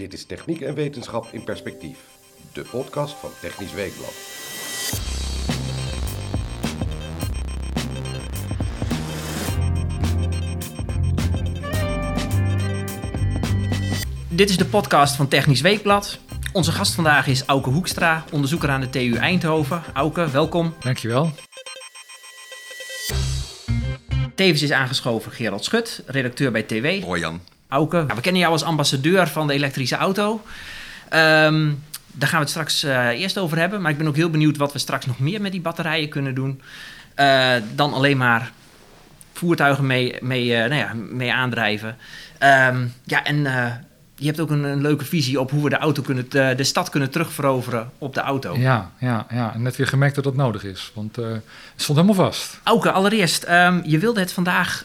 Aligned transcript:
Dit 0.00 0.12
is 0.12 0.24
Techniek 0.24 0.60
en 0.60 0.74
Wetenschap 0.74 1.26
in 1.32 1.44
Perspectief, 1.44 1.98
de 2.52 2.62
podcast 2.70 3.14
van 3.14 3.30
Technisch 3.40 3.72
Weekblad. 3.72 4.12
Dit 14.28 14.48
is 14.50 14.56
de 14.56 14.66
podcast 14.66 15.16
van 15.16 15.28
Technisch 15.28 15.60
Weekblad. 15.60 16.18
Onze 16.52 16.72
gast 16.72 16.94
vandaag 16.94 17.26
is 17.26 17.44
Auke 17.44 17.70
Hoekstra, 17.70 18.24
onderzoeker 18.32 18.68
aan 18.68 18.80
de 18.80 18.90
TU 18.90 19.14
Eindhoven. 19.14 19.82
Auke, 19.94 20.30
welkom. 20.30 20.74
Dankjewel. 20.78 21.30
Tevens 24.34 24.62
is 24.62 24.72
aangeschoven 24.72 25.32
Gerald 25.32 25.64
Schut, 25.64 26.02
redacteur 26.06 26.52
bij 26.52 26.62
TW. 26.62 27.02
Hoi 27.02 27.20
Jan. 27.20 27.40
Auke, 27.70 28.06
we 28.14 28.20
kennen 28.20 28.40
jou 28.40 28.52
als 28.52 28.62
ambassadeur 28.62 29.28
van 29.28 29.46
de 29.46 29.52
elektrische 29.52 29.96
auto. 29.96 30.42
Ehm, 31.08 31.72
daar 32.12 32.28
gaan 32.28 32.38
we 32.38 32.44
het 32.44 32.48
straks 32.50 32.82
eh, 32.82 33.06
eerst 33.08 33.38
over 33.38 33.58
hebben. 33.58 33.80
Maar 33.80 33.90
ik 33.90 33.98
ben 33.98 34.06
ook 34.06 34.16
heel 34.16 34.30
benieuwd 34.30 34.56
wat 34.56 34.72
we 34.72 34.78
straks 34.78 35.06
nog 35.06 35.18
meer 35.18 35.40
met 35.40 35.52
die 35.52 35.60
batterijen 35.60 36.08
kunnen 36.08 36.34
doen. 36.34 36.60
Eh, 37.14 37.52
dan 37.74 37.92
alleen 37.92 38.16
maar 38.16 38.52
voertuigen 39.32 39.86
mee, 39.86 40.16
mee, 40.20 40.54
eh, 40.54 40.68
nou 40.68 40.80
ja, 40.80 40.92
mee 40.94 41.32
aandrijven. 41.32 41.96
Ehm, 42.38 42.86
ja, 43.04 43.24
en 43.24 43.42
je 44.14 44.26
hebt 44.26 44.40
ook 44.40 44.50
een, 44.50 44.64
een, 44.64 44.80
leuke 44.80 45.04
visie 45.04 45.40
op 45.40 45.50
hoe 45.50 45.62
we 45.62 45.68
de, 45.68 45.76
auto 45.78 46.02
kunnen, 46.02 46.26
de, 46.30 46.52
de 46.56 46.64
stad 46.64 46.88
kunnen 46.88 47.10
terugveroveren 47.10 47.90
op 47.98 48.14
de 48.14 48.20
auto. 48.20 48.56
Ja, 48.56 48.90
ja, 48.98 49.26
ja. 49.30 49.54
net 49.56 49.76
weer 49.76 49.86
gemerkt 49.86 50.14
dat 50.14 50.24
dat 50.24 50.34
nodig 50.34 50.64
is. 50.64 50.92
Want 50.94 51.16
het 51.16 51.42
stond 51.76 51.98
helemaal 51.98 52.24
vast. 52.26 52.60
Auke, 52.62 52.90
allereerst, 52.90 53.48
um, 53.48 53.82
je 53.84 53.98
wilde 53.98 54.20
het 54.20 54.32
vandaag 54.32 54.84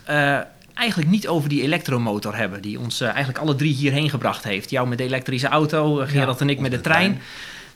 eigenlijk 0.75 1.09
niet 1.09 1.27
over 1.27 1.49
die 1.49 1.61
elektromotor 1.61 2.35
hebben, 2.35 2.61
die 2.61 2.79
ons 2.79 3.01
uh, 3.01 3.07
eigenlijk 3.07 3.37
alle 3.37 3.55
drie 3.55 3.73
hierheen 3.73 4.09
gebracht 4.09 4.43
heeft. 4.43 4.69
Jou 4.69 4.87
met 4.87 4.97
de 4.97 5.03
elektrische 5.03 5.47
auto, 5.47 6.01
uh, 6.01 6.07
Gerald 6.07 6.41
en 6.41 6.49
ik 6.49 6.59
met 6.59 6.71
de, 6.71 6.77
de 6.77 6.83
trein. 6.83 7.11
trein. 7.11 7.21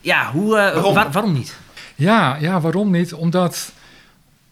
Ja, 0.02 0.32
hoe, 0.32 0.46
uh, 0.46 0.74
waarom? 0.74 0.94
Waar, 0.94 1.12
waarom? 1.12 1.34
niet? 1.34 1.58
Ja, 1.96 2.38
ja, 2.40 2.62
waarom 2.62 2.92
niet? 2.92 3.14
Omdat 3.14 3.72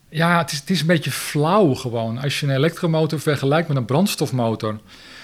ja, 0.09 0.37
het 0.37 0.51
is, 0.51 0.59
het 0.59 0.69
is 0.69 0.81
een 0.81 0.87
beetje 0.87 1.11
flauw 1.11 1.73
gewoon. 1.73 2.17
Als 2.17 2.39
je 2.39 2.45
een 2.45 2.55
elektromotor 2.55 3.19
vergelijkt 3.19 3.67
met 3.67 3.77
een 3.77 3.85
brandstofmotor, 3.85 4.79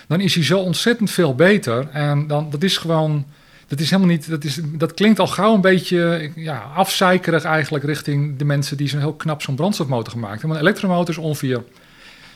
dan 0.07 0.19
is 0.19 0.35
hij 0.35 0.43
zo 0.43 0.59
ontzettend 0.59 1.11
veel 1.11 1.35
beter. 1.35 1.89
En 1.89 2.27
dan, 2.27 2.49
dat 2.49 2.63
is 2.63 2.77
gewoon, 2.77 3.25
dat 3.67 3.79
is 3.79 3.89
helemaal 3.89 4.11
niet, 4.11 4.29
dat, 4.29 4.43
is, 4.43 4.59
dat 4.63 4.93
klinkt 4.93 5.19
al 5.19 5.27
gauw 5.27 5.53
een 5.53 5.61
beetje 5.61 6.31
ja, 6.35 6.59
afzeikerig 6.75 7.43
eigenlijk 7.43 7.83
richting 7.83 8.37
de 8.37 8.45
mensen 8.45 8.77
die 8.77 8.89
zo'n 8.89 8.99
heel 8.99 9.13
knap 9.13 9.41
zo'n 9.41 9.55
brandstofmotor 9.55 10.11
gemaakt 10.11 10.31
hebben. 10.31 10.49
Want 10.49 10.61
een 10.61 10.67
elektromotor 10.67 11.09
is 11.09 11.21
ongeveer 11.21 11.63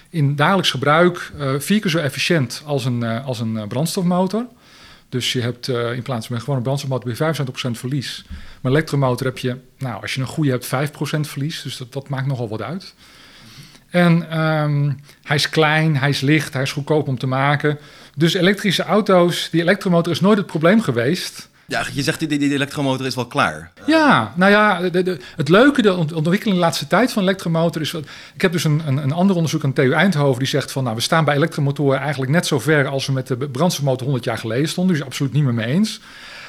in 0.10 0.36
dagelijks 0.36 0.72
gebruik 0.72 1.32
uh, 1.38 1.60
vier 1.60 1.80
keer 1.80 1.92
zo 1.92 1.98
efficiënt 1.98 2.62
als 2.66 2.86
een, 2.86 3.04
uh, 3.04 3.26
als 3.26 3.40
een 3.40 3.54
uh, 3.54 3.68
brandstofmotor. 3.68 4.46
Dus 5.10 5.34
je 5.34 5.42
hebt 5.42 5.68
in 5.68 6.02
plaats 6.02 6.28
van 6.28 6.56
een 6.56 6.62
brandstofmotor 6.62 7.16
bij 7.18 7.36
75% 7.36 7.72
verlies. 7.72 8.24
Maar 8.28 8.38
een 8.62 8.72
elektromotor 8.72 9.26
heb 9.26 9.38
je, 9.38 9.58
nou, 9.78 10.02
als 10.02 10.14
je 10.14 10.22
een 10.22 10.28
goede 10.28 10.52
hebt, 10.52 10.66
5% 10.66 10.70
verlies. 11.20 11.62
Dus 11.62 11.78
dat, 11.78 11.94
dat 11.94 12.10
maakt 12.10 12.28
nogal 12.28 12.50
wat 12.50 12.62
uit. 12.62 12.94
En 13.90 14.40
um, 14.40 15.00
hij 15.24 15.36
is 15.36 15.50
klein, 15.50 15.98
hij 15.98 16.10
is 16.10 16.22
licht, 16.22 16.54
hij 16.54 16.62
is 16.62 16.72
goedkoop 16.72 17.08
om 17.08 17.18
te 17.18 17.28
maken. 17.28 17.80
Dus 18.16 18.34
elektrische 18.34 18.84
auto's, 18.84 19.50
die 19.52 19.62
elektromotor 19.62 20.14
is 20.14 20.20
nooit 20.20 20.38
het 20.38 20.48
probleem 20.48 20.82
geweest. 20.82 21.50
Ja, 21.68 21.86
je 21.94 22.02
zegt 22.02 22.20
die, 22.20 22.28
die 22.28 22.54
elektromotor 22.54 23.06
is 23.06 23.16
wel 23.16 23.26
klaar. 23.26 23.72
Ja, 23.86 24.34
nou 24.36 24.52
ja, 24.52 24.90
de, 24.90 25.04
de, 25.04 25.20
het 25.36 25.50
leuke, 25.50 25.82
de 25.82 25.96
ontwikkeling 25.96 26.56
de 26.56 26.64
laatste 26.64 26.88
tijd 26.88 27.12
van 27.12 27.24
elektromotor 27.24 27.82
is... 27.82 27.94
Ik 28.34 28.42
heb 28.42 28.52
dus 28.52 28.64
een, 28.64 28.82
een, 28.86 28.98
een 28.98 29.12
ander 29.12 29.36
onderzoek 29.36 29.64
aan 29.64 29.74
TU 29.74 29.92
Eindhoven 29.92 30.40
die 30.40 30.48
zegt 30.48 30.72
van... 30.72 30.84
nou, 30.84 30.96
we 30.96 31.02
staan 31.02 31.26
bij 31.26 31.36
elektromotoren 31.36 32.00
eigenlijk 32.00 32.32
net 32.32 32.46
zo 32.46 32.60
ver 32.60 32.88
als 32.88 33.06
we 33.06 33.12
met 33.12 33.28
de 33.28 33.36
brandstofmotor 33.38 34.04
100 34.04 34.26
jaar 34.26 34.38
geleden 34.38 34.70
stonden. 34.70 34.96
Dus 34.96 35.06
absoluut 35.06 35.34
niet 35.34 35.44
meer 35.44 35.54
mee 35.54 35.68
eens. 35.68 36.00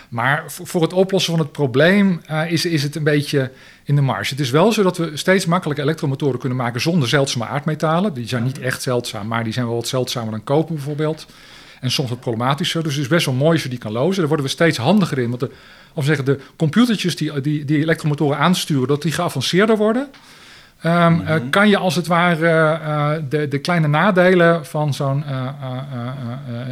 Maar 0.08 0.44
voor 0.46 0.83
het 0.83 0.92
oplossen 0.92 1.33
van 1.33 1.42
het 1.42 1.52
probleem 1.52 2.20
uh, 2.30 2.50
is, 2.50 2.64
is 2.64 2.83
het 2.83 2.96
een 2.96 3.05
beetje 3.05 3.50
in 3.84 3.94
de 3.94 4.00
marge. 4.00 4.30
Het 4.30 4.41
is 4.41 4.50
wel 4.50 4.72
zo 4.72 4.83
dat 4.83 4.96
we 4.96 5.16
steeds 5.16 5.46
makkelijker 5.46 5.84
elektromotoren 5.84 6.39
kunnen 6.39 6.58
maken 6.58 6.80
zonder 6.80 7.08
zeldzame 7.08 7.46
aardmetalen. 7.46 8.14
Die 8.14 8.28
zijn 8.28 8.42
niet 8.42 8.58
echt 8.58 8.83
zeldzaam, 8.83 9.27
maar 9.27 9.45
die 9.45 9.52
zijn 9.52 9.67
wel 9.67 9.74
wat 9.74 9.89
zeldzamer 9.89 10.30
dan 10.30 10.45
koper 10.45 10.74
bijvoorbeeld 10.74 11.27
en 11.80 11.90
soms 11.90 12.08
wat 12.08 12.20
problematischer. 12.20 12.83
Dus 12.83 12.92
het 12.92 13.02
is 13.02 13.08
best 13.08 13.27
wel 13.27 13.34
mooi 13.34 13.52
als 13.52 13.62
je 13.62 13.68
die 13.68 13.78
kan 13.78 13.92
lozen. 13.92 14.18
Daar 14.18 14.27
worden 14.27 14.46
we 14.46 14.52
steeds 14.52 14.78
handiger 14.78 15.18
in. 15.18 15.28
Want 15.28 15.40
de, 15.40 15.50
of 15.92 16.05
zeggen, 16.05 16.24
de 16.24 16.40
computertjes 16.56 17.16
die, 17.16 17.40
die, 17.40 17.64
die 17.64 17.78
elektromotoren 17.78 18.39
aansturen, 18.39 18.89
dat 18.89 19.02
die 19.02 19.12
geavanceerder 19.12 19.77
worden. 19.77 20.08
Um, 20.84 20.92
mm 20.92 21.20
-hmm. 21.20 21.36
uh, 21.36 21.50
kan 21.50 21.68
je 21.68 21.77
als 21.77 21.94
het 21.94 22.06
ware 22.06 22.80
uh, 22.83 23.12
de, 23.28 23.48
de 23.48 23.58
kleine 23.58 23.89
nadelen 23.89 24.66
van 24.66 24.94
zo'n 24.94 25.24
uh, 25.28 25.48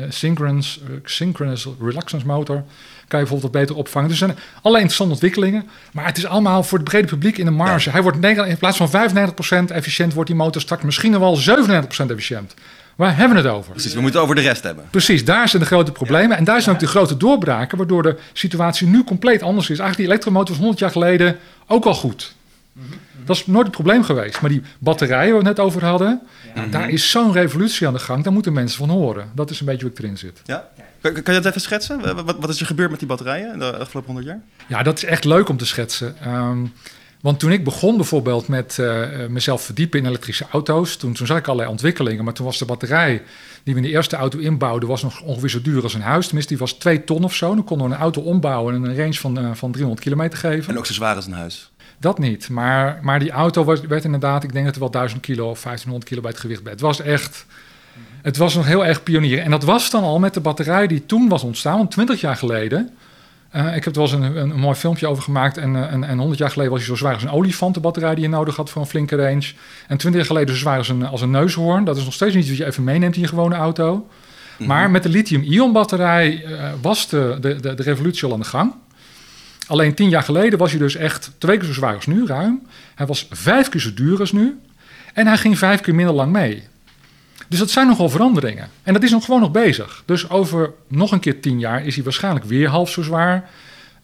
synchronous, 0.08 0.80
synchronous 1.04 1.68
reluctance 1.80 2.26
motor 2.26 2.64
kan 3.08 3.20
je 3.20 3.26
bijvoorbeeld 3.26 3.52
wat 3.52 3.62
beter 3.62 3.76
opvangen. 3.76 4.08
Dus 4.08 4.20
er 4.20 4.26
zijn 4.26 4.38
allerlei 4.56 4.82
interessante 4.82 5.12
ontwikkelingen. 5.12 5.68
Maar 5.92 6.06
het 6.06 6.16
is 6.16 6.26
allemaal 6.26 6.62
voor 6.62 6.78
het 6.78 6.88
brede 6.88 7.06
publiek 7.06 7.38
in 7.38 7.44
de 7.44 7.50
marge. 7.50 7.84
Ja. 7.84 7.92
Hij 7.92 8.02
wordt 8.02 8.24
in 8.24 8.56
plaats 8.58 8.76
van 8.76 8.88
95% 9.68 9.72
efficiënt, 9.72 10.14
wordt 10.14 10.28
die 10.28 10.38
motor 10.38 10.60
straks 10.60 10.82
misschien 10.82 11.18
wel 11.18 11.38
97% 11.38 11.42
efficiënt. 12.10 12.54
Waar 12.96 13.16
hebben 13.16 13.36
we 13.36 13.48
het 13.48 13.52
over? 13.52 13.72
Precies, 13.72 13.94
we 13.94 14.00
moeten 14.00 14.20
over 14.20 14.34
de 14.34 14.40
rest 14.40 14.62
hebben. 14.62 14.84
Precies, 14.90 15.24
daar 15.24 15.48
zijn 15.48 15.62
de 15.62 15.68
grote 15.68 15.92
problemen. 15.92 16.30
Ja. 16.30 16.36
En 16.36 16.44
daar 16.44 16.62
zijn 16.62 16.74
ook 16.74 16.80
de 16.80 16.86
grote 16.86 17.16
doorbraken, 17.16 17.78
waardoor 17.78 18.02
de 18.02 18.16
situatie 18.32 18.86
nu 18.86 19.04
compleet 19.04 19.42
anders 19.42 19.70
is. 19.70 19.78
Eigenlijk 19.78 19.96
die 19.96 20.06
elektromotor 20.06 20.48
was 20.48 20.58
100 20.58 20.78
jaar 20.78 20.90
geleden 20.90 21.38
ook 21.66 21.84
al 21.84 21.94
goed. 21.94 22.34
Dat 23.24 23.36
is 23.36 23.46
nooit 23.46 23.66
het 23.66 23.74
probleem 23.74 24.02
geweest. 24.04 24.40
Maar 24.40 24.50
die 24.50 24.62
batterijen 24.78 25.32
waar 25.32 25.42
we 25.42 25.48
het 25.48 25.56
net 25.56 25.66
over 25.66 25.84
hadden, 25.84 26.20
ja. 26.54 26.66
daar 26.66 26.88
is 26.88 27.10
zo'n 27.10 27.32
revolutie 27.32 27.86
aan 27.86 27.92
de 27.92 27.98
gang. 27.98 28.24
Daar 28.24 28.32
moeten 28.32 28.52
mensen 28.52 28.78
van 28.78 28.90
horen. 28.90 29.30
Dat 29.34 29.50
is 29.50 29.60
een 29.60 29.66
beetje 29.66 29.82
hoe 29.82 29.90
ik 29.90 29.98
erin 29.98 30.18
zit. 30.18 30.40
Ja? 30.44 30.68
Kan, 31.00 31.12
kan 31.12 31.34
je 31.34 31.40
dat 31.40 31.44
even 31.44 31.60
schetsen? 31.60 32.24
Wat, 32.24 32.36
wat 32.40 32.48
is 32.48 32.60
er 32.60 32.66
gebeurd 32.66 32.90
met 32.90 32.98
die 32.98 33.08
batterijen 33.08 33.52
in 33.52 33.58
de 33.58 33.76
afgelopen 33.76 34.12
100 34.12 34.26
jaar? 34.26 34.40
Ja, 34.66 34.82
dat 34.82 34.96
is 34.96 35.04
echt 35.04 35.24
leuk 35.24 35.48
om 35.48 35.56
te 35.56 35.66
schetsen. 35.66 36.16
Um, 36.26 36.72
want 37.20 37.38
toen 37.38 37.52
ik 37.52 37.64
begon 37.64 37.96
bijvoorbeeld 37.96 38.48
met 38.48 38.76
uh, 38.80 39.26
mezelf 39.28 39.62
verdiepen 39.62 39.98
in 39.98 40.06
elektrische 40.06 40.46
auto's, 40.50 40.96
toen, 40.96 41.12
toen 41.12 41.26
zag 41.26 41.38
ik 41.38 41.46
allerlei 41.46 41.70
ontwikkelingen. 41.70 42.24
Maar 42.24 42.34
toen 42.34 42.46
was 42.46 42.58
de 42.58 42.64
batterij 42.64 43.22
die 43.62 43.74
we 43.74 43.80
in 43.80 43.86
de 43.86 43.92
eerste 43.92 44.16
auto 44.16 44.38
inbouwden, 44.38 44.88
was 44.88 45.02
nog 45.02 45.20
ongeveer 45.20 45.48
zo 45.48 45.62
duur 45.62 45.82
als 45.82 45.94
een 45.94 46.00
huis. 46.00 46.26
Tenminste, 46.26 46.52
die 46.52 46.62
was 46.62 46.72
2 46.72 47.04
ton 47.04 47.24
of 47.24 47.34
zo. 47.34 47.54
Dan 47.54 47.64
konden 47.64 47.88
we 47.88 47.94
een 47.94 48.00
auto 48.00 48.20
ombouwen 48.20 48.74
en 48.74 48.84
een 48.84 48.96
range 48.96 49.14
van, 49.14 49.38
uh, 49.38 49.50
van 49.54 49.70
300 49.70 50.04
kilometer 50.04 50.38
geven. 50.38 50.72
En 50.72 50.78
ook 50.78 50.86
zo 50.86 50.92
zwaar 50.92 51.16
als 51.16 51.26
een 51.26 51.32
huis. 51.32 51.70
Dat 51.98 52.18
niet. 52.18 52.48
Maar, 52.48 52.98
maar 53.02 53.18
die 53.18 53.30
auto 53.30 53.64
was, 53.64 53.80
werd 53.80 54.04
inderdaad, 54.04 54.44
ik 54.44 54.52
denk 54.52 54.64
dat 54.64 54.74
er 54.74 54.80
wel 54.80 54.90
1000 54.90 55.20
kilo 55.20 55.50
of 55.50 55.62
1500 55.62 56.04
kilo 56.04 56.20
bij 56.20 56.30
het 56.30 56.40
gewicht 56.40 56.62
bij. 56.62 56.72
Het 56.72 56.80
was 56.80 57.00
echt. 57.00 57.46
Het 58.22 58.36
was 58.36 58.54
nog 58.54 58.66
heel 58.66 58.86
erg 58.86 59.02
pionier. 59.02 59.38
En 59.38 59.50
dat 59.50 59.64
was 59.64 59.90
dan 59.90 60.02
al 60.02 60.18
met 60.18 60.34
de 60.34 60.40
batterij 60.40 60.86
die 60.86 61.06
toen 61.06 61.28
was 61.28 61.42
ontstaan, 61.42 61.76
want 61.76 61.90
20 61.90 62.20
jaar 62.20 62.36
geleden 62.36 62.90
uh, 63.56 63.76
ik 63.76 63.84
heb 63.84 63.96
er 63.96 64.02
wel 64.02 64.12
eens 64.12 64.12
een, 64.12 64.36
een, 64.36 64.50
een, 64.50 64.60
mooi 64.60 64.76
filmpje 64.76 65.06
over 65.06 65.22
gemaakt. 65.22 65.56
En, 65.58 65.74
uh, 65.74 65.92
en, 65.92 66.04
en 66.04 66.18
100 66.18 66.38
jaar 66.38 66.50
geleden 66.50 66.72
was 66.72 66.80
hij 66.80 66.88
zo 66.88 66.96
zwaar 66.96 67.14
als 67.14 67.22
een 67.22 67.30
olifantenbatterij 67.30 68.14
die 68.14 68.24
je 68.24 68.30
nodig 68.30 68.56
had 68.56 68.70
voor 68.70 68.82
een 68.82 68.88
flinke 68.88 69.16
range. 69.16 69.52
En 69.88 69.96
20 69.96 70.12
jaar 70.12 70.24
geleden 70.24 70.54
zo 70.54 70.60
zwaar 70.60 70.78
als 70.78 70.88
een, 70.88 71.06
als 71.06 71.20
een 71.20 71.30
neushoorn. 71.30 71.84
Dat 71.84 71.96
is 71.96 72.04
nog 72.04 72.12
steeds 72.12 72.34
niet 72.34 72.48
wat 72.48 72.56
je 72.56 72.66
even 72.66 72.84
meeneemt 72.84 73.14
in 73.14 73.20
je 73.20 73.28
gewone 73.28 73.54
auto. 73.54 73.94
Mm 73.94 74.04
-hmm. 74.56 74.66
Maar 74.66 74.90
met 74.90 75.02
de 75.02 75.08
lithium-ion 75.08 75.72
batterij 75.72 76.44
uh, 76.44 76.70
was 76.82 77.08
de, 77.08 77.36
de, 77.40 77.60
de, 77.60 77.74
de, 77.74 77.82
revolutie 77.82 78.24
al 78.24 78.32
aan 78.32 78.40
de 78.40 78.46
gang. 78.46 78.72
Alleen 79.66 79.94
10 79.94 80.08
jaar 80.08 80.22
geleden 80.22 80.58
was 80.58 80.70
hij 80.70 80.78
dus 80.78 80.96
echt 80.96 81.30
twee 81.38 81.56
keer 81.56 81.66
zo 81.66 81.72
zwaar 81.72 81.94
als 81.94 82.06
nu, 82.06 82.26
ruim. 82.26 82.62
Hij 82.94 83.06
was 83.06 83.28
vijf 83.30 83.68
keer 83.68 83.80
zo 83.80 83.94
duur 83.94 84.20
als 84.20 84.32
nu. 84.32 84.60
En 85.12 85.26
hij 85.26 85.36
ging 85.36 85.58
vijf 85.58 85.80
keer 85.80 85.94
minder 85.94 86.14
lang 86.14 86.32
mee. 86.32 86.62
Dus 87.48 87.58
dat 87.58 87.70
zijn 87.70 87.86
nogal 87.86 88.08
veranderingen. 88.08 88.68
En 88.82 88.92
dat 88.92 89.02
is 89.02 89.10
nog 89.10 89.24
gewoon 89.24 89.40
nog 89.40 89.50
bezig. 89.50 90.02
Dus 90.04 90.30
over 90.30 90.72
nog 90.88 91.12
een 91.12 91.20
keer 91.20 91.40
tien 91.40 91.58
jaar 91.58 91.84
is 91.84 91.94
hij 91.94 92.04
waarschijnlijk 92.04 92.44
weer 92.44 92.68
half 92.68 92.90
zo 92.90 93.02
zwaar. 93.02 93.50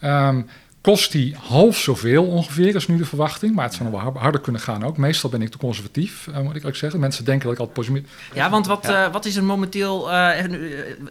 Um, 0.04 0.46
kost 0.82 1.12
hij 1.12 1.34
half 1.38 1.76
zoveel 1.76 2.24
ongeveer, 2.24 2.74
is 2.74 2.86
nu 2.86 2.96
de 2.96 3.04
verwachting. 3.04 3.54
Maar 3.54 3.64
het 3.64 3.74
zou 3.74 3.90
nog 3.90 4.02
wel 4.02 4.12
harder 4.12 4.40
kunnen 4.40 4.60
gaan 4.60 4.84
ook. 4.84 4.96
Meestal 4.96 5.30
ben 5.30 5.42
ik 5.42 5.50
te 5.50 5.58
conservatief, 5.58 6.26
uh, 6.30 6.40
moet 6.40 6.56
ik 6.56 6.64
ook 6.64 6.76
zeggen. 6.76 7.00
Mensen 7.00 7.24
denken 7.24 7.44
dat 7.44 7.52
ik 7.54 7.60
altijd 7.60 7.78
positief... 7.78 8.30
Ja, 8.34 8.50
want 8.50 8.66
wat, 8.66 8.86
ja. 8.86 9.06
Uh, 9.06 9.12
wat 9.12 9.24
is 9.24 9.36
er 9.36 9.44
momenteel... 9.44 10.12
Uh, 10.12 10.30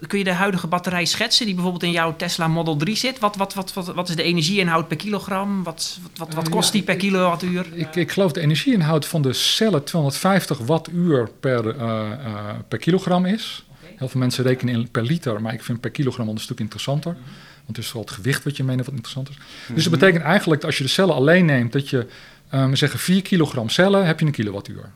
kun 0.08 0.18
je 0.18 0.24
de 0.24 0.34
huidige 0.34 0.68
batterij 0.68 1.06
schetsen 1.06 1.46
die 1.46 1.54
bijvoorbeeld 1.54 1.84
in 1.84 1.92
jouw 1.92 2.16
Tesla 2.16 2.48
Model 2.48 2.76
3 2.76 2.96
zit? 2.96 3.20
Wat, 3.20 3.35
wat, 3.35 3.53
wat, 3.53 3.73
wat, 3.73 3.94
wat 3.94 4.09
is 4.09 4.16
de 4.16 4.23
energieinhoud 4.23 4.88
per 4.88 4.97
kilogram? 4.97 5.64
Wat, 5.64 6.00
wat, 6.16 6.34
wat 6.34 6.50
kost 6.50 6.72
die 6.72 6.84
per 6.84 6.96
kilowattuur? 6.96 7.66
Ik, 7.73 7.96
ik 7.96 8.12
geloof 8.12 8.32
de 8.32 8.41
energieinhoud 8.41 9.06
van 9.06 9.22
de 9.22 9.34
cellen 9.34 9.84
250 9.84 10.58
wattuur 10.58 11.29
per, 11.40 11.76
per 12.68 12.78
kilogram 12.78 13.26
is. 13.26 13.66
Heel 13.96 14.09
veel 14.09 14.20
mensen 14.20 14.44
rekenen 14.44 14.73
in 14.73 14.91
per 14.91 15.03
liter, 15.03 15.41
maar 15.41 15.53
ik 15.53 15.64
vind 15.64 15.79
per 15.79 15.90
kilogram 15.90 16.28
een 16.28 16.38
stuk 16.38 16.59
interessanter. 16.59 17.16
Want 17.66 17.78
het 17.78 17.78
is 17.78 17.85
vooral 17.85 18.05
het 18.05 18.16
gewicht 18.16 18.43
wat 18.43 18.58
je 18.58 18.63
meeneemt 18.63 18.85
wat 18.85 18.96
interessant 18.96 19.29
is. 19.29 19.35
Mm 19.35 19.41
-hmm. 19.66 19.75
Dus 19.75 19.84
dat 19.84 19.93
betekent 19.93 20.23
eigenlijk 20.23 20.61
dat 20.61 20.69
als 20.69 20.78
je 20.78 20.84
de 20.84 20.90
cellen 20.90 21.16
alleen 21.16 21.46
neemt, 21.46 21.72
dat 21.72 21.90
je, 21.90 22.08
um, 22.53 22.75
zeggen 22.75 22.99
4 22.99 23.22
kilogram 23.22 23.69
cellen, 23.69 24.05
heb 24.05 24.19
je 24.19 24.25
een 24.25 24.31
kilowattuur. 24.31 24.91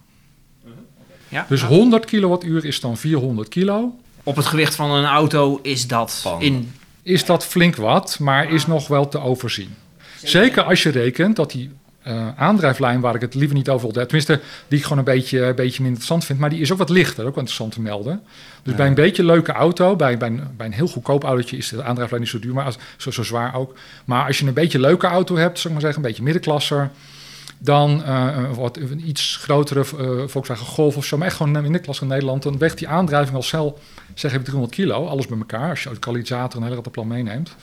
Ja? 1.30 1.46
Dus 1.50 1.62
100 1.62 2.06
kilowattuur 2.06 2.66
is 2.66 2.80
dan 2.80 2.98
400 2.98 3.50
kilo. 3.50 4.00
Op 4.24 4.36
het 4.36 4.46
gewicht 4.46 4.76
van 4.76 4.92
een 4.92 5.06
auto 5.06 5.60
is 5.62 5.88
dat 5.88 6.14
van. 6.14 6.42
in... 6.42 6.74
Is 7.02 7.26
dat 7.26 7.46
flink 7.46 7.76
wat, 7.76 8.20
maar 8.20 8.52
is 8.52 8.68
nog 8.68 8.88
wel 8.88 9.08
te 9.08 9.20
overzien. 9.20 9.76
Zeker 10.24 10.64
als 10.64 10.84
je 10.84 10.90
rekent 10.90 11.36
dat 11.36 11.52
die 11.52 11.72
eh, 12.06 12.28
aandrijflijn 12.38 13.00
waar 13.00 13.16
ik 13.16 13.22
het 13.22 13.34
liever 13.36 13.56
niet 13.56 13.70
over 13.70 13.88
wil 13.88 14.02
hebben. 14.02 14.08
Tenminste, 14.08 14.40
die 14.68 14.78
ik 14.78 14.84
gewoon 14.84 14.98
een 14.98 15.04
beetje, 15.04 15.40
een 15.40 15.56
beetje 15.56 15.82
minder 15.82 15.86
interessant 15.88 16.26
vind. 16.26 16.40
Maar 16.40 16.50
die 16.50 16.60
is 16.60 16.72
ook 16.72 16.78
wat 16.78 16.90
lichter, 16.90 17.20
ook 17.26 17.36
wel 17.36 17.44
interessant 17.44 17.72
te 17.72 17.82
melden. 17.82 18.22
Dus 18.64 18.72
Ja. 18.72 18.78
bij 18.78 18.88
een 18.88 18.94
beetje 18.94 19.24
leuke 19.24 19.52
auto, 19.52 19.96
bij, 19.96 20.18
bij, 20.18 20.28
een, 20.28 20.42
bij 20.58 20.66
een 20.66 20.74
heel 20.74 20.88
goedkoop 20.88 21.24
autootje 21.24 21.58
is 21.58 21.70
de 21.70 21.84
aandrijflijn 21.84 22.22
niet 22.22 22.32
zo 22.32 22.40
duur, 22.40 22.54
maar 22.54 22.66
als, 22.66 22.78
zo, 22.98 23.12
zo 23.12 23.24
zwaar 23.24 23.56
ook. 23.56 23.76
Maar 24.06 24.26
als 24.26 24.40
je 24.40 24.46
een 24.48 24.54
beetje 24.54 24.80
leuke 24.80 25.08
auto 25.08 25.36
hebt, 25.36 25.66
ik 25.66 25.72
maar 25.72 25.82
zeggen, 25.82 26.02
een 26.02 26.08
beetje 26.08 26.24
middenklasser. 26.24 26.90
Dan 27.58 28.04
wat, 28.56 28.78
een 28.78 29.08
iets 29.08 29.36
grotere 29.42 29.80
eh, 29.80 30.28
Volkswagen 30.28 30.66
Golf 30.66 30.98
of 30.98 31.06
zo, 31.06 31.18
maar 31.18 31.28
echt 31.28 31.36
gewoon 31.36 31.56
een 31.56 31.62
middenklasse 31.62 32.04
in 32.04 32.10
Nederland. 32.10 32.44
Dan 32.44 32.58
weegt 32.58 32.78
die 32.78 32.88
aandrijving 32.88 33.36
al 33.36 33.42
snel, 33.44 33.80
zeg 34.14 34.32
even 34.32 34.44
300 34.44 34.74
kilo, 34.76 35.08
alles 35.08 35.28
bij 35.28 35.38
elkaar. 35.38 35.70
Als 35.70 35.84
je 35.84 35.90
de 35.90 36.00
kalisator 36.00 36.50
en 36.52 36.58
een 36.58 36.64
hele 36.64 36.76
rattenplan 36.76 37.08
meeneemt. 37.08 37.56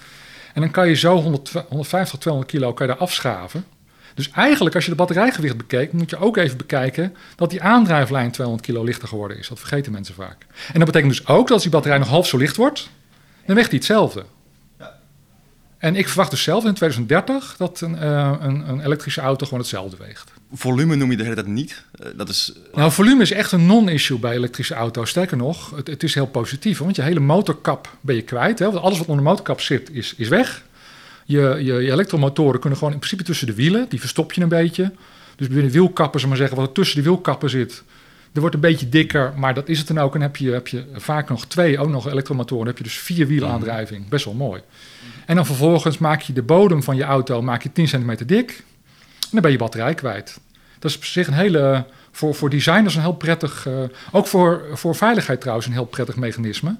En 0.54 0.60
dan 0.60 0.70
kan 0.70 0.88
je 0.88 0.94
zo 0.94 1.16
100, 1.16 1.52
150, 1.68 2.18
200 2.18 2.52
kilo 2.52 2.72
kan 2.72 2.86
je 2.86 2.92
daar 2.92 3.02
afschaven. 3.02 3.64
Dus 4.14 4.30
eigenlijk, 4.30 4.74
als 4.74 4.84
je 4.84 4.90
de 4.90 4.96
batterijgewicht 4.96 5.56
bekijkt, 5.56 5.92
moet 5.92 6.10
je 6.10 6.16
ook 6.16 6.36
even 6.36 6.56
bekijken 6.56 7.16
dat 7.36 7.50
die 7.50 7.62
aandrijflijn 7.62 8.30
200 8.30 8.66
kilo 8.66 8.84
lichter 8.84 9.08
geworden 9.08 9.38
is. 9.38 9.48
Dat 9.48 9.58
vergeten 9.58 9.92
mensen 9.92 10.14
vaak. 10.14 10.46
En 10.72 10.78
dat 10.78 10.84
betekent 10.84 11.12
dus 11.12 11.26
ook 11.26 11.42
dat 11.42 11.50
als 11.50 11.62
die 11.62 11.70
batterij 11.70 11.98
nog 11.98 12.08
half 12.08 12.26
zo 12.26 12.36
licht 12.36 12.56
wordt, 12.56 12.90
dan 13.46 13.54
weegt 13.54 13.70
die 13.70 13.78
hetzelfde. 13.78 14.24
En 15.82 15.96
ik 15.96 16.08
verwacht 16.08 16.30
dus 16.30 16.42
zelf 16.42 16.64
in 16.64 16.74
2030 16.74 17.54
dat 17.58 17.80
een, 17.80 17.98
eh, 17.98 18.34
een, 18.40 18.68
een 18.68 18.80
elektrische 18.80 19.20
auto 19.20 19.44
gewoon 19.44 19.60
hetzelfde 19.60 19.96
weegt. 19.96 20.32
Volume 20.52 20.96
noem 20.96 21.10
je 21.10 21.16
de 21.16 21.22
hele 21.22 21.34
tijd 21.34 21.46
niet. 21.46 21.84
Eh, 21.92 22.06
dat 22.16 22.28
is... 22.28 22.52
Nou, 22.74 22.92
volume 22.92 23.22
is 23.22 23.30
echt 23.30 23.52
een 23.52 23.66
non-issue 23.66 24.18
bij 24.18 24.34
elektrische 24.34 24.74
auto's. 24.74 25.10
Sterker 25.10 25.36
nog, 25.36 25.70
het, 25.76 25.86
het 25.86 26.02
is 26.02 26.14
heel 26.14 26.26
positief. 26.26 26.78
Want 26.78 26.96
je 26.96 27.02
hele 27.02 27.20
motorkap 27.20 27.96
ben 28.00 28.14
je 28.14 28.22
kwijt. 28.22 28.58
Hè? 28.58 28.64
Want 28.70 28.84
alles 28.84 28.98
wat 28.98 29.06
onder 29.06 29.24
de 29.24 29.30
motorkap 29.30 29.60
zit, 29.60 29.90
is, 29.90 30.14
is 30.16 30.28
weg. 30.28 30.64
Je, 31.24 31.58
je, 31.62 31.90
elektromotoren 31.90 32.60
kunnen 32.60 32.78
gewoon 32.78 32.92
in 32.92 33.00
principe 33.00 33.24
tussen 33.24 33.46
de 33.46 33.54
wielen. 33.54 33.86
Die 33.88 34.00
verstop 34.00 34.32
je 34.32 34.40
een 34.40 34.48
beetje. 34.48 34.92
Dus 35.36 35.48
binnen 35.48 35.72
wielkappen, 35.72 36.20
zullen 36.20 36.36
we 36.36 36.40
maar 36.40 36.48
zeggen, 36.48 36.56
wat 36.56 36.66
er 36.66 36.74
tussen 36.74 36.96
de 36.96 37.08
wielkappen 37.08 37.50
zit. 37.50 37.82
Er 38.32 38.40
wordt 38.40 38.54
een 38.54 38.60
beetje 38.60 38.88
dikker, 38.88 39.32
maar 39.36 39.54
dat 39.54 39.68
is 39.68 39.78
het 39.78 39.86
dan 39.86 39.98
ook. 39.98 40.14
En 40.14 40.20
heb 40.20 40.36
je, 40.36 40.50
heb 40.50 40.68
je 40.68 40.84
vaak 40.94 41.28
nog 41.28 41.46
twee, 41.46 41.78
ook 41.78 41.88
nog 41.88 42.08
elektromotoren. 42.08 42.64
Dan 42.64 42.74
heb 42.74 42.84
je 42.84 42.90
dus 42.90 42.98
vier 42.98 43.26
wielaandrijving. 43.26 44.08
Best 44.08 44.24
wel 44.24 44.34
mooi. 44.34 44.60
En 45.26 45.36
dan 45.36 45.46
vervolgens 45.46 45.98
maak 45.98 46.20
je 46.20 46.32
de 46.32 46.42
bodem 46.42 46.82
van 46.82 46.96
je 46.96 47.02
auto 47.02 47.42
maak 47.42 47.62
je 47.62 47.72
10 47.72 47.88
centimeter 47.88 48.26
dik. 48.26 48.64
En 49.20 49.28
dan 49.30 49.40
ben 49.40 49.50
je 49.50 49.58
batterij 49.58 49.94
kwijt. 49.94 50.40
Dat 50.78 50.90
is 50.90 50.96
op 50.96 51.04
zich 51.04 51.26
een 51.26 51.32
hele, 51.32 51.84
voor, 52.10 52.34
voor 52.34 52.50
designers 52.50 52.94
een 52.94 53.00
heel 53.00 53.14
prettig, 53.14 53.66
eh, 53.66 53.72
ook 54.10 54.26
voor, 54.26 54.62
voor 54.72 54.94
veiligheid 54.94 55.40
trouwens 55.40 55.66
een 55.66 55.72
heel 55.72 55.84
prettig 55.84 56.16
mechanisme. 56.16 56.76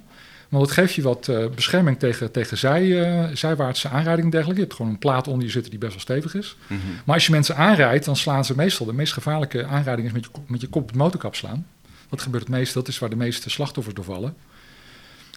Want 0.52 0.64
het 0.64 0.74
geeft 0.74 0.94
je 0.94 1.02
wat 1.02 1.28
eh, 1.28 1.46
bescherming 1.54 1.98
tegen, 1.98 2.30
tegen 2.30 2.58
zij, 2.58 3.02
eh, 3.02 3.36
zijwaartse 3.36 3.88
aanrijding 3.88 4.24
en 4.24 4.30
dergelijke. 4.30 4.60
Je 4.60 4.66
hebt 4.66 4.76
gewoon 4.76 4.92
een 4.92 4.98
plaat 4.98 5.28
onder 5.28 5.44
je 5.44 5.50
zitten 5.50 5.70
die 5.70 5.80
best 5.80 5.92
wel 5.92 6.00
stevig 6.00 6.34
is. 6.34 6.56
Mhm. 6.66 6.80
Maar 7.04 7.14
als 7.14 7.26
je 7.26 7.32
mensen 7.32 7.56
aanrijdt, 7.56 8.04
dan 8.04 8.16
slaan 8.16 8.44
ze 8.44 8.56
meestal, 8.56 8.86
de 8.86 8.92
meest 8.92 9.12
gevaarlijke 9.12 9.64
aanrijding 9.64 10.06
is 10.06 10.12
met 10.12 10.24
je, 10.24 10.30
kop- 10.30 10.48
met 10.48 10.60
je 10.60 10.66
kop 10.66 10.82
op 10.82 10.92
de 10.92 10.98
motorkap 10.98 11.34
slaan. 11.34 11.66
Dat 12.08 12.22
gebeurt 12.22 12.42
het 12.42 12.52
meest, 12.52 12.74
dat 12.74 12.88
is 12.88 12.98
waar 12.98 13.10
de 13.10 13.16
meeste 13.16 13.50
slachtoffers 13.50 13.94
door 13.94 14.04
vallen. 14.04 14.34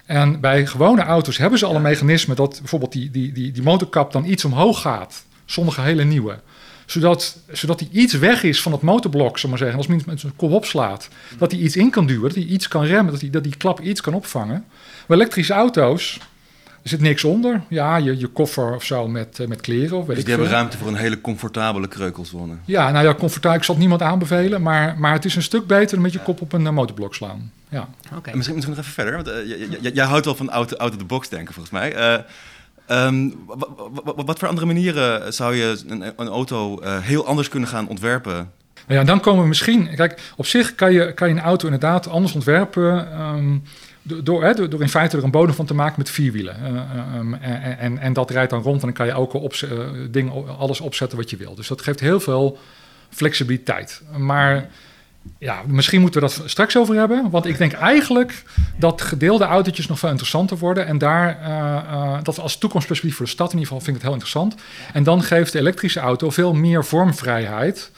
En 0.06 0.40
bij 0.40 0.66
gewone 0.66 1.02
auto's 1.02 1.38
hebben 1.38 1.60
ze 1.60 1.66
al 1.66 1.76
een 1.76 1.82
mechanisme 1.82 2.36
dat 2.36 2.58
bijvoorbeeld 2.60 2.92
die, 2.92 3.12
die, 3.12 3.32
die, 3.32 3.52
die 3.52 3.64
motorkap 3.64 4.12
dan 4.12 4.26
iets 4.26 4.46
omhoog 4.46 4.82
gaat. 4.82 5.26
Sommige 5.46 5.82
hele 5.82 6.04
nieuwe. 6.04 6.40
Zodat, 6.86 7.38
zodat 7.52 7.80
die 7.80 7.90
iets 7.92 8.14
weg 8.14 8.44
is 8.44 8.62
van 8.62 8.72
het 8.72 8.82
motorblok, 8.82 9.38
zal 9.38 9.50
maar 9.50 9.58
zeggen. 9.60 9.78
Als 9.78 9.88
mensen 9.88 10.10
met 10.10 10.20
zijn 10.20 10.36
kop 10.36 10.52
opslaat, 10.52 11.10
dat 11.38 11.52
hij 11.52 11.60
iets 11.60 11.76
in 11.76 11.90
kan 11.90 12.06
duwen, 12.06 12.22
dat 12.28 12.36
hij 12.36 12.44
iets 12.44 12.68
kan 12.68 12.84
remmen, 12.86 13.12
dat, 13.12 13.22
hij, 13.22 13.30
dat 13.30 13.44
die 13.44 13.56
klap 13.58 13.80
iets 13.80 14.02
kan 14.02 14.14
opvangen. 14.14 14.66
Bij 15.08 15.18
elektrische 15.18 15.54
auto's 15.54 16.20
er 16.84 16.92
zit 16.92 17.02
niks 17.02 17.24
onder. 17.24 17.62
Ja, 17.70 17.98
je, 17.98 18.18
je 18.18 18.28
koffer 18.28 18.76
of 18.76 18.84
zo 18.84 19.08
met, 19.08 19.40
eh, 19.40 19.48
met 19.48 19.62
kleren 19.62 19.98
of 19.98 20.06
weet 20.06 20.08
Dus 20.08 20.18
ik 20.18 20.26
die 20.26 20.30
hebben 20.34 20.48
veel. 20.48 20.58
ruimte 20.58 20.78
voor 20.78 20.88
een 20.88 20.96
hele 20.96 21.22
comfortabele 21.22 21.88
kreukelzone. 21.88 22.54
Ja, 22.66 22.92
nou 22.92 23.06
ja, 23.06 23.14
comfortabel. 23.16 23.58
Ik 23.58 23.64
zal 23.64 23.74
het 23.76 23.84
niemand 23.84 24.02
aanbevelen, 24.02 24.62
maar, 24.62 25.00
maar 25.00 25.14
het 25.14 25.26
is 25.26 25.36
een 25.36 25.42
stuk 25.42 25.68
beter 25.68 25.94
dan 25.94 26.02
met 26.02 26.14
je 26.14 26.20
kop 26.20 26.42
op 26.42 26.54
een 26.54 26.66
eh, 26.68 26.74
motorblok 26.74 27.16
slaan. 27.16 27.52
Ja. 27.70 27.88
Oké. 28.16 28.30
En 28.30 28.36
misschien, 28.36 28.56
misschien 28.56 28.76
nog 28.76 28.84
even 28.86 28.94
verder, 28.94 29.14
want 29.14 29.28
eh, 29.28 29.36
j- 29.48 29.64
j- 29.64 29.78
j- 29.88 29.92
jij 29.94 30.06
houdt 30.06 30.26
wel 30.26 30.36
van 30.36 30.50
out, 30.50 30.78
out 30.78 30.92
of 30.92 30.98
the 30.98 31.06
box 31.06 31.30
denken, 31.30 31.54
volgens 31.54 31.74
mij. 31.74 32.24
Eh, 32.88 33.06
ehm, 33.06 33.30
wa- 33.48 33.56
wa- 33.94 34.14
wa- 34.16 34.24
wat 34.26 34.40
voor 34.40 34.48
andere 34.48 34.66
manieren 34.68 35.34
zou 35.34 35.56
je 35.56 35.78
een, 35.88 36.04
een 36.18 36.28
auto 36.28 36.80
eh, 36.80 36.98
heel 37.00 37.26
anders 37.26 37.50
kunnen 37.50 37.70
gaan 37.70 37.88
ontwerpen? 37.88 38.52
Ja, 38.88 39.04
dan 39.04 39.20
komen 39.20 39.42
we 39.42 39.48
misschien. 39.48 39.96
Kijk, 39.96 40.22
op 40.38 40.46
zich 40.46 40.76
kan 40.76 40.94
je, 40.94 41.14
kan 41.14 41.28
je 41.30 41.34
een 41.36 41.42
auto 41.42 41.66
inderdaad 41.66 42.08
anders 42.08 42.34
ontwerpen. 42.34 43.12
ehm, 43.12 43.58
do- 44.02 44.24
door, 44.24 44.44
hè, 44.44 44.68
door, 44.68 44.82
in 44.82 44.90
feite 44.90 45.18
er 45.18 45.24
een 45.24 45.32
bodem 45.32 45.56
van 45.56 45.66
te 45.66 45.74
maken 45.74 45.94
met 45.98 46.10
vier 46.10 46.32
wielen. 46.32 46.56
Eh, 46.64 46.68
ehm, 47.16 47.34
en, 47.34 47.78
en, 47.80 47.98
en 47.98 48.14
dat 48.14 48.30
rijdt 48.30 48.50
dan 48.50 48.62
rond 48.62 48.76
en 48.82 48.88
dan 48.88 48.94
kan 48.94 49.06
je 49.06 49.14
ook 49.14 49.34
op, 49.34 49.54
dingen, 50.12 50.58
alles 50.58 50.80
opzetten 50.82 51.18
wat 51.18 51.30
je 51.30 51.38
wil. 51.38 51.56
Dus 51.56 51.68
dat 51.68 51.82
geeft 51.82 52.00
heel 52.00 52.20
veel 52.20 52.58
flexibiliteit. 53.10 54.02
Maar 54.18 54.70
ja, 55.40 55.62
misschien 55.68 56.02
moeten 56.02 56.22
we 56.22 56.28
dat 56.28 56.50
straks 56.50 56.78
over 56.78 56.96
hebben. 56.96 57.30
Want 57.30 57.46
ik 57.46 57.58
denk 57.58 57.74
eigenlijk 57.74 58.44
dat 58.78 59.02
gedeelde 59.02 59.44
autootjes 59.44 59.88
nog 59.88 60.00
veel 60.00 60.10
interessanter 60.10 60.58
worden. 60.58 60.88
En 60.88 60.98
daar, 60.98 61.40
eh, 61.42 61.76
eh, 61.76 62.24
dat 62.24 62.40
als 62.40 62.58
toekomstperspectief 62.58 63.18
voor 63.18 63.26
de 63.26 63.32
stad 63.32 63.54
in 63.54 63.58
ieder 63.58 63.68
geval, 63.68 63.84
vind 63.84 63.96
ik 63.98 64.04
het 64.04 64.12
heel 64.12 64.22
interessant. 64.22 64.56
En 64.94 65.04
dan 65.04 65.24
geeft 65.24 65.52
de 65.52 65.60
elektrische 65.60 66.00
auto 66.00 66.30
veel 66.30 66.54
meer 66.54 66.86
vormvrijheid 66.86 67.92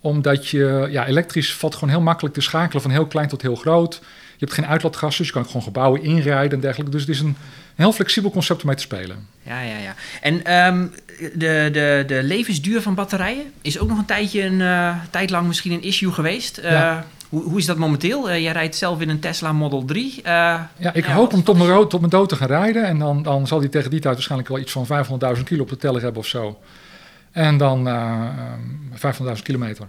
omdat 0.00 0.48
je, 0.48 0.88
ja, 0.90 1.06
elektrisch 1.06 1.54
valt 1.54 1.74
gewoon 1.74 1.90
heel 1.90 2.00
makkelijk 2.00 2.34
te 2.34 2.40
schakelen 2.40 2.82
van 2.82 2.90
heel 2.90 3.06
klein 3.06 3.28
tot 3.28 3.42
heel 3.42 3.56
groot. 3.56 3.94
Je 4.00 4.46
hebt 4.46 4.52
geen 4.52 4.66
uitlaatgassen, 4.66 5.18
dus 5.18 5.26
je 5.26 5.32
kan 5.32 5.46
gewoon 5.46 5.62
gebouwen 5.62 6.02
inrijden 6.02 6.52
en 6.52 6.60
dergelijke. 6.60 6.92
Dus 6.92 7.00
het 7.00 7.10
is 7.10 7.20
een 7.20 7.36
heel 7.80 7.92
flexibel 7.92 8.30
concept 8.30 8.60
om 8.60 8.66
mee 8.66 8.76
te 8.76 8.82
spelen. 8.82 9.26
Ja, 9.42 9.60
ja, 9.60 9.76
ja. 9.78 9.94
En 10.20 10.44
ehm, 10.44 10.86
de, 11.34 11.68
de, 11.72 12.04
de 12.06 12.22
levensduur 12.22 12.82
van 12.82 12.94
batterijen 12.94 13.52
is 13.62 13.78
ook 13.78 13.88
nog 13.88 13.98
een 13.98 14.04
tijdje, 14.04 14.42
een 14.44 14.60
eh, 14.60 14.96
tijd 15.10 15.30
lang 15.30 15.46
misschien 15.46 15.72
een 15.72 15.82
issue 15.82 16.12
geweest. 16.12 16.58
Eh, 16.58 16.70
Ja. 16.70 17.06
hoe, 17.28 17.42
hoe 17.42 17.58
is 17.58 17.66
dat 17.66 17.76
momenteel? 17.76 18.30
Eh, 18.30 18.42
jij 18.42 18.52
rijdt 18.52 18.76
zelf 18.76 19.00
in 19.00 19.08
een 19.08 19.20
Tesla 19.20 19.52
Model 19.52 19.84
3. 19.84 20.14
Eh, 20.22 20.32
Ja, 20.76 20.92
ik 20.92 21.06
Ja, 21.06 21.12
hoop 21.12 21.32
om 21.32 21.42
tot 21.42 21.58
mijn, 21.58 21.88
tot 21.88 21.98
mijn 22.00 22.10
dood 22.12 22.28
te 22.28 22.36
gaan 22.36 22.48
rijden. 22.48 22.84
En 22.84 22.98
dan, 22.98 23.22
dan 23.22 23.46
zal 23.46 23.60
hij 23.60 23.68
tegen 23.68 23.90
die 23.90 24.00
tijd 24.00 24.14
waarschijnlijk 24.14 24.50
wel 24.50 24.58
iets 24.58 24.72
van 24.72 24.86
500.000 25.36 25.42
kilo 25.44 25.62
op 25.62 25.68
de 25.68 25.76
teller 25.76 26.02
hebben 26.02 26.20
of 26.20 26.26
zo. 26.28 26.58
En 27.32 27.56
dan 27.56 27.88
eh, 27.88 27.94
ehm, 27.94 29.14
500.000 29.36 29.42
kilometer. 29.42 29.88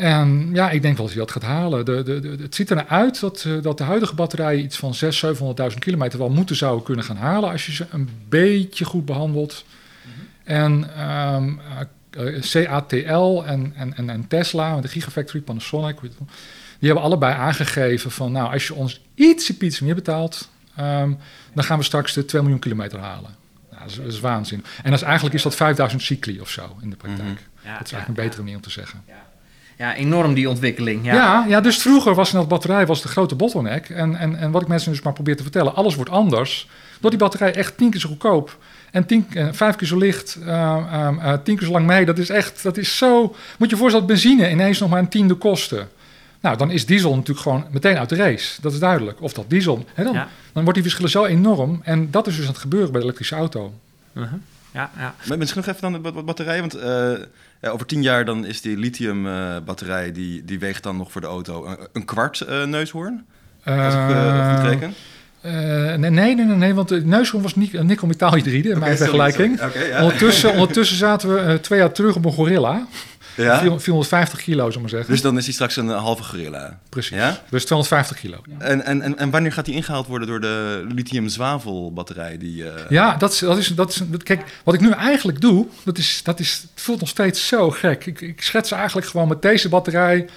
En 0.00 0.50
ja, 0.52 0.70
ik 0.70 0.82
denk 0.82 0.96
wel 0.96 1.06
dat 1.06 1.14
hij 1.14 1.24
dat 1.24 1.32
gaat 1.32 1.42
halen. 1.42 1.84
De, 1.84 2.02
de, 2.02 2.20
de- 2.20 2.42
het 2.42 2.54
ziet 2.54 2.70
er 2.70 2.76
naar 2.76 2.88
uit 2.88 3.20
dat, 3.20 3.44
eh, 3.46 3.62
dat 3.62 3.78
de 3.78 3.84
huidige 3.84 4.14
batterijen 4.14 4.64
iets 4.64 4.76
van 4.76 4.94
600.000, 4.94 5.72
700.000 5.72 5.78
kilometer 5.78 6.18
wel 6.18 6.30
moeten 6.30 6.56
zouden 6.56 6.84
kunnen 6.84 7.04
gaan 7.04 7.16
halen. 7.16 7.50
Als 7.50 7.66
je 7.66 7.72
ze 7.72 7.86
een 7.90 8.08
beetje 8.28 8.84
goed 8.84 9.04
behandelt. 9.04 9.64
En 10.44 10.96
ehm, 10.96 11.52
eh, 12.10 12.40
CATL 12.40 13.42
en, 13.44 13.72
en, 13.76 13.96
en, 13.96 14.10
en 14.10 14.28
Tesla, 14.28 14.80
de 14.80 14.88
Gigafactory, 14.88 15.42
Panasonic, 15.42 15.98
je 16.02 16.08
die 16.78 16.88
hebben 16.88 17.02
allebei 17.02 17.34
aangegeven 17.34 18.10
van, 18.10 18.32
nou, 18.32 18.52
als 18.52 18.66
je 18.66 18.74
ons 18.74 19.00
ietsje 19.14 19.56
piets 19.56 19.80
meer 19.80 19.94
betaalt, 19.94 20.48
ehm, 20.76 21.12
dan 21.54 21.64
gaan 21.64 21.78
we 21.78 21.84
straks 21.84 22.12
de 22.12 22.24
2 22.24 22.42
miljoen 22.42 22.60
kilometer 22.60 22.98
halen. 22.98 23.30
Nou, 23.70 23.82
dat, 23.82 23.90
is, 23.90 23.96
dat 23.96 24.06
is 24.06 24.20
waanzin. 24.20 24.64
En 24.82 24.90
dat 24.90 25.00
is, 25.00 25.06
eigenlijk 25.06 25.34
is 25.34 25.42
dat 25.42 25.54
5000 25.54 26.02
cycli 26.02 26.40
of 26.40 26.50
zo 26.50 26.76
in 26.80 26.90
de 26.90 26.96
praktijk. 26.96 27.28
Mhm. 27.28 27.68
ja, 27.68 27.72
dat 27.76 27.84
is 27.84 27.90
ja, 27.90 27.96
eigenlijk 27.96 28.08
een 28.08 28.14
betere 28.24 28.42
manier 28.42 28.56
om 28.56 28.62
te 28.62 28.70
zeggen. 28.70 29.02
Ja, 29.06 29.29
enorm 29.88 30.34
die 30.34 30.48
ontwikkeling. 30.48 31.04
Ja. 31.04 31.14
Ja, 31.14 31.44
ja, 31.48 31.60
dus 31.60 31.76
vroeger 31.76 32.14
was 32.14 32.30
dat 32.30 32.48
batterij 32.48 32.86
was 32.86 33.02
de 33.02 33.08
grote 33.08 33.34
bottleneck. 33.34 33.88
En, 33.88 34.16
en, 34.16 34.36
en 34.36 34.50
wat 34.50 34.62
ik 34.62 34.68
mensen 34.68 34.90
dus 34.92 35.02
maar 35.02 35.12
probeer 35.12 35.36
te 35.36 35.42
vertellen, 35.42 35.74
alles 35.74 35.94
wordt 35.94 36.10
anders. 36.10 36.68
Door 37.00 37.10
die 37.10 37.18
batterij 37.18 37.54
echt 37.54 37.76
tien 37.76 37.90
keer 37.90 38.00
zo 38.00 38.08
goedkoop. 38.08 38.58
En 38.90 39.06
tien, 39.06 39.26
eh, 39.32 39.48
vijf 39.52 39.76
keer 39.76 39.88
zo 39.88 39.96
licht, 39.98 40.38
eh, 40.46 40.76
ehm, 40.92 41.18
eh, 41.18 41.32
tien 41.44 41.56
keer 41.56 41.66
zo 41.66 41.72
lang 41.72 41.86
mee. 41.86 42.04
Dat 42.04 42.18
is 42.18 42.28
echt, 42.30 42.62
dat 42.62 42.76
is 42.76 42.96
zo... 42.96 43.20
Moet 43.22 43.34
je 43.58 43.74
je 43.74 43.76
voorstellen 43.76 44.06
dat 44.06 44.16
benzine 44.16 44.50
ineens 44.50 44.78
nog 44.78 44.90
maar 44.90 44.98
een 44.98 45.08
tiende 45.08 45.34
kostte. 45.34 45.86
Nou, 46.40 46.56
dan 46.56 46.70
is 46.70 46.86
diesel 46.86 47.10
natuurlijk 47.14 47.40
gewoon 47.40 47.64
meteen 47.70 47.98
uit 47.98 48.08
de 48.08 48.16
race. 48.16 48.60
Dat 48.60 48.72
is 48.72 48.78
duidelijk. 48.78 49.22
Of 49.22 49.32
dat 49.32 49.50
diesel. 49.50 49.84
Hè, 49.94 50.04
dan, 50.04 50.12
Ja. 50.12 50.28
dan 50.52 50.62
wordt 50.62 50.74
die 50.74 50.82
verschillen 50.82 51.10
zo 51.10 51.24
enorm. 51.24 51.80
En 51.84 52.10
dat 52.10 52.26
is 52.26 52.36
dus 52.36 52.44
aan 52.44 52.50
het 52.52 52.60
gebeuren 52.60 52.88
bij 52.90 52.98
de 52.98 53.04
elektrische 53.06 53.34
auto. 53.34 53.72
Uh-huh. 54.12 54.32
ja, 54.72 54.90
ja. 54.98 55.14
Maar 55.28 55.38
Misschien 55.38 55.62
nog 55.66 55.76
even 55.76 55.92
dan 55.92 56.02
de 56.02 56.12
ba- 56.12 56.22
batterij, 56.22 56.60
want 56.60 56.74
eh, 56.74 57.12
ja, 57.60 57.68
over 57.70 57.86
tien 57.86 58.02
jaar 58.02 58.24
dan 58.24 58.46
is 58.46 58.60
die 58.60 58.76
lithium 58.76 59.26
eh, 59.26 59.56
batterij, 59.64 60.12
die, 60.12 60.44
die 60.44 60.58
weegt 60.58 60.82
dan 60.82 60.96
nog 60.96 61.12
voor 61.12 61.20
de 61.20 61.26
auto 61.26 61.66
een, 61.66 61.76
een 61.92 62.04
kwart 62.04 62.40
eh, 62.40 62.64
neushoorn. 62.64 63.24
Als 63.64 63.94
ik 63.94 64.00
eh, 64.10 64.56
goed 64.56 64.66
reken. 64.68 64.94
Eh, 65.40 65.52
nee, 65.96 66.10
nee, 66.10 66.34
nee, 66.34 66.44
nee, 66.44 66.74
want 66.74 66.88
de 66.88 67.04
neushoorn 67.06 67.42
was 67.42 67.54
niet 67.54 67.74
een 67.74 67.86
nikkelmetaalhydride, 67.86 68.68
in 68.68 68.78
mijn 68.78 68.92
Oké, 68.92 69.04
sorry, 69.04 69.32
vergelijking. 69.36 69.60
ja. 69.90 70.02
Ondertussen, 70.02 70.52
ondertussen 70.52 70.96
zaten 70.96 71.34
we 71.34 71.40
eh, 71.40 71.54
twee 71.54 71.78
jaar 71.78 71.92
terug 71.92 72.16
op 72.16 72.24
een 72.24 72.32
gorilla. 72.32 72.86
Ja? 73.36 73.58
450 73.58 74.42
kilo, 74.42 74.58
zou 74.58 74.74
ik 74.74 74.80
maar 74.80 74.88
zeggen. 74.88 75.10
Dus 75.12 75.22
dan 75.22 75.38
is 75.38 75.44
hij 75.44 75.54
straks 75.54 75.76
een 75.76 75.88
halve 75.88 76.22
gorilla. 76.22 76.78
Precies. 76.88 77.16
Ja? 77.16 77.42
Dus 77.50 77.64
250 77.64 78.20
kilo. 78.20 78.36
En, 78.58 78.84
en, 78.84 79.02
en, 79.02 79.18
en 79.18 79.30
wanneer 79.30 79.52
gaat 79.52 79.64
die 79.64 79.74
ingehaald 79.74 80.06
worden 80.06 80.28
door 80.28 80.40
de 80.40 80.84
lithium-zwavelbatterij? 80.88 82.38
Die, 82.38 82.70
eh, 82.70 82.90
Ja, 82.90 83.16
dat 83.16 83.32
is, 83.32 83.38
dat 83.38 83.58
is, 83.58 83.68
dat 83.68 83.90
is, 83.90 84.02
kijk, 84.22 84.60
wat 84.64 84.74
ik 84.74 84.80
nu 84.80 84.90
eigenlijk 84.90 85.40
doe, 85.40 85.66
dat 85.84 85.98
is, 85.98 86.20
dat 86.24 86.40
is, 86.40 86.66
het 86.72 86.82
voelt 86.82 87.00
nog 87.00 87.08
steeds 87.08 87.46
zo 87.46 87.70
gek. 87.70 88.06
Ik, 88.06 88.20
ik 88.20 88.42
schets 88.42 88.70
eigenlijk 88.70 89.06
gewoon 89.06 89.28
met 89.28 89.42
deze 89.42 89.68
batterij 89.68 90.28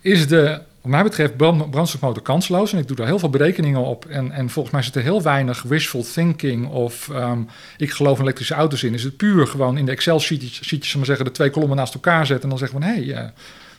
is 0.00 0.28
de 0.28 0.60
wat 0.82 0.90
mij 0.90 1.02
betreft 1.02 1.36
brand, 1.36 1.70
brandstofmotor 1.70 2.22
kansloos. 2.22 2.72
En 2.72 2.78
ik 2.78 2.86
doe 2.86 2.96
daar 2.96 3.06
heel 3.06 3.18
veel 3.18 3.30
berekeningen 3.30 3.80
op. 3.80 4.06
En, 4.06 4.32
en 4.32 4.50
volgens 4.50 4.74
mij 4.74 4.82
zit 4.82 4.94
er 4.94 5.02
heel 5.02 5.22
weinig 5.22 5.62
wishful 5.62 6.04
thinking 6.12 6.68
of 6.68 7.08
ehm, 7.08 7.42
ik 7.76 7.90
geloof 7.90 8.16
in 8.16 8.22
elektrische 8.22 8.54
auto's 8.54 8.82
in. 8.82 8.94
Is 8.94 9.04
het 9.04 9.16
puur 9.16 9.46
gewoon 9.46 9.78
in 9.78 9.84
de 9.84 9.92
Excel-sheetjes, 9.92 10.64
sheetjes, 10.64 10.94
maar 10.94 11.06
zeggen, 11.06 11.24
de 11.24 11.30
twee 11.30 11.50
kolommen 11.50 11.76
naast 11.76 11.94
elkaar 11.94 12.26
zetten 12.26 12.42
en 12.42 12.48
dan 12.48 12.58
zeggen 12.58 12.80
van 12.80 12.88
hé, 12.88 12.94
hey, 12.94 13.24
uh, 13.24 13.28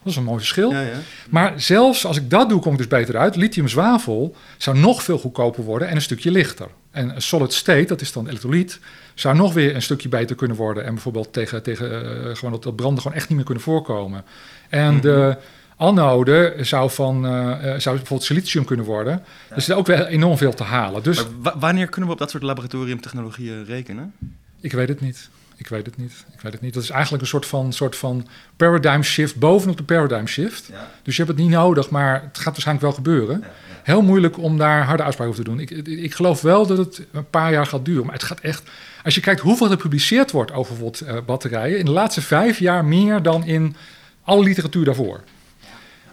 dat 0.04 0.12
is 0.12 0.16
een 0.16 0.24
mooi 0.24 0.38
verschil. 0.38 0.72
Ja, 0.72 0.82
ja. 0.82 0.98
Maar 1.30 1.54
zelfs 1.56 2.06
als 2.06 2.18
ik 2.18 2.30
dat 2.30 2.50
doe, 2.50 2.60
kom 2.60 2.72
ik 2.72 2.78
dus 2.78 2.88
beter 2.88 3.18
uit. 3.18 3.36
Lithium-zwavel 3.36 4.36
zou 4.58 4.78
nog 4.78 5.04
veel 5.04 5.18
goedkoper 5.18 5.64
worden 5.64 5.88
en 5.88 5.96
een 5.96 6.02
stukje 6.02 6.32
lichter. 6.32 6.68
En 6.92 7.22
solid 7.22 7.54
state, 7.54 7.86
dat 7.86 8.02
is 8.02 8.12
dan 8.12 8.28
elektrolyt, 8.28 8.80
zou 9.14 9.36
nog 9.36 9.54
weer 9.54 9.76
een 9.76 9.82
stukje 9.82 10.10
beter 10.10 10.36
kunnen 10.36 10.58
worden. 10.58 10.86
En 10.86 10.94
bijvoorbeeld 10.94 11.34
tegen, 11.34 11.64
tegen 11.64 11.92
uh, 11.92 12.36
gewoon 12.36 12.52
dat, 12.52 12.64
dat 12.64 12.76
branden 12.76 13.02
gewoon 13.02 13.18
echt 13.18 13.28
niet 13.28 13.38
meer 13.38 13.46
kunnen 13.46 13.64
voorkomen. 13.64 14.24
En 14.70 14.94
mm 14.94 15.02
-hmm. 15.02 15.36
De 15.78 15.84
anode 15.84 16.56
zou, 16.62 16.92
van, 16.92 17.26
uh, 17.26 17.32
zou 17.60 17.96
bijvoorbeeld 17.96 18.24
silicium 18.24 18.66
kunnen 18.66 18.86
worden. 18.86 19.14
Ja. 19.50 19.56
Dus 19.56 19.66
er 19.66 19.72
is 19.72 19.78
ook 19.78 19.88
weer 19.88 20.06
enorm 20.06 20.38
veel 20.38 20.54
te 20.54 20.64
halen. 20.64 21.04
Dus, 21.04 21.26
maar 21.42 21.60
wanneer 21.60 21.88
kunnen 21.88 22.10
we 22.10 22.16
op 22.16 22.20
dat 22.20 22.30
soort 22.30 22.44
laboratoriumtechnologieën 22.44 23.66
rekenen? 23.66 24.14
Ik 24.62 24.72
weet 24.72 24.88
het 24.88 25.02
niet. 25.02 25.30
Ik 25.56 25.68
weet 25.68 25.86
het 25.86 25.98
niet. 25.98 26.26
Ik 26.34 26.42
weet 26.42 26.52
het 26.52 26.62
niet. 26.62 26.74
Dat 26.74 26.84
is 26.84 26.90
eigenlijk 26.90 27.22
een 27.24 27.30
soort 27.30 27.46
van, 27.46 27.74
soort 27.74 27.96
van 27.96 28.28
paradigm 28.56 29.02
shift 29.02 29.36
bovenop 29.36 29.78
de 29.78 29.84
paradigm 29.84 30.26
shift. 30.26 30.68
Ja. 30.72 30.90
Dus 31.04 31.16
je 31.16 31.24
hebt 31.24 31.38
het 31.38 31.46
niet 31.46 31.56
nodig, 31.56 31.90
maar 31.90 32.14
het 32.14 32.38
gaat 32.38 32.46
waarschijnlijk 32.46 32.86
wel 32.86 32.96
gebeuren. 32.96 33.40
Ja. 33.40 33.48
Heel 33.84 34.02
moeilijk 34.02 34.38
om 34.38 34.58
daar 34.58 34.84
harde 34.84 35.04
uitspraken 35.04 35.34
over 35.34 35.46
te 35.46 35.50
doen. 35.50 35.60
Ik, 35.60 35.72
ik 35.88 36.14
geloof 36.14 36.42
wel 36.42 36.68
dat 36.68 36.78
het 36.78 37.02
een 37.12 37.30
paar 37.30 37.52
jaar 37.52 37.66
gaat 37.66 37.86
duren. 37.86 38.06
Maar 38.06 38.14
het 38.14 38.24
gaat 38.24 38.40
echt. 38.40 38.70
Als 39.04 39.16
je 39.16 39.22
kijkt 39.22 39.42
hoeveel 39.42 39.66
er 39.66 39.72
gepubliceerd 39.72 40.32
wordt 40.32 40.52
over 40.52 40.74
bijvoorbeeld 40.74 41.10
uh, 41.10 41.26
batterijen. 41.26 41.80
In 41.80 41.86
de 41.86 41.92
laatste 41.92 42.22
vijf 42.22 42.60
jaar 42.60 42.86
meer 42.86 43.22
dan 43.22 43.46
in 43.46 43.76
alle 44.24 44.44
literatuur 44.44 44.86
daarvoor. 44.86 45.24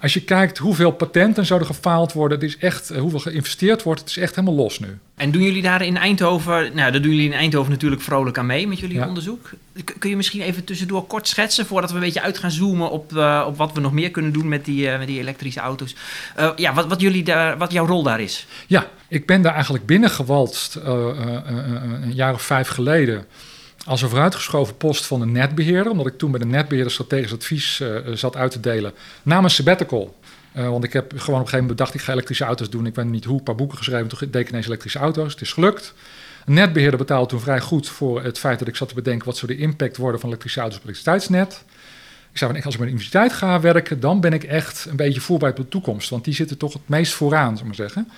Als 0.01 0.15
je 0.15 0.23
kijkt 0.23 0.59
hoeveel 0.59 0.91
patenten 0.91 1.47
zouden 1.47 1.69
gefaald 1.69 2.13
worden, 2.13 2.39
het 2.39 2.49
is 2.49 2.59
echt, 2.59 2.89
hoeveel 2.97 3.19
geïnvesteerd 3.19 3.83
wordt, 3.83 4.01
het 4.01 4.09
is 4.09 4.17
echt 4.17 4.35
helemaal 4.35 4.57
los 4.57 4.79
nu. 4.79 4.99
En 5.15 5.31
doen 5.31 5.43
jullie 5.43 5.63
daar 5.63 5.83
in 5.83 5.97
Eindhoven, 5.97 6.75
nou, 6.75 6.93
dat 6.93 7.03
doen 7.03 7.13
jullie 7.13 7.27
in 7.27 7.37
Eindhoven 7.37 7.71
natuurlijk 7.71 8.03
vrolijk 8.03 8.39
aan 8.39 8.47
mee 8.47 8.69
met 8.69 8.79
jullie 8.79 8.97
ja. 8.97 9.09
onderzoek. 9.09 9.51
Kun 9.99 10.11
je 10.11 10.17
misschien 10.17 10.41
even 10.41 10.65
tussendoor 10.65 11.07
kort 11.07 11.29
schetsen, 11.29 11.67
voordat 11.67 11.91
we 11.91 11.97
een 11.97 12.03
beetje 12.03 12.21
uit 12.21 12.39
gaan 12.39 12.51
zoomen 12.51 12.91
op, 12.91 13.13
uh, 13.13 13.45
op 13.47 13.57
wat 13.57 13.73
we 13.73 13.81
nog 13.81 13.93
meer 13.93 14.11
kunnen 14.11 14.33
doen 14.33 14.49
met 14.49 14.65
die, 14.65 14.87
uh, 14.87 14.99
met 14.99 15.07
die 15.07 15.19
elektrische 15.19 15.61
auto's. 15.61 15.95
Uh, 16.39 16.51
ja, 16.57 16.75
wat, 16.75 16.87
wat, 16.87 17.01
jullie 17.01 17.25
daar, 17.25 17.59
wat 17.59 17.73
jouw 17.73 17.87
rol 17.87 18.03
daar 18.03 18.21
is? 18.21 18.47
Ja, 18.67 18.91
ik 19.09 19.27
ben 19.27 19.43
daar 19.43 19.55
eigenlijk 19.55 19.87
binnengewalst 19.87 20.75
een 20.75 22.15
jaar 22.15 22.35
of 22.35 22.43
vijf 22.43 22.69
geleden 22.69 23.27
als 23.87 24.03
een 24.03 24.09
vooruitgeschoven 24.09 24.77
post 24.77 25.07
van 25.07 25.21
de 25.21 25.27
netbeheerder, 25.27 25.93
omdat 25.93 26.07
ik 26.07 26.19
toen 26.19 26.31
bij 26.31 26.41
de 26.41 26.47
netbeheerder 26.47 26.93
strategisch 26.93 27.33
advies 27.33 27.81
uh, 27.81 27.97
zat 28.15 28.37
uit 28.37 28.51
te 28.51 28.61
delen, 28.61 28.93
namens 29.23 29.55
sabbatical. 29.55 30.15
Uh, 30.57 30.69
want 30.69 30.85
ik 30.85 30.93
heb 30.93 31.05
gewoon 31.09 31.19
op 31.19 31.29
een 31.29 31.35
gegeven 31.35 31.59
moment 31.59 31.77
bedacht, 31.77 31.95
ik 31.95 32.01
ga 32.01 32.13
elektrische 32.13 32.45
auto's 32.45 32.71
doen. 32.71 32.87
Ik 32.87 32.95
weet 32.95 33.05
niet 33.05 33.25
hoe, 33.25 33.39
een 33.39 33.43
paar 33.43 33.55
boeken 33.55 33.79
geschreven, 33.79 34.09
toen 34.09 34.19
deed 34.31 34.43
ik 34.43 34.49
ineens 34.49 34.67
elektrische 34.67 34.99
auto's. 34.99 35.33
Het 35.33 35.41
is 35.41 35.53
gelukt. 35.53 35.95
Een 36.47 36.55
netbeheerder 36.55 36.99
betaalde 36.99 37.29
toen 37.29 37.41
vrij 37.41 37.61
goed 37.61 37.89
voor 37.89 38.23
het 38.23 38.39
feit 38.39 38.59
dat 38.59 38.69
ik 38.69 38.77
zat 38.77 38.89
te 38.89 38.95
bedenken... 38.95 39.27
wat 39.27 39.37
zou 39.37 39.53
de 39.53 39.59
impact 39.59 39.97
worden 39.97 40.21
van 40.21 40.29
elektrische 40.29 40.61
auto's 40.61 40.79
op 40.79 40.87
het 40.87 40.93
elektriciteitsnet. 40.93 41.65
Ik 42.33 42.39
zei, 42.39 42.53
als 42.53 42.75
ik 42.75 42.81
bij 42.81 42.87
de 42.87 42.93
universiteit 42.93 43.33
ga 43.33 43.61
werken, 43.61 44.01
dan 44.01 44.21
ben 44.21 44.33
ik 44.33 44.45
echt 44.45 44.87
een 44.91 44.97
beetje 44.97 45.21
voorbereid 45.21 45.59
op 45.59 45.65
de 45.65 45.71
toekomst. 45.71 46.11
Want 46.11 46.25
die 46.25 46.35
zitten 46.35 46.57
toch 46.57 46.73
het 46.73 46.89
meest 46.89 47.13
vooraan, 47.13 47.57
zou 47.57 47.71
ik 47.71 47.79
maar 47.79 47.89
zeggen. 47.89 48.09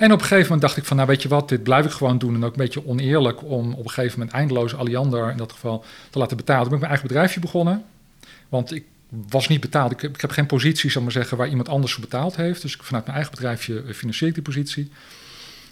En 0.00 0.12
op 0.12 0.18
een 0.18 0.26
gegeven 0.26 0.42
moment 0.42 0.60
dacht 0.60 0.76
ik 0.76 0.84
van, 0.84 0.96
nou 0.96 1.08
weet 1.08 1.22
je 1.22 1.28
wat, 1.28 1.48
dit 1.48 1.62
blijf 1.62 1.84
ik 1.84 1.90
gewoon 1.90 2.18
doen. 2.18 2.34
En 2.34 2.44
ook 2.44 2.52
een 2.52 2.58
beetje 2.58 2.86
oneerlijk 2.86 3.42
om 3.42 3.72
op 3.72 3.84
een 3.84 3.90
gegeven 3.90 4.18
moment 4.18 4.36
eindeloos 4.36 4.74
Alliander 4.74 5.30
in 5.30 5.36
dat 5.36 5.52
geval 5.52 5.84
te 6.10 6.18
laten 6.18 6.36
betalen. 6.36 6.60
Toen 6.62 6.70
ben 6.70 6.78
ik 6.78 6.86
mijn 6.88 6.92
eigen 6.92 7.08
bedrijfje 7.08 7.40
begonnen. 7.40 7.84
Want 8.48 8.74
ik 8.74 8.84
was 9.28 9.48
niet 9.48 9.60
betaald. 9.60 9.92
Ik 9.92 10.00
heb, 10.00 10.14
ik 10.14 10.20
heb 10.20 10.30
geen 10.30 10.46
positie, 10.46 10.90
zal 10.90 11.02
maar 11.02 11.12
zeggen, 11.12 11.36
waar 11.36 11.48
iemand 11.48 11.68
anders 11.68 11.92
voor 11.92 12.02
betaald 12.02 12.36
heeft. 12.36 12.62
Dus 12.62 12.76
vanuit 12.80 13.04
mijn 13.04 13.16
eigen 13.16 13.34
bedrijfje 13.34 13.84
financier 13.94 14.28
ik 14.28 14.34
die 14.34 14.42
positie. 14.42 14.90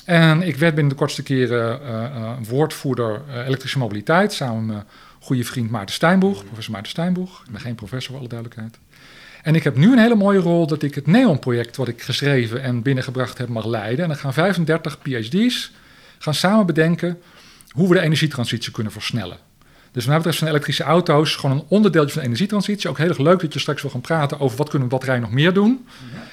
En 0.05 0.43
ik 0.43 0.57
werd 0.57 0.75
binnen 0.75 0.93
de 0.93 0.99
kortste 0.99 1.23
keren 1.23 1.81
uh, 1.83 1.89
uh, 1.89 2.33
woordvoerder 2.49 3.23
uh, 3.29 3.47
elektrische 3.47 3.79
mobiliteit. 3.79 4.33
Samen 4.33 4.67
met 4.67 4.75
mijn 4.75 4.87
goede 5.21 5.45
vriend 5.45 5.71
Maarten 5.71 5.95
Steinboeg, 5.95 6.45
professor 6.45 6.73
Maarten 6.73 6.91
Steinboeg. 6.91 7.43
Ik 7.45 7.53
ben 7.53 7.61
geen 7.61 7.75
professor, 7.75 8.11
voor 8.11 8.19
alle 8.19 8.29
duidelijkheid. 8.29 8.79
En 9.43 9.55
ik 9.55 9.65
heb 9.65 9.77
nu 9.77 9.93
een 9.93 9.99
hele 9.99 10.15
mooie 10.15 10.39
rol 10.39 10.67
dat 10.67 10.83
ik 10.83 10.95
het 10.95 11.07
NEON-project 11.07 11.77
wat 11.77 11.89
ik 11.89 12.03
geschreven 12.03 12.63
en 12.63 12.83
binnengebracht 12.83 13.39
heb 13.39 13.49
mag 13.49 13.67
leiden. 13.67 14.03
En 14.03 14.09
dan 14.09 14.19
gaan 14.19 14.33
35 14.33 14.99
PhD's 14.99 15.73
gaan 16.19 16.35
samen 16.35 16.67
bedenken 16.67 17.19
hoe 17.71 17.89
we 17.89 17.95
de 17.95 18.01
energietransitie 18.01 18.73
kunnen 18.73 18.93
versnellen. 18.93 19.37
Dus 19.93 20.03
wat 20.03 20.07
mij 20.07 20.17
betreft 20.17 20.39
zijn 20.39 20.51
elektrische 20.51 20.83
auto's 20.83 21.37
gewoon 21.37 21.57
een 21.57 21.65
onderdeeltje 21.69 22.13
van 22.13 22.21
de 22.21 22.27
energietransitie. 22.27 22.91
Ook 22.91 22.99
heel 22.99 23.09
erg 23.09 23.19
leuk 23.19 23.41
dat 23.41 23.53
je 23.53 23.59
straks 23.59 23.83
wil 23.83 23.91
gaan 23.91 24.01
praten 24.01 24.41
over 24.41 24.57
wat 24.57 24.69
kunnen 24.69 24.89
we 24.89 24.95
batterijen 24.95 25.23
nog 25.23 25.33
meer 25.33 25.53
doen. 25.53 25.87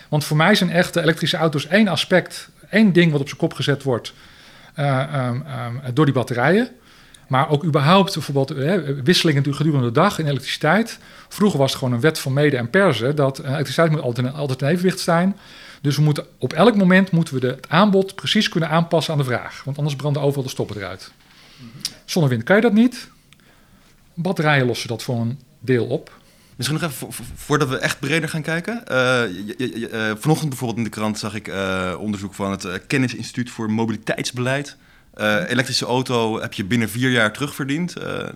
Want 0.10 0.24
voor 0.24 0.38
mij 0.38 0.56
zijn 0.56 0.70
echt 0.70 0.94
de 0.94 1.02
elektrische 1.02 1.38
auto's 1.38 1.68
één 1.68 1.88
aspect, 1.88 2.50
één 2.70 2.94
ding 2.94 3.12
wat 3.12 3.22
op 3.22 3.28
zijn 3.28 3.40
kop 3.40 3.54
gezet 3.54 3.84
wordt 3.84 4.14
uh, 4.80 5.28
um, 5.30 5.44
um, 5.86 5.94
door 5.94 6.06
die 6.06 6.14
batterijen. 6.14 6.70
Maar 7.28 7.50
ook 7.50 7.64
überhaupt 7.64 8.14
bijvoorbeeld 8.14 8.50
hè, 8.50 9.04
wisselingen 9.04 9.42
natuurlijk 9.42 9.64
gedurende 9.64 9.88
de 9.88 10.00
dag 10.00 10.20
in 10.20 10.28
elektriciteit. 10.28 11.00
Vroeger 11.28 11.60
was 11.60 11.70
het 11.70 11.80
gewoon 11.80 11.94
een 11.94 12.02
wet 12.02 12.20
van 12.20 12.34
mede 12.34 12.58
en 12.58 12.70
persen 12.70 13.16
dat 13.16 13.40
elektriciteit 13.40 13.92
moet 13.92 14.02
altijd, 14.02 14.34
altijd 14.34 14.62
in 14.62 14.68
evenwicht 14.68 15.00
zijn. 15.00 15.38
Dus 15.82 15.96
we 15.96 16.02
moeten, 16.02 16.26
op 16.38 16.54
elk 16.54 16.76
moment 16.76 17.12
moeten 17.12 17.34
we 17.34 17.40
de, 17.40 17.48
het 17.48 17.70
aanbod 17.70 18.16
precies 18.16 18.50
kunnen 18.50 18.70
aanpassen 18.70 19.14
aan 19.14 19.20
de 19.20 19.26
vraag. 19.26 19.62
Want 19.64 19.78
anders 19.78 19.96
branden 19.96 20.22
overal 20.22 20.44
de 20.44 20.50
stoppen 20.50 20.78
eruit. 20.78 21.12
Zonnewind 22.06 22.44
kan 22.44 22.56
je 22.56 22.62
dat 22.62 22.74
niet. 22.74 23.10
Batterijen 24.14 24.66
lossen 24.66 24.88
dat 24.88 25.04
voor 25.04 25.16
een 25.16 25.40
deel 25.60 25.86
op. 25.86 26.12
Misschien 26.56 26.80
nog 26.82 26.92
even 26.92 27.08
voordat 27.36 27.70
we 27.70 27.78
echt 27.78 28.00
breder 28.00 28.30
gaan 28.30 28.42
kijken. 28.42 28.84
Uh, 28.92 30.12
vanochtend 30.20 30.50
bijvoorbeeld 30.50 30.78
in 30.78 30.84
de 30.84 30.90
krant 30.90 31.20
zag 31.20 31.36
ik 31.36 31.52
onderzoek 32.00 32.34
van 32.34 32.52
het 32.52 32.88
Kennisinstituut 32.88 33.50
voor 33.50 33.72
Mobiliteitsbeleid. 33.72 34.78
Uh, 35.18 35.50
elektrische 35.50 35.86
auto 35.86 36.42
heb 36.42 36.54
je 36.54 36.66
binnen 36.66 36.90
vier 36.90 37.12
jaar 37.12 37.34
terugverdiend. 37.34 37.96
Uh, 37.98 38.28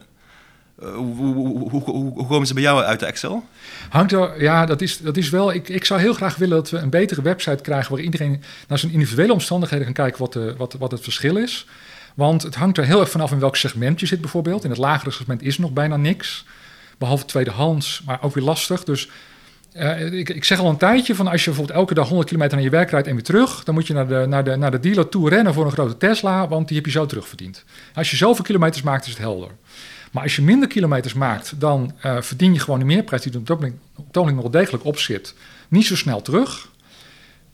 hoe, 0.81 1.15
hoe, 1.15 1.69
hoe, 1.69 1.83
hoe, 2.13 2.27
komen 2.27 2.47
ze 2.47 2.53
bij 2.53 2.63
jou 2.63 2.83
uit 2.83 2.99
de 2.99 3.05
Excel? 3.05 3.45
Hangt 3.89 4.11
er, 4.11 4.41
ja, 4.41 4.65
dat 4.65 4.81
is, 4.81 4.97
dat 4.97 5.17
is 5.17 5.29
wel. 5.29 5.53
Ik, 5.53 5.69
ik 5.69 5.85
zou 5.85 5.99
heel 5.99 6.13
graag 6.13 6.35
willen 6.35 6.55
dat 6.55 6.69
we 6.69 6.77
een 6.77 6.89
betere 6.89 7.21
website 7.21 7.63
krijgen 7.63 7.91
waar 7.91 8.03
iedereen 8.03 8.43
naar 8.67 8.79
zijn 8.79 8.91
individuele 8.91 9.33
omstandigheden 9.33 9.85
kan 9.85 9.93
kijken 9.93 10.19
wat, 10.19 10.33
de, 10.33 10.55
wat, 10.57 10.73
wat 10.73 10.91
het 10.91 11.01
verschil 11.01 11.37
is. 11.37 11.65
Want 12.15 12.43
het 12.43 12.55
hangt 12.55 12.77
er 12.77 12.85
heel 12.85 12.99
erg 12.99 13.09
vanaf 13.09 13.31
in 13.31 13.39
welk 13.39 13.55
segment 13.55 13.99
je 13.99 14.05
zit, 14.05 14.21
bijvoorbeeld. 14.21 14.63
In 14.63 14.69
het 14.69 14.79
lagere 14.79 15.11
segment 15.11 15.41
is 15.41 15.57
nog 15.57 15.71
bijna 15.71 15.97
niks. 15.97 16.45
Behalve 16.97 17.25
tweedehands, 17.25 18.01
maar 18.05 18.21
ook 18.21 18.33
weer 18.33 18.43
lastig. 18.43 18.83
Dus 18.83 19.09
uh, 19.73 20.11
ik, 20.11 20.43
zeg 20.43 20.59
al 20.59 20.69
een 20.69 20.77
tijdje 20.77 21.15
van 21.15 21.27
als 21.27 21.39
je 21.39 21.45
bijvoorbeeld 21.45 21.77
elke 21.77 21.93
dag 21.93 22.07
100 22.07 22.27
kilometer 22.27 22.55
naar 22.55 22.65
je 22.65 22.71
werk 22.71 22.89
rijdt 22.89 23.07
en 23.07 23.13
weer 23.13 23.23
terug, 23.23 23.63
dan 23.63 23.73
moet 23.73 23.87
je 23.87 23.93
naar 23.93 24.07
de, 24.07 24.25
naar 24.27 24.43
de, 24.43 24.55
naar 24.55 24.71
de 24.71 24.79
dealer 24.79 25.09
toe 25.09 25.29
rennen 25.29 25.53
voor 25.53 25.65
een 25.65 25.71
grote 25.71 25.97
Tesla, 25.97 26.47
want 26.47 26.67
die 26.67 26.77
heb 26.77 26.85
je 26.85 26.91
zo 26.91 27.05
terugverdiend. 27.05 27.63
Als 27.93 28.11
je 28.11 28.17
zoveel 28.17 28.43
kilometers 28.43 28.83
maakt, 28.83 29.05
is 29.05 29.11
het 29.11 29.21
helder. 29.21 29.49
Maar 30.11 30.23
als 30.23 30.35
je 30.35 30.41
minder 30.41 30.67
kilometers 30.67 31.13
maakt, 31.13 31.59
dan 31.59 31.93
uh, 32.05 32.21
verdien 32.21 32.53
je 32.53 32.59
gewoon 32.59 32.79
de 32.79 32.85
meerprijs 32.85 33.21
die 33.21 33.33
er 33.45 33.53
op 33.53 34.31
nog 34.31 34.49
degelijk 34.49 34.85
op 34.85 34.99
zit, 34.99 35.33
niet 35.67 35.85
zo 35.85 35.95
snel 35.95 36.21
terug. 36.21 36.69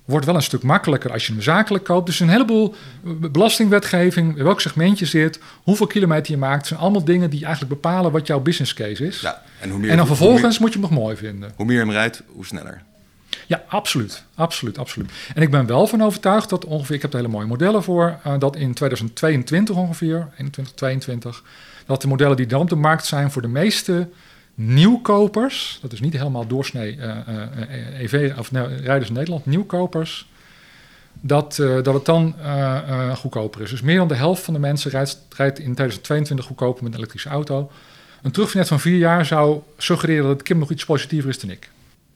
Wordt 0.06 0.26
wel 0.26 0.36
een 0.36 0.42
stuk 0.42 0.64
makkelijker 0.64 1.12
als 1.12 1.28
je 1.28 1.34
hem 1.34 1.42
zakelijk 1.42 1.84
koopt. 1.84 2.06
Dus 2.06 2.20
een 2.20 2.30
heleboel 2.30 2.76
belastingwetgeving, 3.02 4.36
welk 4.36 4.62
segment 4.62 5.00
je 5.00 5.06
zit, 5.06 5.40
hoeveel 5.64 5.88
kilometer 5.88 6.32
je 6.32 6.38
maakt, 6.38 6.68
zijn 6.68 6.80
allemaal 6.80 7.04
dingen 7.04 7.30
die 7.30 7.46
eigenlijk 7.46 7.82
bepalen 7.82 8.12
wat 8.12 8.28
jouw 8.28 8.40
business 8.40 8.74
case 8.74 9.06
is. 9.08 9.22
Ja, 9.22 9.42
en, 9.60 9.70
hoe 9.70 9.80
meer, 9.80 9.90
en 9.90 9.98
dan 9.98 10.08
vervolgens 10.08 10.42
hoe 10.42 10.50
meer, 10.50 10.62
moet 10.62 10.74
je 10.74 10.80
hem 10.80 10.90
nog 10.90 11.00
mooi 11.00 11.16
vinden. 11.16 11.52
Hoe 11.56 11.66
meer 11.66 11.76
je 11.76 11.82
hem 11.82 11.92
rijdt, 11.92 12.24
hoe 12.28 12.46
sneller. 12.46 12.82
Ja, 13.48 13.64
absoluut. 13.68 14.24
Absoluut, 14.36 14.78
absoluut. 14.78 15.12
En 15.36 15.42
ik 15.42 15.52
ben 15.52 15.66
wel 15.66 15.88
van 15.88 16.04
overtuigd 16.04 16.50
dat 16.50 16.66
ongeveer, 16.66 16.96
ik 16.96 17.02
heb 17.02 17.12
er 17.12 17.18
hele 17.18 17.32
mooie 17.32 17.48
modellen 17.48 17.84
voor, 17.84 18.18
uh, 18.28 18.34
dat 18.40 18.56
in 18.56 18.74
2022 18.74 19.76
ongeveer, 19.76 20.28
2022, 20.36 21.44
dat 21.86 22.02
de 22.02 22.08
modellen 22.08 22.38
die 22.38 22.46
dan 22.46 22.62
op 22.62 22.70
de 22.70 22.76
markt 22.76 23.06
zijn 23.06 23.32
voor 23.32 23.42
de 23.42 23.48
meeste 23.48 24.08
nieuwkopers, 24.56 25.80
dat 25.82 25.94
is 25.94 26.00
niet 26.00 26.14
helemaal 26.14 26.48
doorsnee 26.48 26.96
uh, 26.96 27.18
uh, 27.30 28.00
EV 28.00 28.34
of 28.38 28.52
nou, 28.52 28.74
rijders 28.74 29.08
in 29.08 29.16
Nederland, 29.16 29.46
nieuwkopers, 29.46 30.30
dat, 31.22 31.56
dat 31.56 31.94
het 31.94 32.06
dan 32.06 32.36
goedkoper 33.16 33.62
is. 33.62 33.70
Dus 33.70 33.82
meer 33.82 33.98
dan 33.98 34.08
de 34.08 34.16
helft 34.16 34.44
van 34.44 34.54
de 34.54 34.60
mensen 34.60 34.92
rijdt, 34.92 35.26
rijdt 35.36 35.58
in 35.58 35.64
2022 35.64 36.46
goedkoper 36.46 36.84
met 36.84 36.92
een 36.92 36.98
elektrische 36.98 37.30
auto. 37.30 37.72
Een 38.22 38.32
terugvernet 38.32 38.68
van 38.68 38.80
vier 38.80 38.98
jaar 38.98 39.26
zou 39.26 39.62
suggereren 39.78 40.28
dat 40.28 40.42
Kim 40.42 40.58
nog 40.58 40.72
iets 40.72 40.86
positiever 40.86 41.30
is 41.30 41.40
dan 41.40 41.50
ik. 41.50 41.70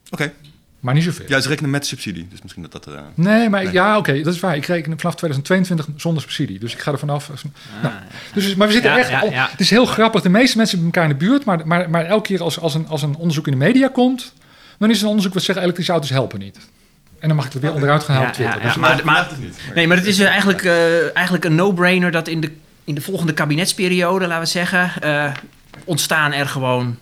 Oké. 0.09 0.33
Maar 0.79 0.93
niet 0.93 1.03
zoveel. 1.03 1.25
Ja, 1.27 1.39
ze 1.39 1.47
rekenen 1.47 1.69
met 1.69 1.85
subsidie, 1.85 2.27
dus 2.29 2.41
misschien 2.41 2.61
dat 2.61 2.71
dat... 2.71 2.87
Uh... 2.87 2.99
Nee, 3.13 3.49
maar 3.49 3.63
nee. 3.63 3.73
ja, 3.73 3.97
oké, 3.97 4.09
okay, 4.09 4.23
dat 4.23 4.33
is 4.33 4.39
waar. 4.39 4.55
Ik 4.55 4.65
reken 4.65 4.99
vanaf 4.99 5.15
2022 5.15 5.87
zonder 6.01 6.21
subsidie, 6.21 6.59
dus 6.59 6.73
ik 6.73 6.79
ga 6.79 6.91
er 6.91 6.99
vanaf. 6.99 7.29
Ah, 7.29 7.35
nou, 7.83 7.93
dus, 8.33 8.55
maar 8.55 8.67
we 8.67 8.73
zitten 8.73 8.91
ja, 8.91 8.97
echt... 8.97 9.09
ja, 9.09 9.19
al, 9.19 9.31
ja. 9.31 9.47
Het 9.51 9.59
is 9.59 9.69
heel 9.69 9.85
grappig, 9.85 10.21
de 10.21 10.29
meeste 10.29 10.57
mensen 10.57 10.77
hebben 10.77 10.95
elkaar 10.95 11.11
in 11.11 11.17
de 11.19 11.25
buurt, 11.25 11.45
maar, 11.45 11.67
maar, 11.67 11.89
maar 11.89 12.05
elke 12.05 12.27
keer 12.27 12.43
als, 12.43 12.59
als, 12.59 12.73
een, 12.73 12.87
als 12.87 13.01
een 13.01 13.15
onderzoek 13.15 13.45
in 13.45 13.51
de 13.51 13.65
media 13.65 13.87
komt, 13.87 14.33
dan 14.77 14.89
is 14.89 14.95
het 14.95 15.03
een 15.03 15.09
onderzoek 15.09 15.33
wat 15.33 15.43
zegt 15.43 15.59
elektrische 15.59 15.91
auto's 15.91 16.09
helpen 16.09 16.39
niet. 16.39 16.57
En 17.19 17.27
dan 17.27 17.37
mag 17.37 17.45
ik 17.45 17.53
er 17.53 17.59
weer 17.59 17.73
onderuit 17.73 18.03
gaan 18.03 18.15
halen. 18.15 18.33
Ja, 18.37 18.43
ja, 18.43 18.67
ja, 18.67 18.75
maar, 18.77 19.01
maar, 19.03 19.29
nee, 19.75 19.87
maar 19.87 19.97
het 19.97 20.05
is 20.05 20.19
eigenlijk, 20.19 20.63
uh, 20.63 21.15
eigenlijk 21.15 21.45
een 21.45 21.55
no-brainer 21.55 22.11
dat 22.11 22.27
in 22.27 22.41
de, 22.41 22.51
in 22.83 22.95
de 22.95 23.01
volgende 23.01 23.33
kabinetsperiode, 23.33 24.27
laten 24.27 24.43
we 24.43 24.49
zeggen, 24.49 24.91
uh, 25.03 25.31
ontstaan 25.83 26.33
er 26.33 26.47
gewoon 26.47 26.97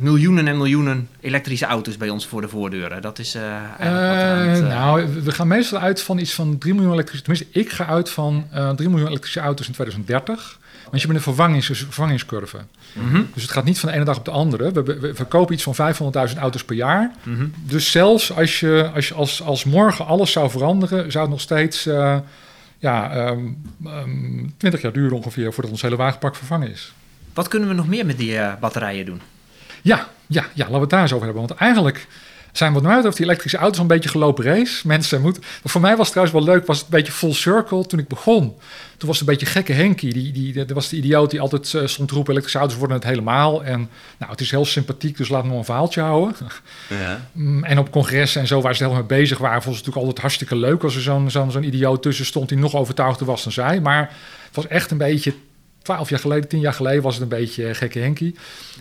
miljoenen 0.00 0.48
en 0.48 0.56
miljoenen 0.56 1.08
elektrische 1.20 1.66
auto's 1.66 1.96
bij 1.96 2.08
ons 2.08 2.26
voor 2.26 2.40
de 2.40 2.48
voordeuren. 2.48 3.02
Dat 3.02 3.18
is 3.18 3.34
eh, 3.34 3.42
eigenlijk 3.78 3.78
wat 3.78 4.46
Eh, 4.46 4.52
het, 4.52 4.62
eh, 4.62 4.68
nou, 4.68 5.22
we 5.22 5.32
gaan 5.32 5.48
meestal 5.48 5.78
uit 5.78 6.02
van 6.02 6.18
iets 6.18 6.34
van 6.34 6.58
3 6.58 6.74
miljoen 6.74 6.92
elektrische... 6.92 7.24
Tenminste, 7.24 7.58
ik 7.58 7.70
ga 7.70 7.86
uit 7.86 8.10
van 8.10 8.46
eh 8.52 8.70
3 8.70 8.88
miljoen 8.88 9.08
elektrische 9.08 9.40
auto's 9.40 9.66
in 9.66 9.72
2030. 9.72 10.58
Want 10.90 11.02
je 11.02 11.08
bent 11.08 11.18
een 11.18 11.34
vervangings, 11.34 11.66
vervangingscurve. 11.66 12.58
mhm, 12.92 13.22
Dus 13.34 13.42
het 13.42 13.50
gaat 13.50 13.64
niet 13.64 13.78
van 13.78 13.88
de 13.88 13.94
ene 13.94 14.04
dag 14.04 14.18
op 14.18 14.24
de 14.24 14.30
andere. 14.30 14.72
We, 14.72 15.14
verkopen 15.14 15.54
iets 15.54 15.62
van 15.62 15.94
500.000 16.30 16.38
auto's 16.38 16.64
per 16.64 16.76
jaar. 16.76 17.10
mhm. 17.22 17.46
Dus 17.62 17.90
zelfs 17.90 18.32
als, 18.36 18.60
je, 18.60 18.90
als, 18.94 19.08
je 19.08 19.14
als, 19.14 19.42
als 19.42 19.64
morgen 19.64 20.06
alles 20.06 20.32
zou 20.32 20.50
veranderen... 20.50 21.12
zou 21.12 21.24
het 21.24 21.32
nog 21.32 21.40
steeds 21.40 21.84
ja, 22.78 23.12
ehm, 23.12 23.46
ehm, 23.84 24.46
20 24.56 24.80
jaar 24.80 24.92
duren 24.92 25.16
ongeveer... 25.16 25.52
voordat 25.52 25.72
ons 25.72 25.82
hele 25.82 25.96
wagenpark 25.96 26.36
vervangen 26.36 26.70
is. 26.70 26.92
Wat 27.34 27.48
kunnen 27.48 27.68
we 27.68 27.74
nog 27.74 27.88
meer 27.88 28.06
met 28.06 28.18
die 28.18 28.38
batterijen 28.60 29.06
doen? 29.06 29.20
Ja, 29.82 30.08
ja, 30.26 30.42
ja, 30.42 30.64
laten 30.64 30.72
we 30.72 30.80
het 30.80 30.90
daar 30.90 31.02
eens 31.02 31.12
over 31.12 31.26
hebben. 31.26 31.46
Want 31.46 31.60
eigenlijk 31.60 32.06
zijn 32.52 32.72
wat 32.72 32.82
mij 32.82 32.94
betreft 32.94 33.16
die 33.16 33.26
elektrische 33.26 33.58
auto's 33.58 33.78
een 33.80 33.86
beetje 33.86 34.08
gelopen 34.08 34.44
race. 34.44 34.86
Mensen 34.86 35.20
moeten... 35.20 35.42
Voor 35.64 35.80
mij 35.80 35.96
was 35.96 36.06
het 36.06 36.10
trouwens 36.10 36.38
wel 36.44 36.54
leuk, 36.54 36.66
was 36.66 36.76
het 36.76 36.86
een 36.86 36.92
beetje 36.92 37.12
full 37.12 37.32
circle 37.32 37.86
toen 37.86 37.98
ik 37.98 38.08
begon. 38.08 38.54
Toen 38.96 39.08
was 39.08 39.18
het 39.18 39.28
een 39.28 39.34
beetje 39.34 39.52
gekke 39.52 39.72
Henkie. 39.72 40.12
Die, 40.12 40.32
die, 40.32 40.52
dat 40.52 40.70
was 40.70 40.88
de 40.88 40.96
idioot 40.96 41.30
die 41.30 41.40
altijd 41.40 41.74
eh, 41.74 41.86
stond 41.86 42.08
te 42.08 42.14
roepen... 42.14 42.30
elektrische 42.30 42.58
auto's 42.58 42.78
worden 42.78 42.96
het 42.96 43.06
helemaal. 43.06 43.64
En 43.64 43.88
nou, 44.18 44.30
het 44.30 44.40
is 44.40 44.50
heel 44.50 44.64
sympathiek, 44.64 45.16
dus 45.16 45.28
we 45.28 45.34
nog 45.34 45.44
een 45.44 45.64
verhaaltje 45.64 46.00
houden. 46.00 46.36
Ja. 46.88 47.20
Mm, 47.32 47.64
En 47.64 47.78
op 47.78 47.90
congressen 47.90 48.40
en 48.40 48.46
zo 48.46 48.60
waar 48.60 48.74
ze 48.76 48.82
helemaal 48.82 49.04
mee 49.08 49.18
bezig 49.18 49.38
waren... 49.38 49.62
vond 49.62 49.76
ze 49.76 49.80
het 49.80 49.86
natuurlijk 49.86 50.06
altijd 50.06 50.18
hartstikke 50.18 50.56
leuk... 50.56 50.82
als 50.82 50.94
er 50.94 51.02
zo'n 51.02 51.30
zo'n 51.30 51.50
zo'n 51.50 51.64
idioot 51.64 52.02
tussen 52.02 52.24
stond 52.24 52.48
die 52.48 52.58
nog 52.58 52.74
overtuigder 52.74 53.26
was 53.26 53.42
dan 53.42 53.52
zij. 53.52 53.80
Maar 53.80 54.00
het 54.46 54.56
was 54.56 54.66
echt 54.66 54.90
een 54.90 54.98
beetje... 54.98 55.34
Twaalf 55.82 56.08
jaar 56.08 56.18
geleden, 56.18 56.48
tien 56.48 56.60
jaar 56.60 56.72
geleden 56.72 57.02
was 57.02 57.14
het 57.14 57.22
een 57.22 57.28
beetje 57.38 57.66
eh, 57.68 57.74
gekke 57.74 57.98
Henkie. 57.98 58.34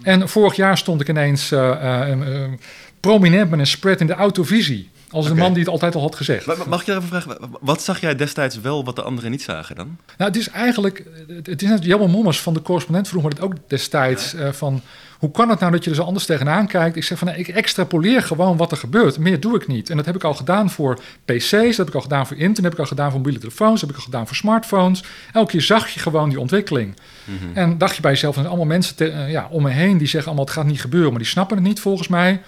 En 0.04 0.30
vorig 0.30 0.56
jaar 0.56 0.78
stond 0.78 1.02
ik 1.02 1.10
ineens 1.10 1.52
eh, 1.52 2.12
eh, 2.12 2.52
prominent 3.00 3.50
met 3.50 3.60
een 3.60 3.68
spread 3.68 4.00
in 4.02 4.08
de 4.08 4.14
autovisie. 4.14 4.90
Als 5.12 5.28
de 5.28 5.36
man 5.36 5.54
die 5.54 5.62
het 5.64 5.72
altijd 5.72 5.96
al 5.96 6.02
had 6.02 6.16
gezegd. 6.16 6.46
Ma- 6.46 6.56
ma- 6.56 6.64
Mag 6.68 6.80
ik 6.80 6.86
je 6.86 6.92
even 6.96 7.08
vragen, 7.08 7.38
wa- 7.40 7.48
wat 7.62 7.82
zag 7.84 8.02
jij 8.02 8.16
destijds 8.16 8.60
wel 8.62 8.84
wat 8.86 8.96
de 8.96 9.02
anderen 9.02 9.32
niet 9.32 9.42
zagen 9.42 9.76
dan? 9.76 9.98
Nou, 10.18 10.32
het 10.32 10.40
is 10.40 10.50
eigenlijk, 10.50 11.04
het- 11.44 11.62
is 11.62 11.70
net 11.70 11.84
Jammer 11.84 12.10
Mommers 12.10 12.40
van 12.42 12.54
de 12.54 12.62
correspondent 12.62 13.08
vroeg 13.08 13.24
me 13.24 13.30
dat 13.30 13.42
ook 13.42 13.54
destijds. 13.68 14.36
van, 14.52 14.82
hoe 15.20 15.32
kan 15.32 15.50
het 15.50 15.60
nou 15.60 15.72
dat 15.72 15.84
je 15.84 15.90
er 15.90 15.96
zo 15.96 16.04
anders 16.04 16.26
tegenaan 16.26 16.68
kijkt? 16.68 16.96
Ik 16.96 17.04
zeg 17.04 17.18
van, 17.18 17.28
nou, 17.28 17.40
ik 17.40 17.48
extrapoleer 17.48 18.22
gewoon 18.22 18.58
wat 18.58 18.72
er 18.72 18.78
gebeurt. 18.78 19.18
Meer 19.18 19.40
doe 19.40 19.56
ik 19.56 19.68
niet. 19.68 19.90
En 19.90 19.98
dat 19.98 20.06
heb 20.06 20.16
ik 20.16 20.24
al 20.24 20.34
gedaan 20.34 20.70
voor 20.70 21.00
PC's, 21.26 21.52
dat 21.52 21.78
heb 21.78 21.88
ik 21.88 21.96
al 21.96 22.02
gedaan 22.02 22.28
voor 22.28 22.38
internet, 22.38 22.64
heb 22.64 22.74
ik 22.74 22.80
al 22.80 22.86
gedaan 22.86 23.10
voor 23.10 23.20
mobiele 23.20 23.40
telefoons, 23.40 23.72
dat 23.72 23.82
heb 23.82 23.90
ik 23.90 23.96
al 23.96 24.02
gedaan 24.12 24.28
voor 24.28 24.36
smartphones. 24.36 25.04
Elke 25.34 25.52
keer 25.52 25.62
zag 25.62 25.88
je 25.90 26.00
gewoon 26.00 26.30
die 26.30 26.40
ontwikkeling. 26.40 26.96
En 27.54 27.78
dacht 27.78 27.96
je 27.96 28.02
bij 28.02 28.12
jezelf, 28.12 28.34
er 28.36 28.40
zijn 28.42 28.54
allemaal 28.54 28.72
mensen 28.74 28.96
te- 28.96 29.10
eh, 29.10 29.32
ja, 29.32 29.48
om 29.52 29.64
me 29.64 29.70
heen 29.70 29.98
die 29.98 30.08
zeggen 30.08 30.26
allemaal, 30.28 30.46
het 30.46 30.54
gaat 30.54 30.66
niet 30.66 30.82
gebeuren, 30.82 31.10
maar 31.10 31.20
die 31.20 31.28
snappen 31.28 31.58
het 31.58 31.66
niet 31.66 31.80
volgens 31.80 32.08
mij. 32.08 32.42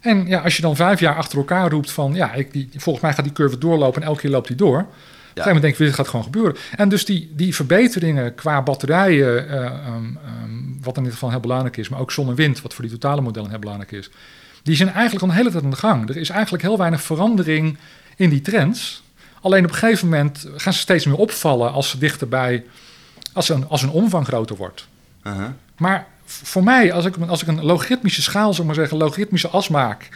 En 0.00 0.26
ja, 0.26 0.40
als 0.40 0.56
je 0.56 0.62
dan 0.62 0.76
vijf 0.76 1.00
jaar 1.00 1.16
achter 1.16 1.38
elkaar 1.38 1.70
roept 1.70 1.90
van, 1.90 2.14
ja, 2.14 2.32
ik, 2.32 2.52
die, 2.52 2.68
volgens 2.76 3.04
mij 3.04 3.14
gaat 3.14 3.24
die 3.24 3.32
curve 3.32 3.58
doorlopen 3.58 4.02
en 4.02 4.08
elke 4.08 4.20
keer 4.20 4.30
loopt 4.30 4.46
die 4.48 4.56
door. 4.56 4.86
Op 5.32 5.38
een 5.38 5.42
gegeven 5.42 5.62
moment 5.62 5.62
denk 5.62 5.72
ik, 5.74 5.78
dit 5.78 5.94
gaat 5.94 6.08
gewoon 6.08 6.24
gebeuren. 6.24 6.56
En 6.76 6.88
dus 6.88 7.04
die, 7.04 7.32
die 7.36 7.54
verbeteringen 7.54 8.34
qua 8.34 8.62
batterijen, 8.62 9.48
eh, 9.48 9.64
ehm, 9.64 9.76
ehm, 9.86 10.82
wat 10.82 10.96
in 10.96 11.02
dit 11.02 11.12
geval 11.12 11.30
heel 11.30 11.40
belangrijk 11.40 11.76
is, 11.76 11.88
maar 11.88 12.00
ook 12.00 12.12
zon 12.12 12.28
en 12.28 12.34
wind, 12.34 12.62
wat 12.62 12.74
voor 12.74 12.84
die 12.84 12.92
totale 12.92 13.20
modellen 13.20 13.50
heel 13.50 13.58
belangrijk 13.58 13.92
is, 13.92 14.10
die 14.62 14.76
zijn 14.76 14.92
eigenlijk 14.92 15.24
al 15.24 15.30
een 15.30 15.36
hele 15.36 15.50
tijd 15.50 15.64
aan 15.64 15.70
de 15.70 15.76
gang. 15.76 16.08
Er 16.08 16.16
is 16.16 16.30
eigenlijk 16.30 16.62
heel 16.62 16.78
weinig 16.78 17.02
verandering 17.02 17.78
in 18.16 18.30
die 18.30 18.40
trends. 18.40 19.02
Alleen 19.40 19.64
op 19.64 19.70
een 19.70 19.76
gegeven 19.76 20.08
moment 20.08 20.46
gaan 20.56 20.72
ze 20.72 20.78
steeds 20.78 21.06
meer 21.06 21.16
opvallen 21.16 21.72
als 21.72 21.90
ze 21.90 21.98
dichterbij, 21.98 22.64
als 23.32 23.48
een, 23.48 23.68
als 23.68 23.82
een 23.82 23.90
omvang 23.90 24.26
groter 24.26 24.56
wordt. 24.56 24.86
Maar 25.76 26.06
voor 26.24 26.64
mij, 26.64 26.92
als 26.92 27.04
ik, 27.04 27.16
als 27.28 27.42
ik 27.42 27.48
een 27.48 27.64
logaritmische 27.64 28.22
schaal, 28.22 28.54
zeg 28.54 28.66
maar 28.66 28.74
zeggen, 28.74 28.96
logaritmische 28.96 29.48
as 29.48 29.68
maak. 29.68 30.08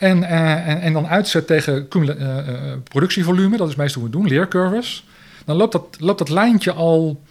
En, 0.00 0.24
eh, 0.24 0.68
en, 0.68 0.80
en 0.80 0.92
dan 0.92 1.06
uitzet 1.06 1.46
tegen 1.46 1.88
eh, 1.90 2.38
eh, 2.38 2.78
productievolume, 2.82 3.56
dat 3.56 3.68
is 3.68 3.74
meestal 3.74 4.02
hoe 4.02 4.10
we 4.10 4.16
doen, 4.16 4.26
leercurves. 4.26 5.04
Dan 5.44 5.56
loopt 5.56 5.72
dat, 5.72 5.96
loopt 5.98 6.18
dat 6.18 6.28
lijntje 6.28 6.72
al, 6.72 7.22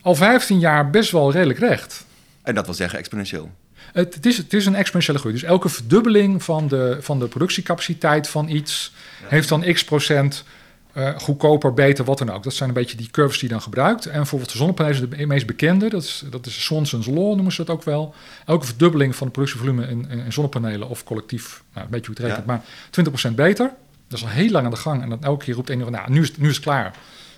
al 0.00 0.14
15 0.14 0.58
jaar 0.58 0.90
best 0.90 1.10
wel 1.10 1.32
redelijk 1.32 1.58
recht. 1.58 2.06
En 2.42 2.54
dat 2.54 2.64
wil 2.64 2.74
zeggen 2.74 2.98
exponentieel. 2.98 3.50
Het, 3.92 4.14
het, 4.14 4.26
is, 4.26 4.36
het 4.36 4.52
is 4.52 4.66
een 4.66 4.74
exponentiële 4.74 5.18
groei. 5.18 5.34
Dus 5.34 5.42
elke 5.42 5.68
verdubbeling 5.68 6.42
van 6.42 6.68
de, 6.68 6.96
van 7.00 7.18
de 7.18 7.26
productiecapaciteit 7.26 8.28
van 8.28 8.48
iets 8.48 8.92
heeft 9.24 9.48
dan 9.48 9.72
x 9.72 9.84
procent 9.84 10.44
eh, 10.92 11.18
goedkoper, 11.18 11.74
beter, 11.74 12.04
wat 12.04 12.18
dan 12.18 12.30
ook. 12.30 12.42
Dat 12.42 12.54
zijn 12.54 12.68
een 12.68 12.74
beetje 12.74 12.96
die 12.96 13.10
curves 13.10 13.38
die 13.38 13.48
je 13.48 13.54
dan 13.54 13.62
gebruikt. 13.62 14.06
En 14.06 14.16
bijvoorbeeld 14.16 14.50
de 14.50 14.56
zonnepanelen 14.56 15.02
is 15.10 15.18
de 15.18 15.26
meest 15.26 15.46
bekende. 15.46 15.88
Dat 15.88 16.02
is, 16.02 16.24
dat 16.30 16.46
is 16.46 16.64
Swanson's 16.64 17.06
Law, 17.06 17.34
noemen 17.34 17.52
ze 17.52 17.64
dat 17.64 17.74
ook 17.76 17.82
wel. 17.82 18.14
Elke 18.46 18.66
verdubbeling 18.66 19.16
van 19.16 19.26
het 19.26 19.36
productievolume 19.36 19.86
in, 19.86 20.10
in, 20.10 20.32
zonnepanelen 20.32 20.88
of 20.88 21.04
collectief, 21.04 21.62
nou, 21.72 21.84
een 21.84 21.90
beetje 21.90 22.06
hoe 22.06 22.16
het 22.16 22.26
rekent, 22.26 22.46
maar 22.46 23.30
20% 23.30 23.34
beter. 23.34 23.70
Dat 24.08 24.18
is 24.18 24.24
al 24.24 24.30
heel 24.30 24.50
lang 24.50 24.64
aan 24.64 24.70
de 24.70 24.76
gang. 24.76 25.02
En 25.02 25.08
dan 25.08 25.22
elke 25.22 25.44
keer 25.44 25.54
roept 25.54 25.70
een 25.70 25.82
van, 25.82 25.92
nou, 25.92 26.10
nu 26.10 26.20
is, 26.20 26.28
het- 26.28 26.38
nu 26.38 26.48
is 26.48 26.54
het 26.54 26.64
klaar. 26.64 26.94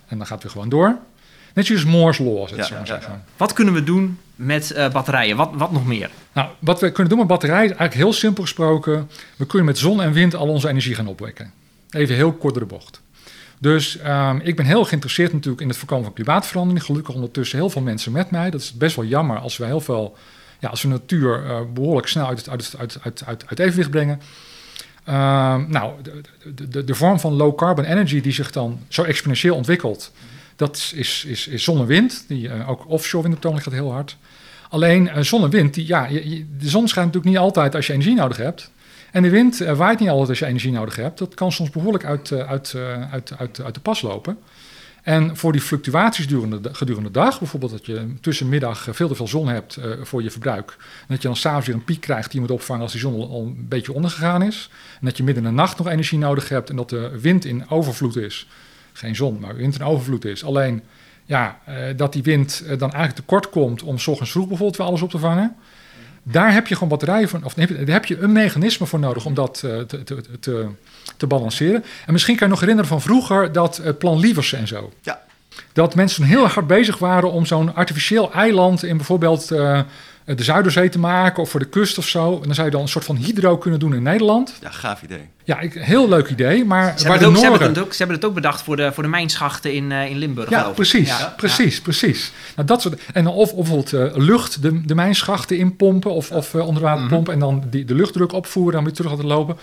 En 0.06 0.16
dan 0.18 0.26
gaat 0.26 0.34
het 0.34 0.42
weer 0.42 0.52
gewoon 0.52 0.68
door. 0.68 0.96
Net 1.54 1.66
zoals 1.66 1.84
Moore's 1.84 2.18
Law, 2.18 2.48
Ja, 2.48 2.56
ja, 2.56 2.84
zeggen. 2.84 3.24
Wat 3.36 3.52
kunnen 3.52 3.74
we 3.74 3.84
doen 3.84 4.18
met 4.34 4.70
eh, 4.70 4.90
batterijen? 4.92 5.36
Wat, 5.36 5.50
wat 5.54 5.72
nog 5.72 5.86
meer? 5.86 6.10
Nou, 6.32 6.48
wat 6.58 6.80
we 6.80 6.90
kunnen 6.90 7.08
doen 7.08 7.18
met 7.18 7.28
batterijen 7.28 7.64
is 7.70 7.76
eigenlijk 7.76 8.00
heel 8.00 8.12
simpel 8.12 8.42
gesproken. 8.42 9.10
We 9.36 9.46
kunnen 9.46 9.66
met 9.66 9.78
zon 9.78 10.02
en 10.02 10.12
wind 10.12 10.34
al 10.34 10.48
onze 10.48 10.68
energie 10.68 10.94
gaan 10.94 11.06
opwekken. 11.06 11.52
Even 11.90 12.14
heel 12.14 12.32
kort 12.32 12.54
door 12.54 12.62
de 12.62 12.74
bocht. 12.74 13.00
Dus 13.58 13.98
ehm, 13.98 14.38
ik 14.42 14.56
ben 14.56 14.66
heel 14.66 14.84
geïnteresseerd 14.84 15.32
natuurlijk 15.32 15.62
in 15.62 15.68
het 15.68 15.76
voorkomen 15.76 16.04
van 16.04 16.14
klimaatverandering. 16.14 16.84
Gelukkig 16.84 17.14
ondertussen 17.14 17.58
heel 17.58 17.70
veel 17.70 17.82
mensen 17.82 18.12
met 18.12 18.30
mij. 18.30 18.50
Dat 18.50 18.60
is 18.60 18.72
best 18.72 18.96
wel 18.96 19.04
jammer 19.04 19.38
als 19.38 19.56
we 19.56 19.64
heel 19.64 19.80
veel, 19.80 20.16
ja, 20.60 20.68
als 20.68 20.82
we 20.82 20.88
natuur 20.88 21.44
eh, 21.46 21.60
behoorlijk 21.74 22.06
snel 22.06 22.26
uit, 22.26 22.38
het- 22.38 22.48
uit, 22.48 22.74
uit, 22.78 23.22
uit, 23.26 23.44
uit, 23.46 23.58
evenwicht 23.58 23.90
brengen. 23.90 24.20
Ehm, 25.04 25.64
nou, 25.70 25.92
de, 26.54 26.68
de, 26.68 26.84
de, 26.84 26.94
vorm 26.94 27.20
van 27.20 27.32
low 27.32 27.56
carbon 27.56 27.84
energy 27.84 28.20
die 28.20 28.32
zich 28.32 28.50
dan 28.50 28.80
zo 28.88 29.02
exponentieel 29.02 29.56
ontwikkelt, 29.56 30.12
dat 30.56 30.92
is, 30.94 31.24
is, 31.24 31.46
is 31.46 31.64
zon 31.64 31.78
en 31.80 31.86
wind. 31.86 32.24
Die, 32.28 32.48
eh, 32.48 32.68
ook 32.70 32.88
offshore 32.88 33.22
wind 33.22 33.36
op 33.36 33.42
het 33.42 33.52
ogenblik 33.52 33.74
gaat 33.74 33.84
heel 33.84 33.92
hard. 33.92 34.16
Alleen 34.68 35.08
eh, 35.08 35.22
zon 35.22 35.42
en 35.44 35.50
wind, 35.50 35.74
die, 35.74 35.86
ja, 35.86 36.06
de 36.08 36.68
zon 36.68 36.88
schijnt 36.88 37.12
natuurlijk 37.12 37.24
niet 37.24 37.44
altijd 37.44 37.74
als 37.74 37.86
je 37.86 37.92
energie 37.92 38.14
nodig 38.14 38.36
hebt. 38.36 38.70
En 39.14 39.22
de 39.22 39.30
wind 39.30 39.58
waait 39.58 39.98
niet 40.00 40.08
altijd 40.08 40.28
als 40.28 40.38
je 40.38 40.46
energie 40.46 40.72
nodig 40.72 40.96
hebt. 40.96 41.18
Dat 41.18 41.34
kan 41.34 41.52
soms 41.52 41.70
behoorlijk 41.70 42.04
uit, 42.04 42.30
eh, 42.30 42.48
uit, 42.48 42.74
eh, 42.74 43.12
uit, 43.12 43.32
uit, 43.38 43.60
uit 43.60 43.74
de 43.74 43.80
pas 43.80 44.02
lopen. 44.02 44.38
En 45.02 45.36
voor 45.36 45.52
die 45.52 45.60
fluctuaties 45.60 46.24
gedurende 46.72 47.10
de, 47.10 47.10
dag, 47.10 47.38
bijvoorbeeld 47.38 47.72
dat 47.72 47.86
je 47.86 48.14
tussenmiddag 48.20 48.88
eh, 48.88 48.94
veel 48.94 49.08
te 49.08 49.14
veel 49.14 49.28
zon 49.28 49.48
hebt 49.48 49.78
voor 50.02 50.22
je 50.22 50.30
verbruik. 50.30 50.76
En 50.78 51.06
dat 51.08 51.22
je 51.22 51.28
dan 51.28 51.36
s'avonds 51.36 51.66
weer 51.66 51.76
een 51.76 51.84
piek 51.84 52.00
krijgt 52.00 52.30
die 52.30 52.40
je 52.40 52.46
moet 52.46 52.56
opvangen 52.56 52.82
als 52.82 52.92
die 52.92 53.00
zon 53.00 53.28
al, 53.28 53.42
een 53.42 53.66
beetje 53.68 53.92
ondergegaan 53.92 54.42
is. 54.42 54.70
En 55.00 55.06
dat 55.06 55.16
je 55.16 55.22
midden 55.22 55.44
in 55.44 55.50
de 55.50 55.56
nacht 55.56 55.78
nog 55.78 55.88
energie 55.88 56.18
nodig 56.18 56.48
hebt 56.48 56.70
en 56.70 56.76
dat 56.76 56.90
de 56.90 57.18
wind 57.20 57.44
in 57.44 57.70
overvloed 57.70 58.16
is. 58.16 58.48
Geen 58.92 59.16
zon, 59.16 59.40
maar 59.40 59.56
wind 59.56 59.74
in 59.74 59.84
overvloed 59.84 60.24
is. 60.24 60.44
Alleen 60.44 60.82
ja, 61.24 61.58
dat 61.96 62.12
die 62.12 62.22
wind 62.22 62.64
dan 62.66 62.92
eigenlijk 62.92 63.14
tekort 63.14 63.50
komt 63.50 63.82
om 63.82 63.98
's 63.98 64.06
ochtends 64.06 64.32
vroeg 64.32 64.48
bijvoorbeeld 64.48 64.78
weer 64.78 64.86
alles 64.86 65.02
op 65.02 65.10
te 65.10 65.18
vangen. 65.18 65.56
Daar 66.26 66.52
heb 66.52 66.66
je 66.66 66.74
gewoon 66.74 66.88
batterijen 66.88 67.28
voor, 67.28 67.40
of 67.42 67.56
nee, 67.56 67.66
daar 67.66 67.94
heb 67.94 68.04
je 68.04 68.18
een 68.18 68.32
mechanisme 68.32 68.86
voor 68.86 68.98
nodig 68.98 69.24
om 69.24 69.34
dat 69.34 69.62
eh, 69.64 69.78
te, 69.78 70.02
te, 70.02 70.20
te, 70.40 70.66
te 71.16 71.26
balanceren. 71.26 71.84
En 72.06 72.12
misschien 72.12 72.36
kan 72.36 72.46
je 72.46 72.52
nog 72.52 72.60
herinneren 72.60 72.90
van 72.90 73.00
vroeger 73.00 73.52
dat 73.52 73.78
eh, 73.78 73.92
plan 73.98 74.18
Lieversen 74.18 74.58
en 74.58 74.68
zo. 74.68 74.92
Ja. 75.02 75.22
Dat 75.72 75.94
mensen 75.94 76.24
heel 76.24 76.46
hard 76.46 76.66
bezig 76.66 76.98
waren 76.98 77.32
om 77.32 77.46
zo'n 77.46 77.74
artificieel 77.74 78.32
eiland 78.32 78.84
in 78.84 78.96
bijvoorbeeld 78.96 79.50
eh, 79.50 79.80
de 80.24 80.42
Zuiderzee 80.44 80.88
te 80.88 80.98
maken 80.98 81.42
of 81.42 81.50
voor 81.50 81.60
de 81.60 81.66
kust 81.66 81.98
of 81.98 82.08
zo. 82.08 82.34
En 82.36 82.42
dan 82.42 82.54
zou 82.54 82.66
je 82.66 82.72
dan 82.72 82.82
een 82.82 82.88
soort 82.88 83.04
van 83.04 83.16
hydro 83.16 83.58
kunnen 83.58 83.80
doen 83.80 83.94
in 83.94 84.02
Nederland. 84.02 84.54
Ja, 84.60 84.70
gaaf 84.70 85.02
idee. 85.02 85.28
Ja, 85.44 85.60
ik, 85.60 85.72
heel 85.74 86.08
leuk 86.08 86.28
idee, 86.28 86.64
maar 86.64 86.98
Ze 86.98 87.08
waar 87.08 87.18
hebben, 87.18 87.18
de 87.18 87.24
het 87.24 87.26
ook, 87.26 87.36
ze, 87.36 87.50
hebben 87.50 87.68
het 87.68 87.78
ook, 87.78 87.92
ze 87.92 87.98
hebben 87.98 88.16
het 88.16 88.24
ook 88.24 88.34
bedacht 88.34 88.62
voor 88.62 88.76
de, 88.76 88.92
voor 88.92 89.02
de 89.02 89.08
mijnschachten 89.08 89.72
in, 89.72 89.92
eh, 89.92 90.10
in 90.10 90.18
Limburg. 90.18 90.50
Ja, 90.50 90.62
precies, 90.62 91.08
Ja, 91.08 91.34
precies, 91.36 91.80
precies. 91.80 92.32
Nou, 92.56 92.66
dat 92.68 92.82
soort, 92.82 93.00
en 93.12 93.24
dan 93.24 93.32
of, 93.32 93.52
of 93.52 93.68
bijvoorbeeld 93.68 93.92
eh, 94.12 94.16
lucht, 94.24 94.62
de, 94.62 94.80
de 94.86 94.94
mijnschachten 94.94 95.58
inpompen 95.58 96.10
of, 96.10 96.30
of 96.30 96.54
uh, 96.54 96.66
onder 96.66 96.82
water 96.82 97.00
Mhm. 97.04 97.12
pompen 97.14 97.32
en 97.32 97.38
dan 97.38 97.62
die, 97.70 97.84
de 97.84 97.94
luchtdruk 97.94 98.32
opvoeren 98.32 98.70
en 98.70 98.76
dan 98.76 98.84
weer 98.84 98.94
terug 98.94 99.10
laten 99.10 99.26
lopen. 99.26 99.56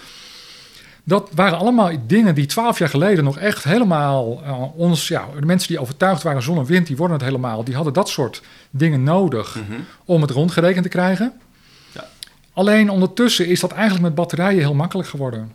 Dat 1.03 1.29
waren 1.35 1.57
allemaal 1.57 1.91
dingen 2.07 2.35
die 2.35 2.45
twaalf 2.45 2.79
jaar 2.79 2.89
geleden 2.89 3.23
nog 3.23 3.37
echt 3.37 3.63
helemaal 3.63 4.41
eh, 4.45 4.77
ons, 4.79 5.07
ja, 5.07 5.25
de 5.39 5.45
mensen 5.45 5.67
die 5.67 5.79
overtuigd 5.79 6.23
waren 6.23 6.41
zon 6.43 6.57
en 6.57 6.65
wind, 6.65 6.87
die 6.87 6.97
worden 6.97 7.17
het 7.17 7.25
helemaal, 7.25 7.63
die 7.63 7.75
hadden 7.75 7.93
dat 7.93 8.09
soort 8.09 8.41
dingen 8.69 9.03
nodig 9.03 9.55
Mhm. 9.55 9.79
om 10.05 10.21
het 10.21 10.31
rondgerekend 10.31 10.83
te 10.83 10.89
krijgen. 10.89 11.33
Ja. 11.91 12.03
Alleen 12.53 12.89
ondertussen 12.89 13.47
is 13.47 13.59
dat 13.59 13.71
eigenlijk 13.71 14.03
met 14.03 14.15
batterijen 14.15 14.59
heel 14.59 14.73
makkelijk 14.73 15.09
geworden. 15.09 15.51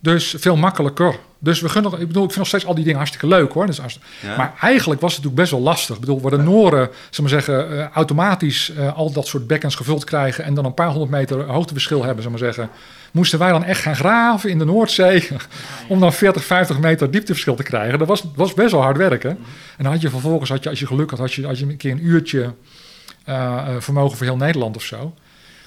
Dus 0.00 0.34
veel 0.38 0.56
makkelijker. 0.56 1.16
Dus 1.38 1.60
we 1.60 1.68
gunnen, 1.68 1.92
ik 1.92 2.06
bedoel, 2.06 2.22
ik 2.24 2.28
vind 2.32 2.36
nog 2.36 2.46
steeds 2.46 2.66
al 2.66 2.74
die 2.74 2.82
dingen 2.82 2.98
hartstikke 2.98 3.26
leuk 3.28 3.52
hoor. 3.52 3.66
Dus 3.66 3.78
hartstikke- 3.78 4.08
Ja. 4.22 4.36
Maar 4.36 4.54
eigenlijk 4.60 5.00
was 5.00 5.14
het 5.14 5.24
natuurlijk 5.24 5.48
best 5.50 5.50
wel 5.62 5.72
lastig. 5.72 5.94
Ik 5.94 6.00
bedoel, 6.00 6.20
waar 6.20 6.30
de 6.30 6.36
Noren, 6.36 6.88
zeg 7.10 7.20
maar 7.20 7.28
zeggen, 7.28 7.78
eh, 7.78 7.86
automatisch 7.94 8.72
eh, 8.72 8.96
al 8.96 9.12
dat 9.12 9.26
soort 9.26 9.46
bekkens 9.46 9.74
gevuld 9.74 10.04
krijgen 10.04 10.44
en 10.44 10.54
dan 10.54 10.64
een 10.64 10.74
paar 10.74 10.88
honderd 10.88 11.10
meter 11.10 11.42
hoogteverschil 11.44 12.04
hebben, 12.04 12.22
zeg 12.22 12.30
maar 12.30 12.40
zeggen, 12.40 12.68
moesten 13.16 13.38
wij 13.38 13.50
dan 13.50 13.64
echt 13.64 13.80
gaan 13.80 13.96
graven 13.96 14.50
in 14.50 14.58
de 14.58 14.64
Noordzee 14.64 15.28
om 15.88 16.00
dan 16.00 16.12
40, 16.12 16.44
50 16.44 16.78
meter 16.78 17.10
diepteverschil 17.10 17.54
te 17.54 17.62
krijgen. 17.62 17.98
Dat 17.98 18.08
was, 18.08 18.24
was 18.34 18.54
best 18.54 18.70
wel 18.70 18.82
hard 18.82 18.96
werken. 18.96 19.30
En 19.30 19.82
dan 19.82 19.92
had 19.92 20.00
je 20.00 20.10
vervolgens, 20.10 20.50
had 20.50 20.62
je, 20.62 20.68
als 20.68 20.78
je 20.78 20.86
geluk 20.86 21.10
had, 21.10 21.18
had 21.18 21.32
je, 21.32 21.46
had 21.46 21.58
je 21.58 21.66
een 21.66 21.76
keer 21.76 21.92
een 21.92 22.06
uurtje 22.06 22.54
eh, 23.24 23.34
eh, 23.34 23.80
vermogen 23.80 24.16
voor 24.16 24.26
heel 24.26 24.36
Nederland 24.36 24.76
of 24.76 24.82
zo. 24.82 25.14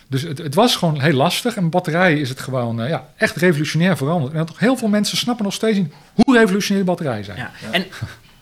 Dus 0.08 0.22
het, 0.22 0.38
het 0.38 0.56
was 0.56 0.76
gewoon 0.76 1.00
heel 1.00 1.14
lastig. 1.14 1.56
En 1.56 1.70
batterijen 1.70 2.20
is 2.20 2.30
het 2.30 2.40
gewoon 2.40 2.82
eh, 2.82 2.90
ja, 2.90 3.10
echt 3.16 3.36
revolutionair 3.36 3.98
veranderd. 3.98 4.34
En 4.34 4.46
toch 4.46 4.60
heel 4.60 4.78
veel 4.78 4.88
mensen 4.88 5.18
snappen 5.18 5.46
nog 5.46 5.54
steeds 5.54 5.78
niet 5.78 5.94
hoe 6.14 6.38
revolutionair 6.38 6.86
batterijen 6.86 7.26
zijn. 7.26 7.38
Ja. 7.38 7.52
En, 7.72 7.86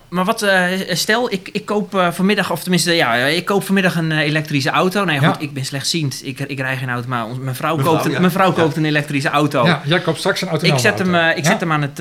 maar 0.10 0.26
wat, 0.26 0.42
eh, 0.42 0.66
stel, 0.90 1.32
ik, 1.32 1.50
ik 1.52 1.66
koop 1.66 1.96
eh, 1.96 2.12
vanmiddag, 2.12 2.52
of 2.52 2.62
tenminste, 2.62 2.94
ja, 2.94 3.14
ik 3.16 3.46
koop 3.46 3.64
vanmiddag 3.64 3.96
een 3.96 4.12
eh, 4.12 4.20
elektrische 4.20 4.70
auto. 4.70 5.04
Nou 5.06 5.22
ja, 5.22 5.28
goed, 5.28 5.36
Ja. 5.42 5.48
ik 5.48 5.54
ben 5.54 5.66
slechtziend. 5.66 6.22
Ik, 6.24 6.40
ik 6.40 6.60
rij 6.60 6.78
geen 6.78 6.90
auto, 6.90 7.08
maar 7.08 7.26
ons- 7.26 7.38
mijn 7.40 7.56
vrouw, 7.56 7.76
Mevrouw, 7.76 7.94
koopt, 7.94 8.06
een, 8.06 8.12
ja. 8.12 8.20
mijn 8.20 8.32
vrouw 8.32 8.48
Ja. 8.48 8.54
koopt 8.54 8.76
een 8.78 8.86
elektrische 8.86 9.30
auto. 9.30 9.66
Ja, 9.66 9.82
jij 9.86 10.00
koopt 10.02 10.18
straks 10.18 10.42
een 10.42 10.48
autonome 10.48 10.78
ik 10.78 10.84
zet, 10.84 11.00
hem, 11.00 11.16
auto. 11.16 11.38
ik 11.38 11.46
zet 11.46 11.60
hem 11.60 11.72
aan 11.72 11.82
het, 11.82 12.00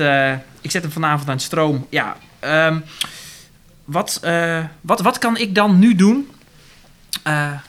ik 0.61 0.71
zet 0.71 0.81
hem 0.81 0.91
vanavond 0.91 1.27
aan 1.29 1.33
het 1.35 1.43
stroom. 1.43 1.85
Ja, 1.89 2.17
ehm, 2.39 2.77
wat, 3.85 4.19
wat, 4.81 5.01
wat 5.01 5.17
kan 5.17 5.37
ik 5.37 5.55
dan 5.55 5.79
nu 5.79 5.95
doen? 5.95 6.29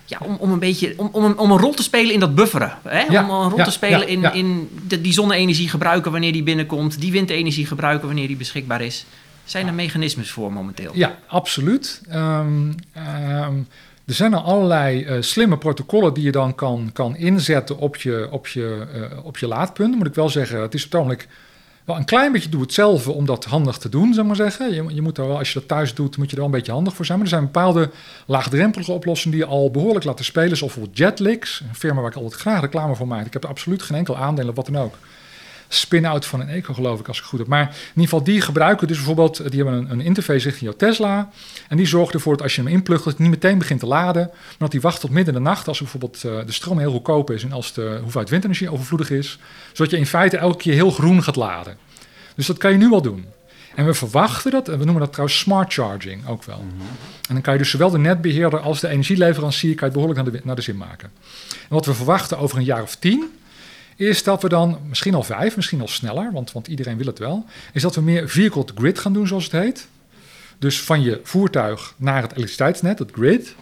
ja, 0.06 0.18
om, 0.22 0.36
om 0.40 0.52
een 0.52 0.58
beetje 0.58 0.94
om, 0.96 1.08
om, 1.12 1.24
een, 1.24 1.38
om 1.38 1.50
een 1.50 1.58
rol 1.58 1.74
te 1.74 1.82
spelen 1.82 2.12
in 2.12 2.20
dat 2.20 2.34
bufferen. 2.34 2.72
Hè? 2.88 3.00
Ja, 3.00 3.22
om 3.22 3.30
een 3.30 3.48
rol 3.48 3.58
ja, 3.58 3.64
te 3.64 3.70
spelen 3.70 4.00
ja, 4.00 4.30
in, 4.30 4.32
in 4.34 4.68
de, 4.86 5.00
die 5.00 5.12
zonne-energie 5.12 5.68
gebruiken 5.68 6.12
wanneer 6.12 6.32
die 6.32 6.42
binnenkomt, 6.42 7.00
die 7.00 7.12
windenergie 7.12 7.66
gebruiken 7.66 8.06
wanneer 8.06 8.26
die 8.26 8.36
beschikbaar 8.36 8.80
is. 8.80 9.04
Zijn 9.48 9.66
er 9.66 9.74
mechanismes 9.74 10.30
voor 10.30 10.52
momenteel? 10.52 10.90
Ja, 10.94 11.18
absoluut. 11.26 12.02
Ehm, 12.08 12.72
ehm, 12.92 13.56
er 14.06 14.14
zijn 14.14 14.34
al 14.34 14.42
allerlei 14.42 15.04
eh, 15.04 15.16
slimme 15.20 15.58
protocollen 15.58 16.14
die 16.14 16.24
je 16.24 16.32
dan 16.32 16.54
kan, 16.54 16.90
kan 16.92 17.16
inzetten 17.16 17.78
op 17.78 17.96
je, 17.96 18.28
op, 18.30 18.46
je, 18.46 18.86
eh, 18.94 19.24
op 19.24 19.38
je 19.38 19.46
laadpunt. 19.46 19.96
Moet 19.96 20.06
ik 20.06 20.14
wel 20.14 20.28
zeggen, 20.28 20.60
het 20.60 20.74
is 20.74 20.94
ogenblik 20.94 21.28
wel 21.88 21.96
een 21.96 22.04
klein 22.04 22.32
beetje 22.32 22.48
doe 22.48 22.60
het 22.60 22.72
zelf 22.72 23.08
om 23.08 23.26
dat 23.26 23.44
handig 23.44 23.78
te 23.78 23.88
doen, 23.88 24.14
zeg 24.14 24.24
maar 24.24 24.36
zeggen. 24.36 24.74
Je, 24.74 24.94
je 24.94 25.02
moet 25.02 25.18
er 25.18 25.26
wel, 25.26 25.38
als 25.38 25.52
je 25.52 25.58
dat 25.58 25.68
thuis 25.68 25.94
doet, 25.94 26.16
moet 26.16 26.26
je 26.26 26.32
er 26.32 26.36
wel 26.36 26.50
een 26.50 26.56
beetje 26.56 26.72
handig 26.72 26.94
voor 26.94 27.04
zijn. 27.04 27.18
Maar 27.18 27.26
er 27.26 27.32
zijn 27.32 27.44
bepaalde 27.44 27.90
laagdrempelige 28.26 28.92
oplossingen 28.92 29.38
die 29.38 29.46
je 29.46 29.52
al 29.52 29.70
behoorlijk 29.70 30.04
laten 30.04 30.24
spelen. 30.24 30.56
Zoals 30.56 30.74
bijvoorbeeld 30.74 30.98
Jetlix, 30.98 31.60
een 31.60 31.74
firma 31.74 32.00
waar 32.00 32.10
ik 32.10 32.16
altijd 32.16 32.40
graag 32.40 32.60
reclame 32.60 32.94
voor 32.94 33.06
maak. 33.06 33.26
Ik 33.26 33.32
heb 33.32 33.42
er 33.42 33.48
absoluut 33.48 33.82
geen 33.82 33.96
enkel 33.96 34.16
aandeel 34.16 34.48
of 34.48 34.54
wat 34.54 34.66
dan 34.66 34.76
ook. 34.82 34.94
Spin-out 35.68 36.26
van 36.26 36.40
een 36.40 36.48
eco, 36.48 36.74
geloof 36.74 37.00
ik, 37.00 37.08
als 37.08 37.16
ik 37.16 37.22
het 37.22 37.30
goed 37.30 37.38
heb. 37.38 37.48
Maar 37.48 37.62
in 37.62 37.74
ieder 37.88 38.02
geval, 38.02 38.22
die 38.22 38.40
gebruiken 38.40 38.86
dus 38.86 38.96
bijvoorbeeld... 38.96 39.50
die 39.50 39.62
hebben 39.62 39.80
een, 39.80 39.90
een 39.90 40.00
interface 40.00 40.44
richting 40.44 40.70
jouw 40.70 40.76
Tesla. 40.88 41.30
En 41.68 41.76
die 41.76 41.86
zorgt 41.86 42.14
ervoor 42.14 42.32
dat 42.32 42.42
als 42.42 42.54
je 42.54 42.62
hem 42.62 42.70
inplugt... 42.70 43.04
dat 43.04 43.12
het 43.12 43.22
niet 43.22 43.30
meteen 43.30 43.58
begint 43.58 43.80
te 43.80 43.86
laden. 43.86 44.26
Maar 44.32 44.56
dat 44.58 44.70
die 44.70 44.80
wacht 44.80 45.00
tot 45.00 45.10
midden 45.10 45.34
in 45.34 45.42
de 45.42 45.48
nacht... 45.48 45.68
als 45.68 45.78
bijvoorbeeld 45.78 46.24
eh, 46.24 46.46
de 46.46 46.52
stroom 46.52 46.78
heel 46.78 46.90
goedkoop 46.90 47.30
is... 47.30 47.42
en 47.42 47.52
als 47.52 47.72
de 47.72 47.98
hoeveelheid 48.00 48.30
windenergie 48.30 48.72
overvloedig 48.72 49.10
is. 49.10 49.38
Zodat 49.72 49.90
je 49.90 49.98
in 49.98 50.06
feite 50.06 50.36
elke 50.36 50.56
keer 50.56 50.74
heel 50.74 50.90
groen 50.90 51.22
gaat 51.22 51.36
laden. 51.36 51.76
Dus 52.34 52.46
dat 52.46 52.58
kan 52.58 52.72
je 52.72 52.78
nu 52.78 52.92
al 52.92 53.02
doen. 53.02 53.26
En 53.78 53.86
we 53.86 53.94
verwachten 53.94 54.50
dat, 54.50 54.68
en 54.68 54.78
we 54.78 54.84
noemen 54.84 55.02
dat 55.02 55.12
trouwens 55.12 55.38
smart 55.38 55.72
charging 55.72 56.26
ook 56.26 56.44
wel. 56.44 56.64
En 57.28 57.34
dan 57.34 57.40
kan 57.40 57.52
je 57.52 57.58
dus 57.58 57.70
zowel 57.70 57.90
de 57.90 57.98
netbeheerder 57.98 58.60
als 58.60 58.80
de 58.80 58.88
energieleverancier 58.88 59.74
kan 59.74 59.88
je 59.88 59.94
behoorlijk 59.94 60.22
naar 60.22 60.32
de, 60.32 60.40
naar 60.44 60.56
de 60.56 60.62
zin 60.62 60.76
maken. 60.76 61.10
En 61.48 61.74
wat 61.74 61.86
we 61.86 61.94
verwachten 61.94 62.38
over 62.38 62.58
een 62.58 62.64
jaar 62.64 62.82
of 62.82 62.96
tien, 62.96 63.24
is 63.98 64.22
dat 64.22 64.42
we 64.42 64.48
dan, 64.48 64.78
misschien 64.88 65.14
al 65.14 65.22
vijf, 65.22 65.56
misschien 65.56 65.80
al 65.80 65.88
sneller, 65.88 66.32
want, 66.32 66.52
want 66.52 66.66
iedereen 66.66 66.96
wil 66.96 67.06
het 67.06 67.18
wel, 67.18 67.44
is 67.72 67.82
dat 67.82 67.94
we 67.94 68.00
meer 68.00 68.28
vehicle 68.28 68.64
to 68.64 68.74
grid 68.76 68.98
gaan 68.98 69.12
doen, 69.12 69.26
zoals 69.26 69.44
het 69.44 69.52
heet. 69.52 69.88
Dus 70.58 70.80
van 70.80 71.02
je 71.02 71.20
voertuig 71.22 71.94
naar 71.96 72.22
het 72.22 72.30
elektriciteitsnet, 72.30 72.98
het 72.98 73.10
grid. 73.12 73.54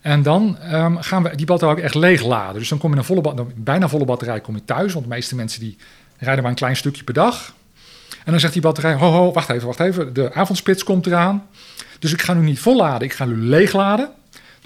En 0.00 0.22
dan 0.22 0.58
ehm, 0.58 0.96
gaan 0.96 1.22
we 1.22 1.36
die 1.36 1.46
batterij 1.46 1.74
ook 1.74 1.80
echt 1.80 1.94
leeg 1.94 2.22
laden. 2.22 2.58
Dus 2.58 2.68
dan 2.68 2.78
kom 2.78 2.90
je 2.90 2.96
een 2.96 3.04
volle, 3.04 3.46
bijna 3.56 3.88
volle 3.88 4.04
batterij 4.04 4.40
kom 4.40 4.54
je 4.54 4.64
thuis, 4.64 4.92
want 4.92 5.04
de 5.04 5.14
meeste 5.14 5.34
mensen 5.34 5.60
die 5.60 5.76
rijden 6.18 6.42
maar 6.42 6.52
een 6.52 6.58
klein 6.58 6.76
stukje 6.76 7.04
per 7.04 7.14
dag. 7.14 7.54
En 8.24 8.30
dan 8.30 8.40
zegt 8.40 8.52
die 8.52 8.62
batterij, 8.62 8.94
ho 8.94 9.10
ho, 9.10 9.32
wacht 9.32 9.48
even, 9.48 9.66
wacht 9.66 9.80
even, 9.80 10.12
de 10.12 10.32
avondspits 10.32 10.84
komt 10.84 11.06
eraan. 11.06 11.46
Dus 11.98 12.12
ik 12.12 12.22
ga 12.22 12.34
nu 12.34 12.44
niet 12.44 12.58
volladen, 12.58 13.08
ik 13.08 13.12
ga 13.12 13.24
nu 13.24 13.36
leegladen. 13.36 14.10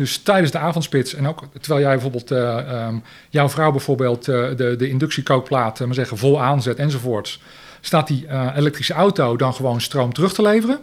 Dus 0.01 0.19
tijdens 0.19 0.53
de 0.53 0.59
avondspits 0.59 1.15
en 1.15 1.29
ook 1.29 1.43
terwijl 1.61 1.81
jij 1.81 1.93
bijvoorbeeld 1.93 2.31
eh, 2.31 2.59
ehm, 2.59 2.99
jouw 3.29 3.49
vrouw 3.49 3.71
bijvoorbeeld 3.71 4.29
eh, 4.29 4.49
de, 4.57 4.75
de 4.77 4.89
inductiekookplaat 4.89 5.81
eh, 5.81 5.87
maar 5.87 5.95
zeggen, 5.95 6.19
vol 6.19 6.43
aanzet 6.43 6.79
enzovoorts, 6.79 7.41
staat 7.81 8.07
die 8.07 8.27
elektrische 8.57 8.93
auto 8.93 9.37
dan 9.37 9.55
gewoon 9.55 9.81
stroom 9.81 10.13
terug 10.13 10.33
te 10.33 10.43
leveren. 10.43 10.79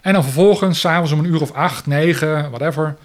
En 0.00 0.12
dan 0.12 0.22
vervolgens, 0.22 0.80
s'avonds 0.80 1.12
om 1.12 1.18
een 1.18 1.24
uur 1.24 1.40
of 1.40 1.52
acht, 1.52 1.86
negen, 1.86 2.50
whatever, 2.50 2.96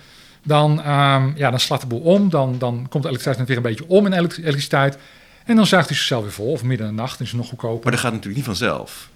dan, 0.44 0.82
ehm, 0.82 1.32
ja, 1.36 1.50
dan 1.50 1.60
slaat 1.60 1.82
de 1.82 1.88
boel 1.88 2.00
om. 2.00 2.30
Dan, 2.30 2.58
dan 2.58 2.86
komt 2.90 3.04
de 3.04 3.10
elektriciteit 3.10 3.48
weer 3.48 3.58
een 3.58 3.64
beetje 3.64 3.88
om 3.88 4.06
in 4.06 4.14
elekt- 4.14 4.38
elektriciteit. 4.38 4.98
En 5.46 5.56
dan 5.56 5.66
zuigt 5.66 5.88
hij 5.88 5.98
zichzelf 5.98 6.24
weer 6.24 6.32
vol, 6.32 6.52
of 6.52 6.64
midden 6.64 6.88
in 6.88 6.96
de 6.96 7.02
nacht 7.02 7.20
is 7.20 7.28
het 7.28 7.38
nog 7.38 7.50
goedkoper. 7.50 7.84
Maar 7.84 7.92
dat 7.92 8.02
gaat 8.02 8.12
natuurlijk 8.12 8.36
niet 8.36 8.58
vanzelf. 8.58 9.10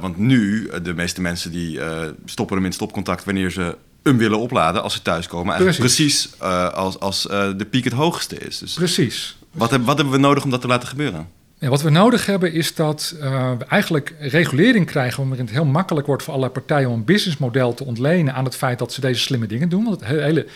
Want 0.00 0.16
nu, 0.16 0.70
de 0.82 0.94
meeste 0.94 1.20
mensen 1.20 1.50
die 1.50 1.80
stoppen 2.24 2.56
hem 2.56 2.64
in 2.64 2.72
stopcontact 2.72 3.24
wanneer 3.24 3.50
ze 3.50 3.76
hem 4.04 4.18
willen 4.18 4.38
opladen 4.38 4.82
als 4.82 4.92
ze 4.92 5.02
thuiskomen. 5.02 5.54
Eigenlijk 5.54 5.78
precies, 5.78 6.30
eh, 6.38 6.68
als, 6.68 7.00
als 7.00 7.26
eh, 7.28 7.50
de 7.56 7.64
piek 7.64 7.84
het 7.84 7.92
hoogste 7.92 8.38
is. 8.38 8.58
Dus 8.58 8.74
Precies. 8.74 9.36
wat, 9.52 9.70
hebben 9.70 9.88
wat 9.88 9.96
hebben 9.96 10.14
we 10.14 10.20
nodig 10.20 10.44
om 10.44 10.50
dat 10.50 10.60
te 10.60 10.66
laten 10.66 10.88
gebeuren? 10.88 11.28
Ja, 11.58 11.68
wat 11.68 11.82
we 11.82 11.90
nodig 11.90 12.26
hebben 12.26 12.52
is 12.52 12.74
dat 12.74 13.14
eh, 13.20 13.52
we 13.58 13.64
eigenlijk 13.64 14.14
regulering 14.18 14.86
krijgen... 14.86 15.28
waarin 15.28 15.44
het 15.44 15.54
heel 15.54 15.64
makkelijk 15.64 16.06
wordt 16.06 16.22
voor 16.22 16.32
allerlei 16.32 16.58
partijen... 16.58 16.88
om 16.88 16.94
een 16.94 17.04
businessmodel 17.04 17.74
te 17.74 17.84
ontlenen 17.84 18.34
aan 18.34 18.44
het 18.44 18.56
feit 18.56 18.78
dat 18.78 18.92
ze 18.92 19.00
deze 19.00 19.20
slimme 19.20 19.46
dingen 19.46 19.68
doen. 19.68 19.84
Want 19.84 20.00
het 20.00 20.08
hele, 20.08 20.46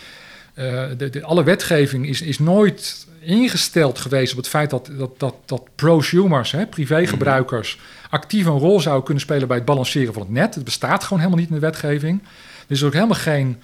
de, 0.96 1.10
de, 1.10 1.22
alle 1.22 1.44
wetgeving 1.44 2.08
is, 2.08 2.22
is 2.22 2.38
nooit 2.38 3.06
ingesteld 3.20 3.98
geweest 3.98 4.32
op 4.32 4.38
het 4.38 4.48
feit 4.48 4.70
dat, 4.70 4.90
dat, 4.98 5.18
dat, 5.18 5.34
dat 5.44 5.62
prosumers, 5.74 6.50
hè, 6.50 6.66
privégebruikers... 6.66 7.78
actief 8.10 8.46
een 8.46 8.58
rol 8.58 8.80
zouden 8.80 9.04
kunnen 9.04 9.22
spelen 9.22 9.48
bij 9.48 9.56
het 9.56 9.66
balanceren 9.66 10.12
van 10.12 10.22
het 10.22 10.30
net. 10.30 10.54
Het 10.54 10.64
bestaat 10.64 11.02
gewoon 11.02 11.18
helemaal 11.18 11.40
niet 11.40 11.48
in 11.48 11.54
de 11.54 11.60
wetgeving. 11.60 12.22
Er 12.68 12.74
is 12.74 12.82
ook 12.82 12.92
helemaal 12.92 13.16
geen, 13.16 13.62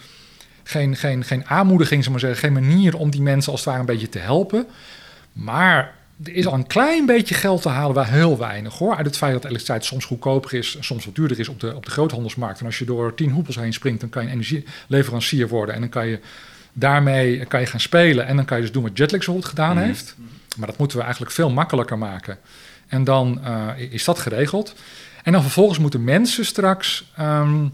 geen, 0.63 0.97
geen, 0.97 1.25
geen 1.25 1.47
aanmoediging, 1.47 2.03
zeg 2.03 2.11
maar 2.13 2.21
zeggen, 2.21 2.39
geen 2.39 2.53
manier 2.53 2.97
om 2.97 3.11
die 3.11 3.23
mensen 3.23 3.53
als 3.53 3.61
het 3.61 3.69
ware 3.69 3.81
een 3.81 3.87
beetje 3.95 4.09
te 4.09 4.19
helpen. 4.19 4.67
Maar 5.33 5.95
er 6.25 6.33
is 6.35 6.47
al 6.47 6.55
een 6.55 6.67
klein 6.67 7.07
beetje 7.07 7.35
geld 7.35 7.63
te 7.63 7.69
halen, 7.69 7.95
waar 7.95 8.11
heel 8.11 8.39
weinig 8.39 8.79
hoor. 8.79 8.97
Uit 8.97 9.07
het 9.07 9.17
feit 9.17 9.33
dat 9.33 9.45
elektriciteit 9.45 9.85
soms 9.85 10.05
goedkoper 10.05 10.55
is, 10.55 10.77
soms 10.81 11.05
wat 11.05 11.15
duurder 11.15 11.39
is 11.39 11.49
op 11.49 11.61
de, 11.61 11.75
op 11.75 11.85
de 11.85 11.91
groothandelsmarkt. 11.91 12.61
En 12.61 12.67
als 12.67 12.79
je 12.79 12.85
door 12.85 13.15
tien 13.15 13.31
hoepels 13.31 13.57
heen 13.57 13.73
springt, 13.73 14.01
dan 14.01 14.09
kan 14.09 14.25
je 14.25 14.31
energieleverancier 14.31 15.49
worden. 15.49 15.75
En 15.75 15.81
dan 15.81 15.91
kan 15.91 16.07
je 16.07 16.21
daarmee 16.73 17.45
kan 17.45 17.61
je 17.61 17.67
gaan 17.67 17.81
spelen. 17.81 18.27
En 18.27 18.37
dan 18.37 18.45
kan 18.45 18.57
je 18.57 18.63
dus 18.63 18.73
doen 18.73 18.83
wat 18.83 18.97
Jetlix 18.99 19.25
bijvoorbeeld 19.25 19.55
gedaan 19.55 19.77
Mhm. 19.77 19.85
heeft. 19.87 20.15
Maar 20.57 20.67
dat 20.67 20.79
moeten 20.79 20.97
we 20.97 21.03
eigenlijk 21.03 21.33
veel 21.33 21.51
makkelijker 21.51 21.99
maken. 21.99 22.39
En 22.87 23.05
dan 23.05 23.41
eh, 23.45 23.69
is 23.91 24.05
dat 24.05 24.19
geregeld. 24.19 24.75
En 25.23 25.33
dan 25.33 25.43
vervolgens 25.43 25.79
moeten 25.79 26.05
mensen 26.05 26.45
straks 26.45 27.05
ehm, 27.17 27.67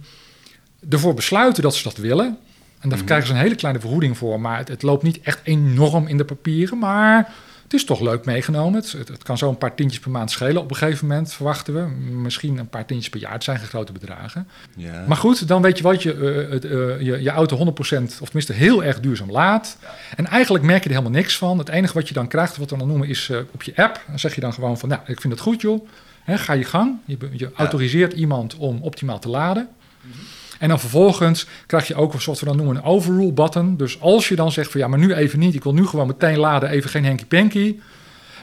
ervoor 0.88 1.14
besluiten 1.14 1.62
dat 1.62 1.74
ze 1.74 1.82
dat 1.82 1.96
willen. 1.96 2.38
En 2.80 2.88
daar 2.88 2.98
Mhm. 2.98 3.06
krijgen 3.06 3.26
ze 3.28 3.32
een 3.32 3.40
hele 3.40 3.54
kleine 3.54 3.80
vergoeding 3.80 4.18
voor. 4.18 4.40
Maar 4.40 4.58
het, 4.58 4.68
het 4.68 4.82
loopt 4.82 5.02
niet 5.02 5.20
echt 5.20 5.40
enorm 5.42 6.06
in 6.06 6.16
de 6.16 6.24
papieren. 6.24 6.78
Maar 6.78 7.32
het 7.62 7.74
is 7.74 7.84
toch 7.84 8.00
leuk 8.00 8.24
meegenomen. 8.24 8.80
Het, 8.80 8.92
het, 8.92 9.08
het 9.08 9.22
kan 9.22 9.38
zo 9.38 9.48
een 9.48 9.58
paar 9.58 9.74
tientjes 9.74 10.00
per 10.00 10.10
maand 10.10 10.30
schelen. 10.30 10.62
Op 10.62 10.70
een 10.70 10.76
gegeven 10.76 11.06
moment 11.06 11.32
verwachten 11.32 11.74
we. 11.74 11.80
Misschien 12.12 12.58
een 12.58 12.68
paar 12.68 12.86
tientjes 12.86 13.10
per 13.10 13.20
jaar. 13.20 13.32
Het 13.32 13.44
zijn 13.44 13.58
geen 13.58 13.66
grote 13.68 13.92
bedragen. 13.92 14.48
Ja. 14.76 15.04
Maar 15.08 15.16
goed, 15.16 15.48
dan 15.48 15.62
weet 15.62 15.76
je 15.76 15.82
wat 15.82 16.02
je, 16.02 16.12
eh, 16.14 16.54
eh, 16.94 17.00
je, 17.00 17.22
je 17.22 17.30
auto 17.30 17.56
100% 17.56 18.18
of 18.20 18.26
tenminste 18.26 18.52
heel 18.52 18.84
erg 18.84 19.00
duurzaam 19.00 19.30
laat. 19.30 19.76
En 20.16 20.26
eigenlijk 20.26 20.64
merk 20.64 20.82
je 20.82 20.88
er 20.88 20.94
helemaal 20.94 21.18
niks 21.20 21.36
van. 21.36 21.58
Het 21.58 21.68
enige 21.68 21.94
wat 21.94 22.08
je 22.08 22.14
dan 22.14 22.28
krijgt, 22.28 22.56
wat 22.56 22.70
we 22.70 22.76
dan 22.76 22.88
noemen, 22.88 23.08
is 23.08 23.28
eh, 23.30 23.38
op 23.50 23.62
je 23.62 23.72
app. 23.76 24.04
Dan 24.08 24.18
zeg 24.18 24.34
je 24.34 24.40
dan 24.40 24.52
gewoon 24.52 24.78
van, 24.78 24.88
nou, 24.88 25.00
ik 25.06 25.20
vind 25.20 25.32
het 25.32 25.42
goed 25.42 25.60
joh. 25.60 25.88
Ga 26.26 26.52
je 26.52 26.64
gang. 26.64 26.96
Je, 27.04 27.50
autoriseert 27.54 28.12
iemand 28.12 28.56
om 28.56 28.78
optimaal 28.82 29.18
te 29.18 29.28
laden. 29.28 29.68
En 30.60 30.68
dan 30.68 30.80
vervolgens 30.80 31.46
krijg 31.66 31.86
je 31.86 31.94
ook 31.94 32.12
wat 32.12 32.40
we 32.40 32.46
dan 32.46 32.56
noemen 32.56 32.76
een 32.76 32.82
overrule 32.82 33.32
button. 33.32 33.76
Dus 33.76 34.00
als 34.00 34.28
je 34.28 34.36
dan 34.36 34.52
zegt 34.52 34.70
van 34.70 34.80
ja, 34.80 34.88
maar 34.88 34.98
nu 34.98 35.14
even 35.14 35.38
niet. 35.38 35.54
Ik 35.54 35.62
wil 35.62 35.74
nu 35.74 35.86
gewoon 35.86 36.06
meteen 36.06 36.38
laden, 36.38 36.68
even 36.68 36.90
geen 36.90 37.04
hanky-panky. 37.04 37.76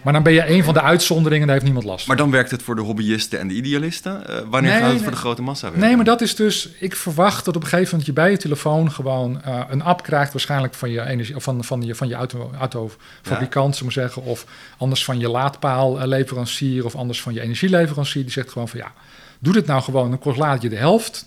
Maar 0.04 0.14
dan 0.14 0.24
ben 0.24 0.34
je 0.34 0.50
een 0.50 0.64
van 0.64 0.74
de 0.74 0.82
uitzonderingen, 0.82 1.46
daar 1.46 1.56
heeft 1.56 1.66
niemand 1.66 1.86
last 1.86 2.06
van. 2.06 2.16
Maar 2.16 2.24
dan 2.24 2.34
werkt 2.34 2.52
het 2.52 2.64
voor 2.64 2.76
de 2.76 2.82
hobbyisten 2.82 3.40
en 3.40 3.48
de 3.48 3.54
idealisten. 3.54 4.28
Eh, 4.28 4.36
wanneer 4.50 4.72
Nee, 4.72 4.80
gaat 4.80 4.82
het 4.82 4.94
nee. 4.94 5.04
voor 5.04 5.12
de 5.12 5.18
grote 5.18 5.42
massa 5.42 5.64
werken? 5.64 5.82
Nee, 5.82 5.96
maar 5.96 6.06
dat 6.06 6.22
is 6.22 6.36
dus. 6.36 6.70
Ik 6.80 6.96
verwacht 6.96 7.46
dat 7.46 7.56
op 7.56 7.62
een 7.62 7.68
gegeven 7.68 7.90
moment 7.90 8.06
je 8.08 8.14
bij 8.14 8.32
je 8.32 8.38
telefoon 8.38 8.92
gewoon 8.92 9.42
eh, 9.42 9.60
een 9.70 9.82
app 9.82 10.04
krijgt, 10.04 10.32
waarschijnlijk 10.32 10.74
van 10.74 10.90
je 10.90 11.06
energie 11.06 11.36
of 11.36 11.44
van, 11.44 11.64
van 11.64 11.82
je, 11.82 11.96
van 11.96 12.08
je 12.08 12.16
auto, 12.16 12.52
autofabrikant, 12.60 13.76
zullen 13.76 13.94
we 13.94 14.00
zeggen, 14.00 14.24
of 14.24 14.46
anders 14.78 15.04
van 15.04 15.20
je 15.20 15.30
laadpaalleverancier 15.30 16.86
of 16.86 16.96
anders 16.96 17.22
van 17.22 17.34
je 17.34 17.42
energieleverancier. 17.42 18.22
Die 18.24 18.32
zegt 18.32 18.52
gewoon 18.52 18.68
van 18.68 18.80
ja, 18.80 18.92
doe 19.40 19.54
dit 19.54 19.66
nou 19.66 19.82
gewoon, 19.82 20.10
dan 20.10 20.20
kost 20.20 20.38
laad 20.38 20.62
je 20.62 20.70
de 20.70 20.76
helft. 20.76 21.26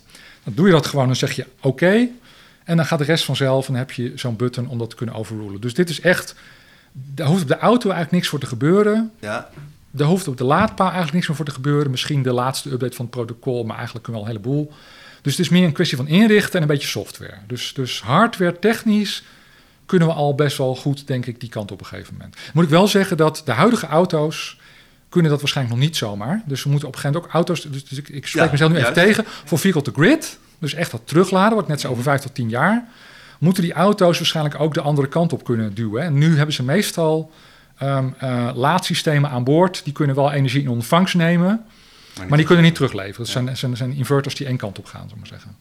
Dan 0.51 0.65
doe 0.65 0.67
je 0.67 0.81
dat 0.81 0.87
gewoon, 0.87 1.07
dan 1.07 1.17
zeg 1.17 1.33
je 1.33 1.47
oké. 1.61 2.09
en 2.65 2.77
dan 2.77 2.87
gaat 2.87 2.99
de 2.99 3.05
rest 3.05 3.25
vanzelf 3.25 3.67
en 3.67 3.73
dan 3.73 3.83
heb 3.83 3.93
je 3.93 4.13
zo'n 4.15 4.37
button 4.37 4.69
om 4.69 4.79
dat 4.79 4.91
te 4.91 4.97
kunnen 4.97 5.15
overrulen. 5.15 5.61
Dus 5.61 5.75
dit 5.75 5.91
is 5.91 6.01
echt. 6.01 6.35
Daar 6.93 7.27
hoeft 7.27 7.43
op 7.43 7.49
de 7.49 7.59
auto 7.59 7.83
eigenlijk 7.83 8.13
niks 8.13 8.29
voor 8.29 8.39
te 8.39 8.47
gebeuren. 8.47 9.11
Ja, 9.21 9.51
Daar 9.91 10.09
hoeft 10.09 10.29
op 10.29 10.37
de 10.37 10.45
laadpaal 10.45 10.87
eigenlijk 10.87 11.15
niks 11.15 11.27
meer 11.27 11.37
voor 11.37 11.45
te 11.45 11.53
gebeuren. 11.53 11.91
Misschien 11.91 12.23
de 12.23 12.33
laatste 12.33 12.71
update 12.71 12.97
van 12.97 13.05
het 13.05 13.15
protocol, 13.15 13.65
maar 13.65 13.77
eigenlijk 13.77 14.05
kunnen 14.05 14.23
we 14.23 14.29
al 14.29 14.35
een 14.35 14.41
heleboel. 14.43 14.73
Dus 15.23 15.37
het 15.37 15.45
is 15.45 15.49
meer 15.49 15.65
een 15.65 15.73
kwestie 15.73 15.97
van 15.97 16.09
inrichten 16.09 16.55
en 16.55 16.63
een 16.63 16.69
beetje 16.69 16.89
software. 16.89 17.37
Dus, 17.47 17.73
dus 17.75 18.01
hardware 18.01 18.59
technisch 18.59 19.23
kunnen 19.87 20.09
we 20.09 20.15
al 20.15 20.35
best 20.35 20.59
wel 20.59 20.77
goed, 20.77 21.07
denk 21.07 21.27
ik, 21.27 21.41
die 21.41 21.49
kant 21.49 21.73
op 21.73 21.81
een 21.81 21.87
gegeven 21.87 22.13
moment. 22.13 22.37
Moet 22.53 22.65
ik 22.65 22.71
wel 22.71 22.87
zeggen 22.87 23.17
dat 23.17 23.43
de 23.45 23.53
huidige 23.53 23.87
auto's 23.87 24.59
kunnen 25.11 25.31
dat 25.31 25.41
waarschijnlijk 25.41 25.77
nog 25.77 25.87
niet 25.87 25.97
zomaar. 25.97 26.43
Dus 26.47 26.63
we 26.63 26.71
moeten 26.71 26.89
op 26.89 26.95
een 26.95 27.01
gegeven 27.01 27.23
moment 27.23 27.39
ook 27.39 27.49
auto's... 27.49 27.73
Dus, 27.73 27.85
dus 27.85 27.99
ik, 27.99 28.09
ik 28.09 28.27
spreek 28.27 28.45
Ja, 28.45 28.51
mezelf 28.51 28.73
nu 28.73 28.79
even 28.79 28.93
tegen. 28.93 29.25
Voor 29.45 29.59
vehicle 29.59 29.83
to 29.83 29.93
grid, 29.93 30.39
dus 30.59 30.75
echt 30.75 30.91
dat 30.91 31.01
terugladen, 31.05 31.55
wat 31.55 31.63
ik 31.63 31.69
net 31.69 31.81
zo 31.81 31.89
over 31.89 32.03
vijf 32.03 32.21
tot 32.21 32.35
tien 32.35 32.49
jaar... 32.49 32.89
moeten 33.39 33.63
die 33.63 33.73
auto's 33.73 34.19
waarschijnlijk 34.19 34.61
ook 34.61 34.75
de 34.75 34.81
andere 34.81 35.09
kant 35.09 35.33
op 35.33 35.45
kunnen 35.45 35.75
duwen. 35.75 36.03
En 36.03 36.19
nu 36.19 36.37
hebben 36.37 36.55
ze 36.55 36.63
meestal 36.63 37.31
ehm 37.79 38.09
eh, 38.19 38.51
laadsystemen 38.55 39.31
aan 39.31 39.45
boord. 39.45 39.85
Die 39.85 39.93
kunnen 39.93 40.17
wel 40.17 40.33
energie 40.33 40.63
in 40.63 40.69
ontvangst 40.69 41.15
nemen, 41.15 41.65
maar 42.29 42.39
die 42.39 42.47
kunnen 42.47 42.65
niet 42.65 42.75
terugleveren. 42.75 43.17
Dat 43.17 43.29
zijn, 43.29 43.57
zijn, 43.57 43.77
zijn 43.77 43.93
inverters 43.93 44.35
die 44.35 44.47
één 44.47 44.57
kant 44.57 44.79
op 44.79 44.87
gaan, 44.87 45.09
zullen 45.09 45.15
we 45.15 45.21
maar 45.21 45.39
zeggen. 45.39 45.57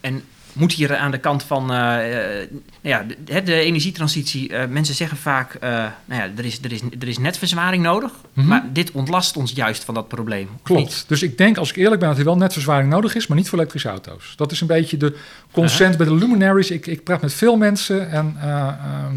En 0.00 0.22
moet 0.52 0.72
hier 0.72 0.96
aan 0.96 1.10
de 1.10 1.18
kant 1.18 1.42
van 1.42 1.72
eh, 1.72 2.40
eh, 2.42 2.48
ja, 2.80 3.06
de, 3.24 3.42
de 3.42 3.54
energietransitie, 3.54 4.48
eh, 4.56 4.68
mensen 4.68 4.94
zeggen 4.94 5.16
vaak, 5.16 5.54
eh, 5.54 5.70
nou 6.04 6.22
ja, 6.22 6.28
er 6.36 6.44
is, 6.44 6.58
er, 6.62 6.72
is, 6.72 6.80
er 7.00 7.08
is 7.08 7.18
netverzwaring 7.18 7.82
nodig, 7.82 8.10
Mhm. 8.32 8.46
maar 8.46 8.64
dit 8.72 8.90
ontlast 8.90 9.36
ons 9.36 9.52
juist 9.54 9.84
van 9.84 9.94
dat 9.94 10.08
probleem. 10.08 10.48
Klopt. 10.62 10.80
niet? 10.82 11.04
Dus 11.06 11.22
ik 11.22 11.38
denk, 11.38 11.56
als 11.56 11.70
ik 11.70 11.76
eerlijk 11.76 12.00
ben, 12.00 12.08
dat 12.08 12.18
er 12.18 12.24
wel 12.24 12.36
netverzwaring 12.36 12.90
nodig 12.90 13.14
is, 13.14 13.26
maar 13.26 13.36
niet 13.36 13.48
voor 13.48 13.58
elektrische 13.58 13.88
auto's. 13.88 14.32
Dat 14.36 14.52
is 14.52 14.60
een 14.60 14.66
beetje 14.66 14.96
de 14.96 15.16
consent 15.52 15.96
bij 15.96 16.06
de 16.06 16.14
luminaries. 16.14 16.70
Ik, 16.70 16.86
ik 16.86 17.04
praat 17.04 17.20
met 17.22 17.32
veel 17.34 17.56
mensen 17.56 18.10
en 18.10 18.36
eh, 18.40 18.68
ehm, 18.68 19.16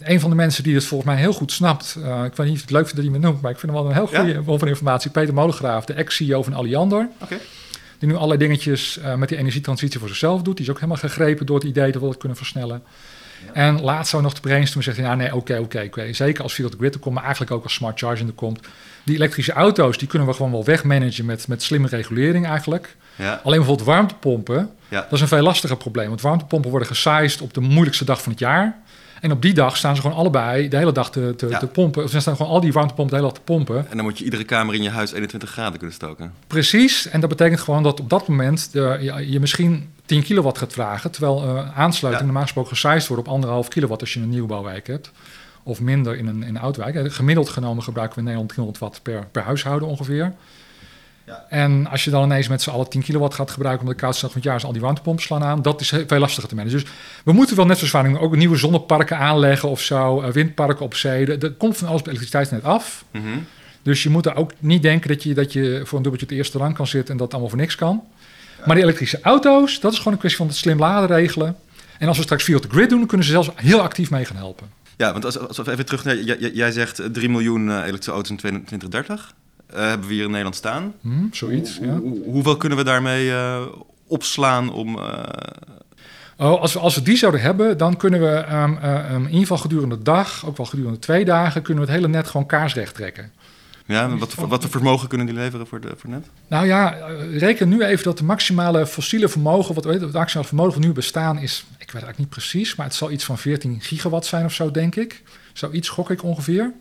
een 0.00 0.20
van 0.20 0.30
de 0.30 0.36
mensen 0.36 0.62
die 0.62 0.74
het 0.74 0.84
volgens 0.84 1.10
mij 1.10 1.20
heel 1.20 1.32
goed 1.32 1.52
snapt, 1.52 1.96
eh, 2.04 2.24
ik 2.24 2.34
weet 2.36 2.46
niet 2.46 2.54
of 2.56 2.60
het 2.62 2.70
leuk 2.70 2.82
vindt 2.88 2.96
dat 2.96 3.04
hij 3.04 3.14
me 3.20 3.26
noemt, 3.26 3.40
maar 3.40 3.50
ik 3.50 3.58
vind 3.58 3.72
hem 3.72 3.80
wel 3.80 3.90
een 3.90 3.96
heel 3.96 4.08
Ja? 4.12 4.18
goede 4.18 4.42
bron 4.42 4.58
van 4.58 4.68
informatie. 4.68 5.10
Peter 5.10 5.34
Molengraaf, 5.34 5.84
de 5.84 5.92
ex-CEO 5.92 6.42
van 6.42 6.52
Alliander, 6.54 7.08
Oké. 7.22 7.38
Die 7.98 8.08
nu 8.08 8.14
allerlei 8.14 8.38
dingetjes 8.38 8.98
eh, 8.98 9.14
met 9.14 9.28
die 9.28 9.38
energietransitie 9.38 9.98
voor 9.98 10.08
zichzelf 10.08 10.42
doet. 10.42 10.56
Die 10.56 10.64
is 10.64 10.70
ook 10.70 10.76
helemaal 10.80 10.96
gegrepen 11.00 11.46
door 11.46 11.56
het 11.58 11.64
idee 11.68 11.92
dat 11.92 12.02
we 12.02 12.08
het 12.08 12.16
kunnen 12.18 12.36
versnellen. 12.36 12.82
En 13.52 13.80
laatst 13.80 14.10
zou 14.10 14.22
nog 14.22 14.34
de 14.34 14.40
brainstorm 14.40 14.82
zeggen, 14.82 15.04
ja 15.04 15.14
nee, 15.14 15.34
oké, 15.34 15.58
oké, 15.58 15.82
oké. 15.86 16.12
Zeker 16.12 16.42
als 16.42 16.52
Field 16.54 16.74
Grid 16.78 16.94
er 16.94 17.00
komt, 17.00 17.14
maar 17.14 17.22
eigenlijk 17.22 17.52
ook 17.52 17.62
als 17.62 17.74
smart 17.74 17.98
charging 17.98 18.28
er 18.28 18.34
komt. 18.34 18.60
Die 19.04 19.14
elektrische 19.14 19.52
auto's, 19.52 19.98
die 19.98 20.08
kunnen 20.08 20.28
we 20.28 20.34
gewoon 20.34 20.50
wel 20.50 20.64
wegmanagen 20.64 21.24
met, 21.24 21.48
met 21.48 21.62
slimme 21.62 21.88
regulering 21.88 22.46
eigenlijk. 22.46 22.96
Ja. 23.16 23.40
Alleen 23.44 23.58
bijvoorbeeld 23.58 23.88
warmtepompen, 23.88 24.70
Ja. 24.88 25.00
dat 25.00 25.12
is 25.12 25.20
een 25.20 25.28
veel 25.28 25.42
lastiger 25.42 25.76
probleem. 25.76 26.08
Want 26.08 26.20
warmtepompen 26.20 26.70
worden 26.70 26.88
gesized 26.88 27.40
op 27.40 27.54
de 27.54 27.60
moeilijkste 27.60 28.04
dag 28.04 28.22
van 28.22 28.32
het 28.32 28.40
jaar. 28.40 28.78
En 29.24 29.32
op 29.32 29.42
die 29.42 29.54
dag 29.54 29.76
staan 29.76 29.94
ze 29.96 30.00
gewoon 30.02 30.16
allebei 30.16 30.68
de 30.68 30.76
hele 30.76 30.92
dag 30.92 31.10
te, 31.10 31.34
te, 31.36 31.48
Ja. 31.48 31.58
te 31.58 31.66
pompen. 31.66 32.04
Of 32.04 32.10
ze 32.10 32.20
staan 32.20 32.36
gewoon 32.36 32.52
al 32.52 32.60
die 32.60 32.72
warmtepompen 32.72 33.14
de 33.16 33.20
hele 33.22 33.32
dag 33.34 33.42
te 33.44 33.52
pompen. 33.52 33.90
En 33.90 33.96
dan 33.96 34.04
moet 34.04 34.18
je 34.18 34.24
iedere 34.24 34.44
kamer 34.44 34.74
in 34.74 34.82
je 34.82 34.90
huis 34.90 35.12
21 35.12 35.50
graden 35.50 35.78
kunnen 35.78 35.94
stoken. 35.96 36.32
Precies. 36.46 37.08
En 37.08 37.20
dat 37.20 37.28
betekent 37.28 37.60
gewoon 37.60 37.82
dat 37.82 38.00
op 38.00 38.10
dat 38.10 38.28
moment 38.28 38.72
de, 38.72 38.98
je, 39.00 39.30
je 39.30 39.40
misschien 39.40 39.90
10 40.06 40.22
kilowatt 40.22 40.58
gaat 40.58 40.72
vragen. 40.72 41.10
Terwijl 41.10 41.42
eh, 41.42 41.78
aansluiting 41.78 42.18
Ja. 42.18 42.24
normaal 42.24 42.42
gesproken 42.42 42.70
gesized 42.76 43.06
wordt 43.08 43.26
op 43.26 43.32
anderhalf 43.34 43.68
kilowatt 43.68 44.00
als 44.00 44.12
je 44.14 44.20
een 44.20 44.28
nieuwbouwwijk 44.28 44.86
hebt. 44.86 45.10
Of 45.62 45.80
minder 45.80 46.16
in 46.16 46.26
een, 46.26 46.42
in 46.42 46.54
een 46.54 46.62
oudwijk. 46.62 47.12
Gemiddeld 47.12 47.48
genomen 47.48 47.82
gebruiken 47.82 48.14
we 48.14 48.20
in 48.20 48.26
Nederland 48.34 48.52
300 48.54 48.78
watt 48.84 49.02
per, 49.02 49.26
per 49.32 49.42
huishouden 49.42 49.88
ongeveer. 49.88 50.32
Ja. 51.26 51.44
En 51.48 51.86
als 51.86 52.04
je 52.04 52.10
dan 52.10 52.24
ineens 52.24 52.48
met 52.48 52.62
z'n 52.62 52.70
allen 52.70 52.88
10 52.88 53.02
kilowatt 53.02 53.34
gaat 53.34 53.50
gebruiken 53.50 53.86
om 53.86 53.92
de 53.92 53.98
koudste 53.98 54.26
van 54.26 54.34
het 54.34 54.44
jaar 54.44 54.56
is 54.56 54.64
al 54.64 54.72
die 54.72 54.80
warmtepompen 54.80 55.24
slaan 55.24 55.42
aan, 55.42 55.62
dat 55.62 55.80
is 55.80 55.88
veel 56.06 56.18
lastiger 56.18 56.48
te 56.48 56.54
managen. 56.54 56.78
Dus 56.80 56.90
we 57.24 57.32
moeten 57.32 57.56
wel 57.56 57.66
net 57.66 57.78
zoals 57.78 58.16
ook 58.18 58.36
nieuwe 58.36 58.56
zonneparken 58.56 59.18
aanleggen 59.18 59.68
of 59.68 59.80
zo, 59.80 60.20
eh, 60.20 60.30
windparken 60.30 60.84
op 60.84 60.94
zee. 60.94 61.26
Er 61.26 61.44
er 61.44 61.52
komt 61.52 61.76
van 61.76 61.88
alles 61.88 62.00
op 62.00 62.06
elektriciteitsnet 62.06 62.64
af. 62.64 63.04
Mhm. 63.10 63.24
Dus 63.82 64.02
je 64.02 64.10
moet 64.10 64.26
er 64.26 64.34
ook 64.36 64.52
niet 64.58 64.82
denken 64.82 65.08
dat 65.08 65.22
je, 65.22 65.34
dat 65.34 65.52
je 65.52 65.80
voor 65.84 65.96
een 65.98 66.02
dubbeltje 66.02 66.22
op 66.22 66.28
de 66.28 66.34
eerste 66.34 66.58
rang 66.58 66.74
kan 66.74 66.86
zitten 66.86 67.12
en 67.12 67.18
dat 67.18 67.30
allemaal 67.32 67.48
voor 67.50 67.58
niks 67.58 67.74
kan. 67.74 68.02
Maar 68.64 68.74
die 68.74 68.84
elektrische 68.84 69.20
auto's, 69.22 69.80
dat 69.80 69.92
is 69.92 69.98
gewoon 69.98 70.12
een 70.12 70.18
kwestie 70.18 70.40
van 70.40 70.50
het 70.50 70.56
slim 70.56 70.78
laden 70.78 71.16
regelen. 71.16 71.56
En 71.98 72.08
als 72.08 72.16
we 72.16 72.22
straks 72.22 72.44
via 72.44 72.58
de 72.58 72.68
grid 72.68 72.88
doen, 72.88 73.06
kunnen 73.06 73.26
ze 73.26 73.32
zelfs 73.32 73.50
heel 73.54 73.80
actief 73.80 74.10
mee 74.10 74.24
gaan 74.24 74.36
helpen. 74.36 74.66
Ja, 74.96 75.12
want 75.12 75.24
als, 75.24 75.38
als 75.38 75.56
we 75.56 75.70
even 75.70 75.86
terug 75.86 76.04
naar... 76.04 76.16
Jij, 76.16 76.50
jij- 76.54 76.70
zegt 76.70 76.98
eh, 76.98 77.06
3 77.06 77.28
miljoen 77.28 77.70
eh, 77.70 77.76
elektrische 77.76 78.10
auto's 78.10 78.30
in 78.30 78.36
2030. 78.36 79.34
Eh, 79.74 79.88
hebben 79.88 80.08
we 80.08 80.14
hier 80.14 80.22
in 80.24 80.28
Nederland 80.30 80.56
staan. 80.56 80.92
Hm, 81.00 81.10
zoiets, 81.30 81.78
ja. 81.82 81.96
Hoe- 81.98 82.22
hoeveel 82.24 82.56
kunnen 82.56 82.78
we 82.78 82.84
daarmee 82.84 83.30
eh, 83.32 83.60
opslaan 84.06 84.72
om... 84.72 84.98
eh, 84.98 85.18
Oh, 86.38 86.60
als, 86.60 86.72
we, 86.72 86.78
als 86.78 86.94
we 86.94 87.02
die 87.02 87.16
zouden 87.16 87.40
hebben, 87.40 87.78
dan 87.78 87.96
kunnen 87.96 88.20
we 88.20 88.26
eh, 88.26 88.62
ehm, 88.62 89.14
in 89.20 89.24
ieder 89.24 89.40
geval 89.40 89.56
gedurende 89.58 89.96
de 89.96 90.02
dag, 90.02 90.46
ook 90.46 90.56
wel 90.56 90.66
gedurende 90.66 90.98
twee 90.98 91.24
dagen, 91.24 91.62
kunnen 91.62 91.84
we 91.84 91.90
het 91.90 92.00
hele 92.00 92.12
net 92.12 92.26
gewoon 92.28 92.46
kaarsrecht 92.46 92.94
trekken. 92.94 93.32
ja, 93.86 94.16
wat, 94.16 94.34
wat 94.34 94.60
voor 94.62 94.70
vermogen 94.70 95.08
kunnen 95.08 95.26
die 95.26 95.34
leveren 95.34 95.66
voor, 95.66 95.80
de, 95.80 95.88
voor 95.96 96.10
net? 96.10 96.26
Nou 96.46 96.66
ja, 96.66 96.88
reken 97.32 97.68
nu 97.68 97.82
even 97.84 98.04
dat 98.04 98.18
de 98.18 98.24
maximale 98.24 98.86
fossiele 98.86 99.28
vermogen, 99.28 99.74
wat, 99.74 99.84
het 99.84 100.12
maximale 100.12 100.46
vermogen 100.48 100.80
nu 100.80 100.92
bestaan 100.92 101.38
is, 101.38 101.60
ik 101.70 101.76
weet 101.78 102.02
eigenlijk 102.02 102.18
niet 102.18 102.28
precies, 102.28 102.74
maar 102.74 102.86
het 102.86 102.94
zal 102.94 103.10
iets 103.10 103.24
van 103.24 103.38
14 103.38 103.80
gigawatt 103.80 104.26
zijn 104.26 104.44
of 104.44 104.52
zo, 104.52 104.70
denk 104.70 104.96
ik. 104.96 105.22
Zoiets 105.52 105.88
gok 105.88 106.10
ik 106.10 106.22
ongeveer. 106.22 106.72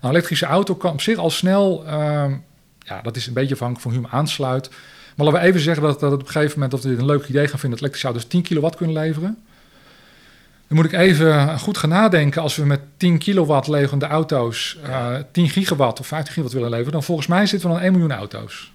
Een 0.00 0.10
elektrische 0.10 0.46
auto 0.46 0.74
kan 0.74 0.92
op 0.92 1.00
zich 1.00 1.18
al 1.18 1.30
snel, 1.30 1.84
ehm, 1.86 2.34
ja, 2.78 3.00
dat 3.02 3.16
is 3.16 3.26
een 3.26 3.32
beetje 3.32 3.54
afhankelijk 3.54 3.82
van 3.82 3.92
hoe 3.92 4.00
je 4.00 4.06
hem 4.06 4.18
aansluit. 4.18 4.70
Maar 5.16 5.26
laten 5.26 5.40
we 5.40 5.46
even 5.46 5.60
zeggen 5.60 5.82
dat, 5.82 6.00
dat 6.00 6.10
het 6.10 6.20
op 6.20 6.26
een 6.26 6.32
gegeven 6.32 6.54
moment 6.54 6.70
dat 6.70 6.82
we 6.82 6.88
dit 6.88 6.98
een 6.98 7.06
leuk 7.06 7.26
idee 7.26 7.48
gaan 7.48 7.58
vinden 7.58 7.70
dat 7.70 7.78
elektrische 7.78 8.06
auto's 8.06 8.24
10 8.24 8.42
kilowatt 8.42 8.76
kunnen 8.76 8.96
leveren. 8.96 9.38
Dan 10.68 10.78
moet 10.78 10.84
ik 10.84 10.92
even 10.92 11.58
goed 11.58 11.78
gaan 11.78 11.90
nadenken. 11.90 12.42
Als 12.42 12.56
we 12.56 12.64
met 12.64 12.80
10 12.96 13.18
kilowatt 13.18 13.68
leverende 13.68 14.06
auto's 14.06 14.78
eh 14.84 15.14
10 15.32 15.48
gigawatt 15.48 16.00
of 16.00 16.06
15 16.06 16.32
gigawatt 16.32 16.54
willen 16.54 16.70
leveren, 16.70 16.92
dan 16.92 17.02
volgens 17.02 17.26
mij 17.26 17.46
zitten 17.46 17.68
we 17.68 17.74
aan 17.74 17.82
1 17.82 17.92
miljoen 17.92 18.12
auto's. 18.12 18.72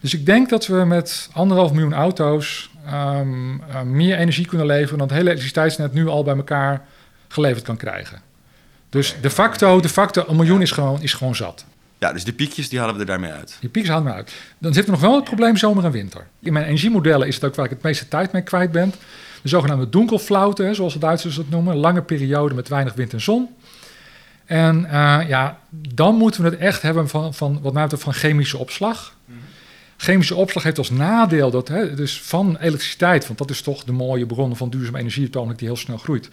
Dus 0.00 0.14
ik 0.14 0.26
denk 0.26 0.48
dat 0.48 0.66
we 0.66 0.84
met 0.84 1.28
anderhalf 1.32 1.72
miljoen 1.72 1.94
auto's 1.94 2.70
ehm, 2.86 3.60
eh, 3.60 3.82
meer 3.82 4.16
energie 4.16 4.46
kunnen 4.46 4.66
leveren 4.66 4.98
dan 4.98 5.06
het 5.06 5.16
hele 5.16 5.28
elektriciteitsnet 5.28 5.92
nu 5.92 6.08
al 6.08 6.24
bij 6.24 6.36
elkaar 6.36 6.84
geleverd 7.28 7.64
kan 7.64 7.76
krijgen. 7.76 8.20
Dus 8.92 9.16
de 9.20 9.30
facto, 9.30 9.80
de 9.80 9.88
facto, 9.88 10.24
een 10.28 10.36
miljoen 10.36 10.62
is 10.62 10.70
gewoon, 10.70 11.02
is 11.02 11.14
gewoon 11.14 11.34
zat. 11.34 11.64
Ja, 11.98 12.12
dus 12.12 12.24
die 12.24 12.32
piekjes 12.32 12.68
die 12.68 12.78
halen 12.78 12.94
we 12.94 13.00
er 13.00 13.06
daarmee 13.06 13.30
uit. 13.30 13.56
Die 13.60 13.68
pieks 13.68 13.88
halen 13.88 14.04
we 14.04 14.12
uit. 14.12 14.32
Dan 14.58 14.72
zit 14.72 14.84
er 14.84 14.90
nog 14.90 15.00
wel 15.00 15.14
het 15.14 15.24
probleem 15.24 15.56
zomer 15.56 15.84
en 15.84 15.90
winter. 15.90 16.26
In 16.40 16.52
mijn 16.52 16.64
energiemodellen 16.64 17.26
is 17.26 17.34
het 17.34 17.44
ook 17.44 17.54
waar 17.54 17.64
ik 17.64 17.70
het 17.70 17.82
meeste 17.82 18.08
tijd 18.08 18.32
mee 18.32 18.42
kwijt 18.42 18.72
ben. 18.72 18.94
De 19.42 19.48
zogenaamde 19.48 19.88
donkelflauten, 19.88 20.74
zoals 20.74 20.92
de 20.92 20.98
Duitsers 20.98 21.36
het 21.36 21.50
noemen. 21.50 21.76
Lange 21.76 22.02
periode 22.02 22.54
met 22.54 22.68
weinig 22.68 22.94
wind 22.94 23.12
en 23.12 23.20
zon. 23.20 23.48
En 24.44 24.84
eh, 24.84 25.28
ja, 25.28 25.58
dan 25.70 26.14
moeten 26.14 26.42
we 26.42 26.48
het 26.48 26.58
echt 26.58 26.82
hebben 26.82 27.08
van, 27.08 27.34
van 27.34 27.58
wat 27.62 27.72
mij 27.72 27.82
betreft, 27.82 28.04
van 28.04 28.14
chemische 28.14 28.58
opslag. 28.58 29.16
Chemische 29.96 30.34
opslag 30.34 30.62
heeft 30.62 30.78
als 30.78 30.90
nadeel 30.90 31.50
dat, 31.50 31.68
hè, 31.68 31.94
dus 31.94 32.20
van 32.20 32.56
elektriciteit, 32.60 33.26
want 33.26 33.38
dat 33.38 33.50
is 33.50 33.60
toch 33.60 33.84
de 33.84 33.92
mooie 33.92 34.26
bron 34.26 34.56
van 34.56 34.70
duurzame 34.70 34.98
energie 34.98 35.30
die 35.30 35.54
heel 35.58 35.76
snel 35.76 35.98
groeit. 35.98 36.28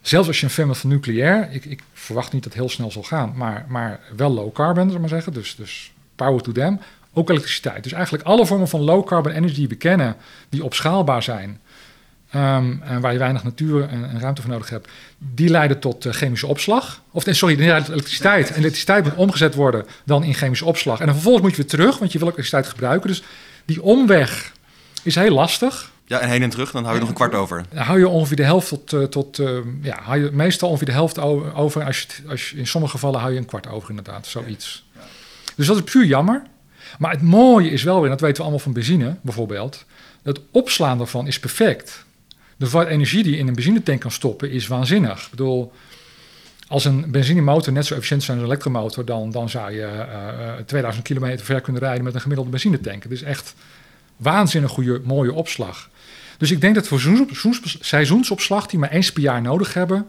Zelfs 0.00 0.28
als 0.28 0.40
je 0.40 0.46
een 0.46 0.52
fan 0.52 0.66
bent 0.66 0.78
van 0.78 0.90
nucleair, 0.90 1.48
ik, 1.50 1.64
ik 1.64 1.82
verwacht 1.92 2.32
niet 2.32 2.42
dat 2.42 2.52
het 2.52 2.62
heel 2.62 2.70
snel 2.70 2.90
zal 2.90 3.02
gaan, 3.02 3.32
maar, 3.36 3.64
maar 3.68 4.00
wel 4.16 4.30
low 4.30 4.52
carbon, 4.52 4.92
we 4.92 4.98
maar 4.98 5.08
zeggen. 5.08 5.32
Dus, 5.32 5.56
dus 5.56 5.92
power 6.14 6.42
to 6.42 6.52
them. 6.52 6.80
Ook 7.12 7.30
elektriciteit. 7.30 7.82
Dus 7.82 7.92
eigenlijk 7.92 8.24
alle 8.24 8.46
vormen 8.46 8.68
van 8.68 8.80
low 8.80 9.06
carbon 9.06 9.32
energy 9.32 9.54
die 9.54 9.68
we 9.68 9.74
kennen, 9.74 10.16
die 10.48 10.64
opschaalbaar 10.64 11.22
zijn, 11.22 11.60
ehm, 12.30 12.82
en 12.82 13.00
waar 13.00 13.12
je 13.12 13.18
weinig 13.18 13.44
natuur 13.44 13.88
en, 13.88 14.20
ruimte 14.20 14.42
voor 14.42 14.50
nodig 14.50 14.70
hebt, 14.70 14.88
die 15.18 15.48
leiden 15.48 15.78
tot 15.78 16.06
eh, 16.06 16.12
chemische 16.12 16.46
opslag. 16.46 17.02
Of 17.10 17.24
sorry, 17.30 17.56
die 17.56 17.76
tot 17.76 17.88
elektriciteit. 17.88 18.48
En 18.48 18.56
elektriciteit 18.56 19.04
moet 19.04 19.14
omgezet 19.14 19.54
worden 19.54 19.86
dan 20.04 20.24
in 20.24 20.34
chemische 20.34 20.64
opslag. 20.64 21.00
En 21.00 21.04
dan 21.04 21.14
vervolgens 21.14 21.44
moet 21.44 21.56
je 21.56 21.62
weer 21.62 21.70
terug, 21.70 21.98
want 21.98 22.12
je 22.12 22.18
wil 22.18 22.28
ook 22.28 22.34
elektriciteit 22.34 22.74
gebruiken. 22.74 23.08
Dus 23.08 23.22
die 23.64 23.82
omweg 23.82 24.52
is 25.02 25.14
heel 25.14 25.34
lastig. 25.34 25.90
Ja, 26.08 26.18
en 26.18 26.28
heen 26.28 26.42
en 26.42 26.50
terug, 26.50 26.70
dan 26.70 26.82
hou 26.82 26.94
je 26.94 27.00
nog 27.00 27.08
een 27.08 27.14
kwart 27.14 27.34
over. 27.34 27.64
Dan 27.72 27.82
hou 27.82 27.98
je 27.98 28.08
ongeveer 28.08 28.36
de 28.36 28.44
helft 28.44 28.68
tot, 28.68 28.92
eh, 28.92 29.02
tot 29.02 29.38
eh, 29.38 29.58
ja, 29.82 29.98
hou 30.02 30.24
je 30.24 30.30
meestal 30.32 30.68
ongeveer 30.68 30.86
de 30.86 30.92
helft 30.92 31.18
over. 31.18 31.84
Als 31.84 32.00
je, 32.00 32.28
als 32.28 32.50
je, 32.50 32.56
in 32.56 32.66
sommige 32.66 32.92
gevallen 32.92 33.20
hou 33.20 33.32
je 33.32 33.38
een 33.38 33.44
kwart 33.44 33.68
over 33.68 33.90
inderdaad, 33.90 34.26
zoiets. 34.26 34.86
Dus 35.56 35.66
dat 35.66 35.76
is 35.76 35.82
puur 35.82 36.04
jammer. 36.04 36.42
Maar 36.98 37.10
het 37.10 37.22
mooie 37.22 37.70
is 37.70 37.82
wel 37.82 38.00
weer, 38.00 38.10
dat 38.10 38.20
weten 38.20 38.36
we 38.36 38.42
allemaal 38.42 38.60
van 38.60 38.72
benzine 38.72 39.16
bijvoorbeeld, 39.22 39.84
het 40.22 40.40
opslaan 40.50 40.98
daarvan 40.98 41.26
is 41.26 41.38
perfect. 41.38 42.04
De 42.28 42.34
hoeveelheid 42.64 42.92
energie 42.92 43.22
die 43.22 43.32
je 43.32 43.38
in 43.38 43.48
een 43.48 43.54
benzinetank 43.54 44.00
kan 44.00 44.10
stoppen 44.10 44.50
is 44.50 44.66
waanzinnig. 44.66 45.24
Ik 45.24 45.30
bedoel, 45.30 45.72
als 46.68 46.84
een 46.84 47.10
benzinemotor 47.10 47.72
net 47.72 47.86
zo 47.86 47.94
efficiënt 47.94 48.22
is 48.22 48.28
als 48.28 48.38
een 48.38 48.44
elektromotor, 48.44 49.04
dan, 49.04 49.30
dan 49.30 49.48
zou 49.48 49.72
je 49.72 49.82
eh, 49.82 50.58
eh, 50.58 50.64
2000 50.66 51.04
kilometer 51.04 51.44
ver 51.44 51.60
kunnen 51.60 51.82
rijden 51.82 52.04
met 52.04 52.14
een 52.14 52.20
gemiddelde 52.20 52.50
benzinetank. 52.50 53.02
Het 53.02 53.12
is 53.12 53.22
echt 53.22 53.54
waanzinnig 54.16 54.70
goede, 54.70 55.00
mooie 55.04 55.32
opslag. 55.32 55.88
Dus 56.38 56.50
ik 56.50 56.60
denk 56.60 56.74
dat 56.74 56.88
voor 56.88 57.00
seizoens- 57.00 57.40
seizoens- 57.40 57.78
seizoensopslag, 57.80 58.66
die 58.66 58.78
maar 58.78 58.90
eens 58.90 59.12
per 59.12 59.22
jaar 59.22 59.42
nodig 59.42 59.74
hebben, 59.74 60.06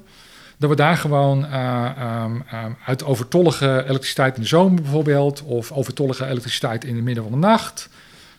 dat 0.57 0.69
we 0.69 0.75
daar 0.75 0.97
gewoon 0.97 1.45
eh, 1.45 1.85
ehm, 1.97 2.41
ehm, 2.49 2.71
uit 2.85 3.03
overtollige 3.03 3.83
elektriciteit 3.87 4.35
in 4.35 4.41
de 4.41 4.47
zomer 4.47 4.81
bijvoorbeeld, 4.81 5.41
of 5.41 5.71
overtollige 5.71 6.25
elektriciteit 6.25 6.83
in 6.83 6.95
het 6.95 7.03
midden 7.03 7.23
van 7.23 7.31
de 7.31 7.47
nacht, 7.47 7.89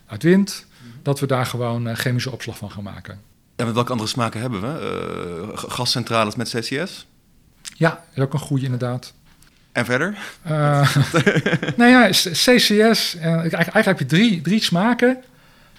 uit 0.07 0.23
wind, 0.23 0.65
dat 1.03 1.19
we 1.19 1.25
daar 1.25 1.45
gewoon 1.45 1.87
eh, 1.87 1.95
chemische 1.95 2.31
opslag 2.31 2.57
van 2.57 2.71
gaan 2.71 2.83
maken. 2.83 3.19
En 3.55 3.65
met 3.65 3.75
welke 3.75 3.91
andere 3.91 4.09
smaken 4.09 4.41
hebben 4.41 4.61
we? 4.61 4.67
Eh, 5.51 5.57
gascentrales 5.69 6.35
met 6.35 6.49
CCS? 6.49 7.07
Ja, 7.75 7.89
dat 7.89 7.99
is 8.15 8.23
ook 8.23 8.33
een 8.33 8.39
goede 8.39 8.63
inderdaad. 8.65 9.13
En 9.71 9.85
verder? 9.85 10.17
Nou 11.77 11.89
ja, 11.89 12.09
CCS, 12.09 13.15
eigenlijk, 13.15 13.53
eigenlijk 13.53 13.85
heb 13.85 13.99
je 13.99 14.05
drie, 14.05 14.41
drie 14.41 14.61
smaken, 14.63 15.17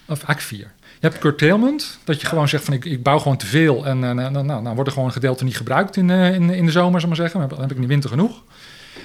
of 0.06 0.24
eigenlijk 0.24 0.40
vier. 0.40 0.70
Je 1.02 1.08
hebt 1.08 1.20
curtailment, 1.20 1.98
dat 2.04 2.20
je 2.20 2.26
gewoon 2.26 2.48
zegt 2.48 2.64
van 2.64 2.74
ik, 2.74 2.84
ik 2.84 3.02
bouw 3.02 3.18
gewoon 3.18 3.36
te 3.36 3.46
veel 3.46 3.86
en 3.86 4.04
eh, 4.04 4.28
nou, 4.28 4.44
nou, 4.44 4.62
wordt 4.62 4.86
er 4.86 4.92
gewoon 4.92 5.06
een 5.06 5.14
gedeelte 5.14 5.44
niet 5.44 5.56
gebruikt 5.56 5.96
in, 5.96 6.10
eh, 6.10 6.34
in, 6.34 6.66
de 6.66 6.70
zomer, 6.70 7.00
zal 7.00 7.08
maar 7.08 7.18
zeggen. 7.18 7.48
Dan 7.48 7.60
heb 7.60 7.70
ik 7.70 7.76
in 7.76 7.82
de 7.82 7.88
winter 7.88 8.10
genoeg. 8.10 8.42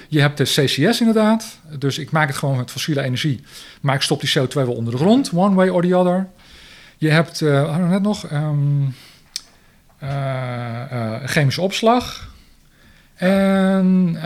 Je 0.08 0.20
hebt 0.20 0.36
de 0.36 0.44
CCS 0.44 1.00
inderdaad, 1.00 1.58
dus 1.78 1.98
ik 1.98 2.10
maak 2.10 2.28
het 2.28 2.36
gewoon 2.36 2.56
met 2.56 2.70
fossiele 2.70 3.02
energie, 3.02 3.40
maar 3.80 3.94
ik 3.94 4.02
stop 4.02 4.20
die 4.20 4.32
CO2 4.38 4.52
wel 4.52 4.72
onder 4.72 4.92
de 4.92 4.98
grond, 4.98 5.30
one 5.34 5.54
way 5.54 5.68
or 5.68 5.82
the 5.82 5.96
other. 5.96 6.28
Je 6.96 7.10
hebt, 7.10 7.38
we 7.38 7.86
net 7.88 8.02
nog, 8.02 8.26
ehm, 8.26 8.86
eh, 9.98 11.14
chemische 11.24 11.60
opslag. 11.60 12.32
En 13.14 14.16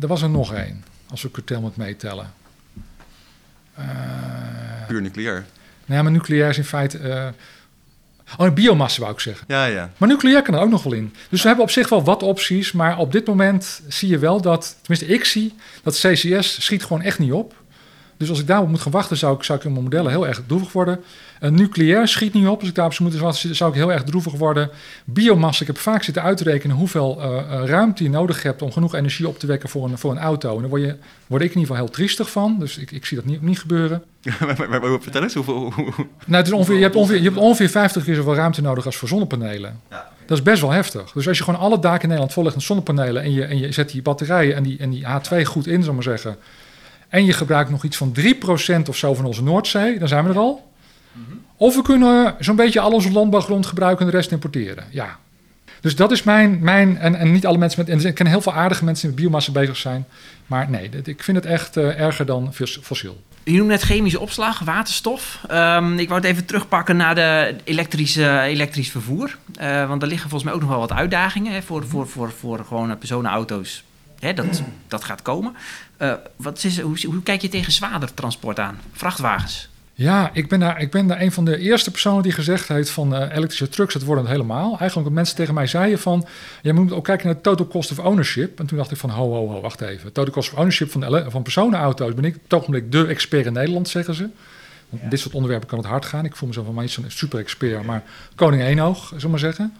er 0.00 0.08
was 0.08 0.22
er 0.22 0.30
nog 0.30 0.54
één, 0.54 0.84
als 1.10 1.22
we 1.22 1.30
curtailment 1.30 1.76
meetellen. 1.76 2.32
Puur 4.86 5.02
nucleair. 5.02 5.44
Nee, 5.88 6.02
maar 6.02 6.12
nucleair 6.12 6.48
is 6.48 6.56
in 6.58 6.64
feite... 6.64 6.98
eh, 6.98 7.26
oh, 8.38 8.52
biomassa 8.52 9.00
wou 9.00 9.12
ik 9.12 9.20
zeggen. 9.20 9.44
Ja, 9.48 9.64
ja. 9.64 9.92
Maar 9.96 10.08
nucleair 10.08 10.42
kan 10.42 10.54
er 10.54 10.60
ook 10.60 10.70
nog 10.70 10.82
wel 10.82 10.92
in. 10.92 11.14
Dus 11.28 11.40
we 11.40 11.46
hebben 11.46 11.64
op 11.64 11.70
zich 11.70 11.88
wel 11.88 12.04
wat 12.04 12.22
opties. 12.22 12.72
Maar 12.72 12.98
op 12.98 13.12
dit 13.12 13.26
moment 13.26 13.82
zie 13.88 14.08
je 14.08 14.18
wel 14.18 14.40
dat... 14.40 14.76
Tenminste, 14.82 15.14
ik 15.14 15.24
zie 15.24 15.54
dat 15.82 15.94
CCS 15.98 16.64
schiet 16.64 16.82
gewoon 16.82 17.02
echt 17.02 17.18
niet 17.18 17.32
op. 17.32 17.54
Dus 18.18 18.28
als 18.28 18.40
ik 18.40 18.46
daarop 18.46 18.68
moet 18.68 18.80
gaan 18.80 18.92
wachten... 18.92 19.16
zou 19.16 19.36
ik, 19.36 19.42
zou 19.42 19.58
ik 19.58 19.64
in 19.64 19.72
mijn 19.72 19.84
modellen 19.84 20.10
heel 20.10 20.26
erg 20.26 20.42
droevig 20.46 20.72
worden. 20.72 21.00
Uh, 21.40 21.50
nucleair 21.50 22.08
schiet 22.08 22.34
niet 22.34 22.46
op. 22.46 22.60
Als 22.60 22.68
ik 22.68 22.74
daarop 22.74 22.94
zou 22.94 23.08
moeten 23.08 23.26
wachten... 23.26 23.56
zou 23.56 23.70
ik 23.70 23.76
heel 23.76 23.92
erg 23.92 24.02
droevig 24.02 24.32
worden. 24.32 24.70
Biomassa, 25.04 25.60
ik 25.60 25.66
heb 25.66 25.78
vaak 25.78 26.02
zitten 26.02 26.22
uitrekenen... 26.22 26.76
hoeveel 26.76 27.18
uh, 27.18 27.26
uh, 27.26 27.64
ruimte 27.64 28.02
je 28.02 28.10
nodig 28.10 28.42
hebt... 28.42 28.62
om 28.62 28.72
genoeg 28.72 28.94
energie 28.94 29.28
op 29.28 29.38
te 29.38 29.46
wekken 29.46 29.68
voor 29.68 29.84
een, 29.84 29.98
voor 29.98 30.10
een 30.10 30.18
auto. 30.18 30.54
En 30.54 30.60
daar 30.60 30.68
word, 30.68 30.82
je, 30.82 30.96
word 31.26 31.42
ik 31.42 31.50
in 31.50 31.58
ieder 31.58 31.60
geval 31.60 31.76
heel 31.76 31.94
triestig 31.94 32.30
van. 32.30 32.56
Dus 32.58 32.78
ik, 32.78 32.90
ik 32.90 33.06
zie 33.06 33.16
dat 33.16 33.26
niet, 33.26 33.42
niet 33.42 33.58
gebeuren. 33.58 34.02
maar, 34.40 34.68
maar, 34.68 34.80
maar, 34.80 35.00
vertel 35.00 35.22
eens, 35.22 35.34
hoeveel... 35.34 35.72
Hoe, 35.74 35.92
nou, 36.24 36.36
het 36.36 36.46
is 36.46 36.52
ongeveer, 36.52 36.76
je, 36.76 36.82
hebt 36.82 36.96
ongeveer, 36.96 37.16
je 37.16 37.28
hebt 37.28 37.36
ongeveer 37.36 37.68
50 37.68 38.04
keer 38.04 38.14
zoveel 38.14 38.34
ruimte 38.34 38.62
nodig 38.62 38.86
als 38.86 38.96
voor 38.96 39.08
zonnepanelen. 39.08 39.80
Ja. 39.90 40.08
Dat 40.26 40.38
is 40.38 40.44
best 40.44 40.60
wel 40.60 40.70
heftig. 40.70 41.12
Dus 41.12 41.28
als 41.28 41.38
je 41.38 41.44
gewoon 41.44 41.60
alle 41.60 41.78
daken 41.78 42.02
in 42.02 42.06
Nederland 42.06 42.32
vollegt 42.32 42.54
met 42.54 42.64
zonnepanelen... 42.64 43.22
en 43.22 43.32
je, 43.32 43.44
en 43.44 43.58
je 43.58 43.72
zet 43.72 43.90
die 43.90 44.02
batterijen 44.02 44.56
en 44.56 44.62
die, 44.62 44.78
en 44.78 44.90
die 44.90 45.04
H2 45.04 45.42
goed 45.42 45.66
in, 45.66 45.82
zal 45.82 45.94
maar 45.94 46.02
zeggen... 46.02 46.36
en 47.08 47.24
je 47.24 47.32
gebruikt 47.32 47.70
nog 47.70 47.84
iets 47.84 47.96
van 47.96 48.14
3% 48.20 48.88
of 48.88 48.96
zo 48.96 49.14
van 49.14 49.24
onze 49.24 49.42
Noordzee... 49.42 49.98
dan 49.98 50.08
zijn 50.08 50.24
we 50.24 50.30
er 50.30 50.38
al. 50.38 50.72
Mm 51.12 51.24
-hmm. 51.28 51.40
Of 51.56 51.74
we 51.74 51.82
kunnen 51.82 52.34
zo'n 52.38 52.56
beetje 52.56 52.80
al 52.80 52.92
onze 52.92 53.12
landbouwgrond 53.12 53.66
gebruiken... 53.66 54.04
en 54.04 54.10
de 54.10 54.16
rest 54.16 54.30
importeren. 54.30 54.84
Ja. 54.90 55.18
Dus 55.80 55.96
dat 55.96 56.12
is 56.12 56.22
mijn... 56.22 56.58
mijn 56.60 56.98
en, 56.98 57.14
en 57.14 57.32
niet 57.32 57.46
alle 57.46 57.58
mensen 57.58 57.84
met... 57.84 57.88
En 57.88 58.08
ik 58.08 58.14
ken 58.14 58.26
heel 58.26 58.40
veel 58.40 58.54
aardige 58.54 58.84
mensen 58.84 59.02
die 59.02 59.14
met 59.14 59.24
biomassa 59.24 59.52
bezig 59.52 59.76
zijn. 59.76 60.06
Maar 60.46 60.70
nee, 60.70 60.90
ik 61.04 61.22
vind 61.22 61.36
het 61.36 61.46
echt 61.46 61.76
uh, 61.76 62.00
erger 62.00 62.26
dan 62.26 62.54
fossiel. 62.82 63.22
Je 63.44 63.56
noemt 63.56 63.68
net 63.68 63.82
chemische 63.82 64.20
opslag, 64.20 64.58
waterstof. 64.58 65.40
Um, 65.50 65.98
ik 65.98 66.08
wou 66.08 66.20
het 66.20 66.30
even 66.30 66.44
terugpakken 66.44 66.96
naar 66.96 67.14
de 67.14 67.56
elektrische, 67.64 68.40
elektrisch 68.40 68.90
vervoer. 68.90 69.38
Uh, 69.60 69.88
want 69.88 70.02
er 70.02 70.08
liggen 70.08 70.30
volgens 70.30 70.50
mij 70.50 70.52
ook 70.52 70.60
nog 70.60 70.70
wel 70.70 70.88
wat 70.88 70.92
uitdagingen 70.92 71.52
hè, 71.52 71.62
voor, 71.62 71.86
voor, 71.86 72.08
voor, 72.08 72.30
voor 72.30 72.64
gewone 72.64 72.96
personenauto's. 72.96 73.84
Hè, 74.18 74.34
dat, 74.34 74.62
dat 74.88 75.04
gaat 75.04 75.22
komen. 75.22 75.54
Uh, 75.98 76.12
wat 76.36 76.64
is, 76.64 76.80
hoe, 76.80 76.98
hoe 77.06 77.22
kijk 77.22 77.42
je 77.42 77.48
tegen 77.48 77.72
zwaarder 77.72 78.14
transport 78.14 78.58
aan? 78.58 78.80
Vrachtwagens? 78.92 79.68
Ja, 79.94 80.30
ik 80.32 80.48
ben, 80.48 80.60
daar, 80.60 80.80
ik 80.80 80.90
ben 80.90 81.06
daar 81.06 81.20
een 81.20 81.32
van 81.32 81.44
de 81.44 81.58
eerste 81.58 81.90
personen 81.90 82.22
die 82.22 82.32
gezegd 82.32 82.68
heeft 82.68 82.90
van 82.90 83.14
uh, 83.14 83.20
elektrische 83.20 83.68
trucks, 83.68 83.92
dat 83.92 84.02
worden 84.02 84.24
het 84.24 84.32
helemaal. 84.32 84.78
Eigenlijk 84.78 85.10
mensen 85.10 85.36
tegen 85.36 85.54
mij 85.54 85.66
zeiden 85.66 85.98
van, 85.98 86.26
je 86.62 86.72
moet 86.72 86.92
ook 86.92 87.04
kijken 87.04 87.26
naar 87.26 87.34
de 87.34 87.40
total 87.40 87.66
cost 87.66 87.90
of 87.90 87.98
ownership. 87.98 88.58
En 88.58 88.66
toen 88.66 88.78
dacht 88.78 88.90
ik 88.90 88.96
van, 88.96 89.10
ho, 89.10 89.32
ho, 89.32 89.48
ho, 89.48 89.60
wacht 89.60 89.80
even. 89.80 90.12
Total 90.12 90.32
cost 90.32 90.52
of 90.52 90.58
ownership 90.58 90.90
van, 90.90 91.30
van 91.30 91.42
personenauto's 91.42 92.14
ben 92.14 92.24
ik 92.24 92.34
op 92.34 92.42
het 92.42 92.54
ogenblik 92.54 92.92
de 92.92 93.06
expert 93.06 93.46
in 93.46 93.52
Nederland, 93.52 93.88
zeggen 93.88 94.14
ze. 94.14 94.28
Want 94.88 95.02
ja. 95.02 95.08
dit 95.08 95.20
soort 95.20 95.34
onderwerpen 95.34 95.68
kan 95.68 95.78
het 95.78 95.86
hard 95.86 96.04
gaan. 96.04 96.24
Ik 96.24 96.36
voel 96.36 96.48
mezelf 96.48 96.66
wel 96.66 96.80
niet 96.80 96.90
zo'n 96.90 97.04
super 97.08 97.38
expert, 97.38 97.84
maar 97.84 98.02
koning 98.34 98.62
eenoog, 98.62 99.08
zullen 99.14 99.30
maar 99.30 99.38
zeggen. 99.38 99.74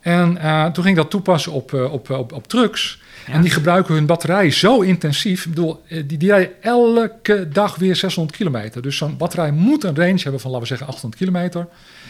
En 0.00 0.38
uh, 0.42 0.64
toen 0.64 0.84
ging 0.84 0.96
ik 0.96 1.02
dat 1.02 1.10
toepassen 1.10 1.52
op, 1.52 1.72
uh, 1.72 1.92
op, 1.92 2.10
op, 2.10 2.32
op 2.32 2.48
trucks. 2.48 3.00
Ja. 3.26 3.32
En 3.32 3.40
die 3.40 3.50
gebruiken 3.50 3.94
hun 3.94 4.06
batterij 4.06 4.50
zo 4.50 4.80
intensief. 4.80 5.44
Ik 5.44 5.48
bedoel, 5.48 5.82
die, 5.88 6.16
die 6.16 6.28
rijden 6.28 6.62
elke 6.62 7.48
dag 7.48 7.76
weer 7.76 7.96
600 7.96 8.36
kilometer. 8.36 8.82
Dus 8.82 8.96
zo'n 8.96 9.16
batterij 9.16 9.50
moet 9.50 9.84
een 9.84 9.96
range 9.96 10.22
hebben 10.22 10.40
van, 10.40 10.50
laten 10.50 10.68
we 10.68 10.76
zeggen, 10.76 10.86
800 10.86 11.22
kilometer. 11.22 11.60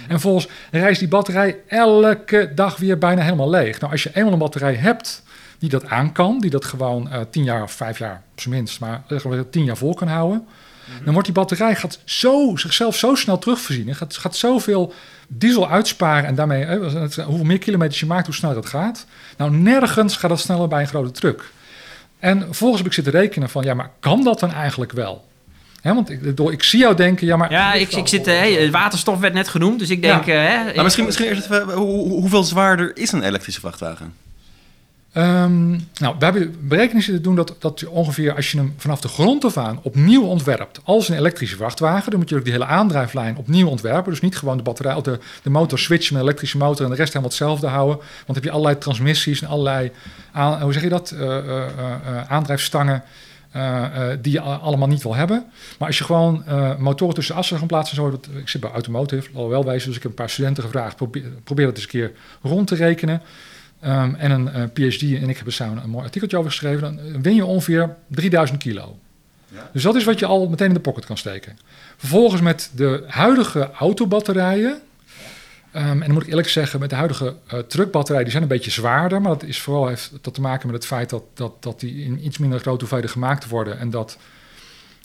En 0.03 0.09
vervolgens 0.09 0.49
reist 0.71 0.99
die 0.99 1.09
batterij 1.09 1.57
elke 1.67 2.53
dag 2.55 2.77
weer 2.77 2.99
bijna 2.99 3.23
helemaal 3.23 3.51
leeg. 3.51 3.81
Nou, 3.81 3.93
als 3.93 4.03
je 4.03 4.11
eenmaal 4.15 4.33
een 4.33 4.39
batterij 4.39 4.75
hebt 4.75 5.23
die 5.59 5.69
dat 5.69 5.87
aan 5.87 6.13
kan, 6.13 6.41
die 6.41 6.51
dat 6.51 6.65
gewoon 6.65 7.09
uh, 7.13 7.21
10 7.31 7.45
jaar 7.45 7.63
of 7.63 7.73
5 7.73 7.99
jaar, 7.99 8.23
op 8.33 8.41
zijn 8.41 8.55
minst, 8.55 8.81
maar 8.81 9.03
uh, 9.09 9.41
10 9.51 9.65
jaar 9.65 9.77
vol 9.77 9.95
kan 9.95 10.09
houden. 10.09 10.39
Mm-hmm. 10.39 11.05
Dan 11.05 11.13
wordt 11.13 11.29
die 11.29 11.37
batterij 11.37 11.75
gaat 11.75 11.99
zo, 12.05 12.57
zichzelf 12.57 12.97
zo 12.97 13.15
snel 13.15 13.39
terugvoorzien. 13.39 13.95
Gaat, 13.95 14.17
gaat 14.17 14.37
zoveel 14.37 14.93
diesel 15.29 15.71
uitsparen 15.71 16.29
en 16.29 16.35
daarmee, 16.35 16.65
eh, 16.65 17.27
hoe 17.27 17.45
meer 17.45 17.59
kilometers 17.59 18.01
je 18.01 18.07
maakt, 18.07 18.27
hoe 18.27 18.35
sneller 18.35 18.57
dat 18.57 18.67
gaat. 18.67 19.07
Nou, 19.37 19.51
nergens 19.51 20.17
gaat 20.17 20.31
dat 20.31 20.41
sneller 20.41 20.69
bij 20.69 20.81
een 20.81 20.89
grote 20.89 21.11
truck. 21.11 21.53
En 22.19 22.41
vervolgens 22.41 22.79
heb 22.79 22.87
ik 22.87 22.95
zitten 22.95 23.13
rekenen 23.13 23.49
van, 23.49 23.65
ja, 23.65 23.75
maar 23.75 23.91
kan 24.01 24.25
dat 24.25 24.41
dan 24.41 24.53
eigenlijk 24.53 24.93
wel? 24.93 25.27
He, 25.81 25.95
want 25.95 26.11
ik, 26.11 26.39
ik, 26.39 26.63
zie 26.63 26.79
jou 26.79 26.97
denken, 26.97 27.27
ja, 27.27 27.37
maar... 27.37 27.51
Ja, 27.51 27.73
ik, 27.73 27.93
ik 27.93 28.09
zit, 28.09 28.27
hey, 28.27 28.71
waterstof 28.71 29.19
werd 29.19 29.35
net 29.35 29.49
genoemd, 29.49 29.79
dus 29.79 29.91
ik 29.91 30.03
denk... 30.03 30.25
Ja. 30.25 30.33
Uh, 30.33 30.49
hè, 30.49 30.75
maar 30.75 30.85
misschien, 30.85 31.05
misschien 31.05 31.27
eerst 31.27 31.45
even, 31.45 31.73
hoe, 31.73 32.09
hoeveel 32.09 32.45
zwaarder 32.45 32.97
is 32.97 33.13
een 33.13 33.23
elektrische 33.23 33.61
vrachtwagen? 33.61 34.15
Um, 35.17 35.89
nou, 35.99 36.15
we 36.19 36.25
hebben 36.25 36.69
berekeningen 36.69 37.03
zitten 37.03 37.23
doen 37.23 37.35
dat, 37.35 37.55
dat 37.59 37.81
je 37.81 37.91
ongeveer 37.91 38.35
als 38.35 38.51
je 38.51 38.57
hem 38.59 38.75
vanaf 38.77 39.01
de 39.01 39.09
grond 39.09 39.45
af 39.45 39.57
aan 39.57 39.81
opnieuw 39.83 40.23
ontwerpt 40.23 40.81
als 40.85 41.09
een 41.09 41.17
elektrische 41.17 41.57
vrachtwagen, 41.57 42.11
dan 42.11 42.21
moet 42.21 42.29
je 42.29 42.37
ook 42.37 42.45
die 42.45 42.53
hele 42.53 42.65
aandrijflijn 42.65 43.37
opnieuw 43.37 43.69
ontwerpen. 43.69 44.11
Dus 44.11 44.21
niet 44.21 44.37
gewoon 44.37 44.57
de 44.57 44.63
batterij 44.63 44.95
of 44.95 45.03
de, 45.03 45.19
de 45.43 45.51
motor 45.51 45.79
switchen 45.79 46.13
met 46.13 46.23
een 46.23 46.29
elektrische 46.29 46.57
motor 46.57 46.85
en 46.85 46.91
de 46.91 46.97
rest 46.97 47.13
helemaal 47.13 47.31
hetzelfde 47.31 47.67
houden. 47.67 47.97
Want 47.97 48.27
dan 48.27 48.35
heb 48.35 48.45
je 48.45 48.51
allerlei 48.51 48.79
transmissies 48.79 49.43
en 49.43 49.49
allerlei, 49.49 49.91
hoe 50.61 50.73
zeg 50.73 50.83
je 50.83 50.89
dat, 50.89 51.13
uh, 51.15 51.21
uh, 51.21 51.37
uh, 51.47 52.31
aandrijfstangen. 52.31 53.03
die 54.21 54.33
je 54.33 54.41
allemaal 54.41 54.89
niet 54.89 55.03
wil 55.03 55.15
hebben. 55.15 55.45
Maar 55.79 55.89
als 55.89 55.99
je 55.99 56.05
gewoon 56.05 56.45
motoren 56.79 57.15
tussen 57.15 57.35
assen 57.35 57.59
gaan 57.59 57.67
plaatsen, 57.67 57.97
zo, 57.97 58.11
dat, 58.11 58.29
ik 58.41 58.49
zit 58.49 58.61
bij 58.61 58.71
Automotive, 58.71 59.29
al 59.35 59.49
wel 59.49 59.65
wijzen, 59.65 59.87
dus 59.89 59.97
ik 59.97 60.03
heb 60.03 60.11
een 60.11 60.17
paar 60.19 60.31
studenten 60.31 60.63
gevraagd, 60.63 60.97
probeer 61.45 61.67
dat 61.67 61.75
eens 61.75 61.83
een 61.83 61.89
keer 61.89 62.13
rond 62.43 62.67
te 62.67 62.75
rekenen. 62.75 63.23
Um, 63.85 64.15
en 64.15 64.31
een 64.31 64.47
uh, 64.47 64.63
PhD 64.73 65.03
en 65.03 65.29
ik 65.29 65.37
hebben 65.37 65.55
samen 65.55 65.83
een 65.83 65.91
mooi 65.91 66.05
artikeltje 66.05 66.37
over 66.37 66.51
geschreven. 66.51 66.81
Dan 66.81 67.23
win 67.23 67.35
je 67.35 67.45
ongeveer 67.45 67.97
3000 68.07 68.59
kilo. 68.59 68.99
Ja. 69.49 69.71
Dus 69.73 69.83
dat 69.83 69.95
is 69.95 70.05
wat 70.05 70.19
je 70.19 70.27
al 70.27 70.49
meteen 70.49 70.69
in 70.69 70.75
de 70.75 70.81
pocket 70.81 71.07
kan 71.07 71.17
steken. 71.17 71.59
Vervolgens 71.97 72.41
met 72.41 72.71
de 72.75 73.05
huidige 73.07 73.71
autobatterijen. 73.71 74.81
Um, 75.77 75.83
en 75.83 75.99
dan 75.99 76.13
moet 76.13 76.23
ik 76.23 76.29
eerlijk 76.29 76.49
zeggen, 76.49 76.81
met 76.81 76.91
de 76.91 76.97
huidige 76.97 77.35
uh, 77.55 77.59
truckbatterijen, 77.61 78.25
die 78.25 78.33
zijn 78.33 78.43
een 78.43 78.57
beetje 78.57 78.71
zwaarder. 78.71 79.21
Maar 79.21 79.33
dat 79.33 79.43
is 79.43 79.61
vooral 79.61 79.87
heeft 79.87 80.13
dat 80.21 80.35
te 80.35 80.41
maken 80.41 80.67
met 80.67 80.77
het 80.77 80.87
feit 80.87 81.11
dat, 81.11 81.23
dat, 81.35 81.63
dat 81.63 81.81
die 81.81 82.05
in 82.05 82.25
iets 82.25 82.39
minder 82.39 82.61
grote 82.61 82.79
hoeveelheden 82.79 83.11
gemaakt 83.11 83.49
worden. 83.49 83.79
En 83.79 83.91
dat, 83.91 84.19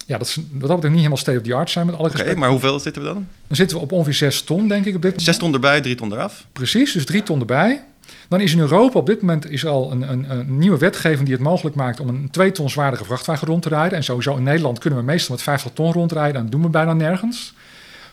ja, 0.06 0.18
dat, 0.18 0.36
wat 0.36 0.46
dat 0.52 0.60
betreft 0.60 0.84
niet 0.84 0.96
helemaal 0.96 1.18
state 1.18 1.38
of 1.38 1.44
the 1.44 1.54
art 1.54 1.70
zijn 1.70 1.86
met 1.86 1.96
alle 1.96 2.10
Oké, 2.10 2.22
okay, 2.22 2.34
maar 2.34 2.50
hoeveel 2.50 2.80
zitten 2.80 3.02
we 3.02 3.08
dan? 3.08 3.28
Dan 3.48 3.56
zitten 3.56 3.78
we 3.78 3.84
op 3.84 3.92
ongeveer 3.92 4.14
6 4.14 4.42
ton, 4.42 4.68
denk 4.68 4.86
ik. 4.86 4.96
Op 4.96 5.02
dit 5.02 5.22
6 5.22 5.38
ton 5.38 5.54
erbij, 5.54 5.82
3 5.82 5.96
ton 5.96 6.12
eraf? 6.14 6.48
Precies, 6.54 6.92
dus 6.92 7.06
3 7.06 7.24
ton 7.24 7.40
erbij. 7.40 7.84
Dan 8.30 8.42
is 8.42 8.54
in 8.54 8.60
Europa 8.60 9.00
op 9.00 9.06
dit 9.06 9.22
moment 9.22 9.50
is 9.50 9.66
al 9.66 9.92
een, 9.92 10.12
een, 10.12 10.32
een, 10.32 10.58
nieuwe 10.58 10.78
wetgeving 10.78 11.26
die 11.26 11.34
het 11.34 11.44
mogelijk 11.44 11.76
maakt 11.76 12.00
om 12.00 12.08
een 12.08 12.30
2 12.32 12.52
ton 12.52 12.70
zwaardige 12.70 13.06
vrachtwagen 13.06 13.48
rond 13.48 13.62
te 13.62 13.70
rijden. 13.70 13.98
En 13.98 14.04
sowieso 14.04 14.36
in 14.36 14.44
Nederland 14.44 14.80
kunnen 14.80 15.00
we 15.00 15.06
meestal 15.06 15.36
met 15.36 15.44
50 15.44 15.72
ton 15.74 15.92
rondrijden 15.92 16.36
en 16.36 16.42
dat 16.42 16.52
doen 16.52 16.62
we 16.62 16.70
bijna 16.70 16.94
nergens. 16.94 17.54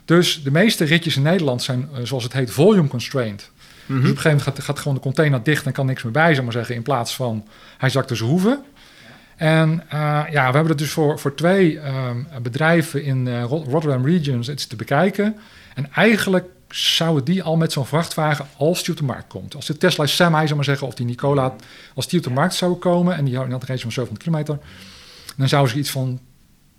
Dus 0.05 0.43
de 0.43 0.51
meeste 0.51 0.85
ritjes 0.85 1.17
in 1.17 1.23
Nederland 1.23 1.63
zijn, 1.63 1.89
zoals 2.03 2.25
het 2.25 2.33
heet, 2.33 2.51
volume 2.51 2.89
constrained. 2.89 3.51
Dus 3.87 3.99
op 3.99 4.05
een 4.05 4.07
gegeven 4.07 4.31
moment 4.31 4.43
gaat, 4.43 4.61
gaat, 4.61 4.79
gewoon 4.79 4.95
de 4.95 5.01
container 5.01 5.43
dicht 5.43 5.67
en 5.67 5.73
kan 5.73 5.87
niks 5.87 6.03
meer 6.03 6.13
bij, 6.13 6.33
zou 6.33 6.45
maar 6.45 6.53
zeggen, 6.53 6.75
in 6.75 6.83
plaats 6.83 7.17
van 7.17 7.47
hij 7.79 7.89
zakt 7.89 8.09
dus 8.09 8.21
hoeven. 8.21 8.65
En 9.37 9.83
uh, 9.93 10.23
ja, 10.31 10.47
we 10.47 10.55
hebben 10.55 10.67
het 10.67 10.79
dus 10.79 10.91
voor, 10.91 11.19
voor 11.19 11.35
twee 11.35 11.73
uh, 11.73 12.11
bedrijven 12.43 13.05
in 13.05 13.27
uh, 13.27 13.43
Rotterdam 13.43 14.05
Regions 14.05 14.49
iets 14.49 14.67
te 14.67 14.77
bekijken. 14.77 15.37
En 15.75 15.93
eigenlijk 15.93 16.45
zouden 16.71 17.25
die 17.25 17.43
al 17.43 17.57
met 17.57 17.73
zo'n 17.73 17.87
vrachtwagen 17.87 18.47
als 18.57 18.83
die 18.83 18.91
op 18.91 19.01
de 19.01 19.05
markt 19.05 19.29
komt. 19.29 19.55
Als 19.55 19.67
de 19.67 19.77
Tesla 19.77 20.07
Semi, 20.07 20.43
zou 20.43 20.55
maar 20.55 20.65
zeggen, 20.65 20.87
of 20.87 20.95
die 20.95 21.07
Nicola, 21.07 21.55
als 21.95 22.09
die 22.09 22.19
op 22.19 22.25
de 22.25 22.31
markt 22.31 22.55
zouden 22.55 22.81
komen 22.81 23.17
en 23.17 23.25
die 23.25 23.35
houden 23.35 23.55
een 23.55 23.67
race 23.67 23.83
van 23.83 23.93
700 23.93 24.23
kilometer, 24.25 24.59
dan 25.37 25.49
zouden 25.49 25.73
ze 25.73 25.79
iets 25.79 25.91
van 25.91 26.21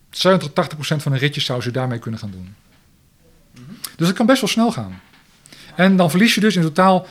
70, 0.09 0.53
80 0.53 0.75
procent 0.77 1.01
van 1.01 1.11
de 1.11 1.17
ritjes 1.17 1.45
zouden 1.45 1.67
ze 1.67 1.73
daarmee 1.73 1.99
kunnen 1.99 2.19
gaan 2.19 2.31
doen. 2.31 2.55
Dus 3.95 4.07
dat 4.07 4.13
kan 4.13 4.25
best 4.25 4.41
wel 4.41 4.49
snel 4.49 4.71
gaan. 4.71 5.01
En 5.75 5.95
dan 5.95 6.09
verlies 6.09 6.35
je 6.35 6.41
dus 6.41 6.55
in 6.55 6.61
totaal, 6.61 7.07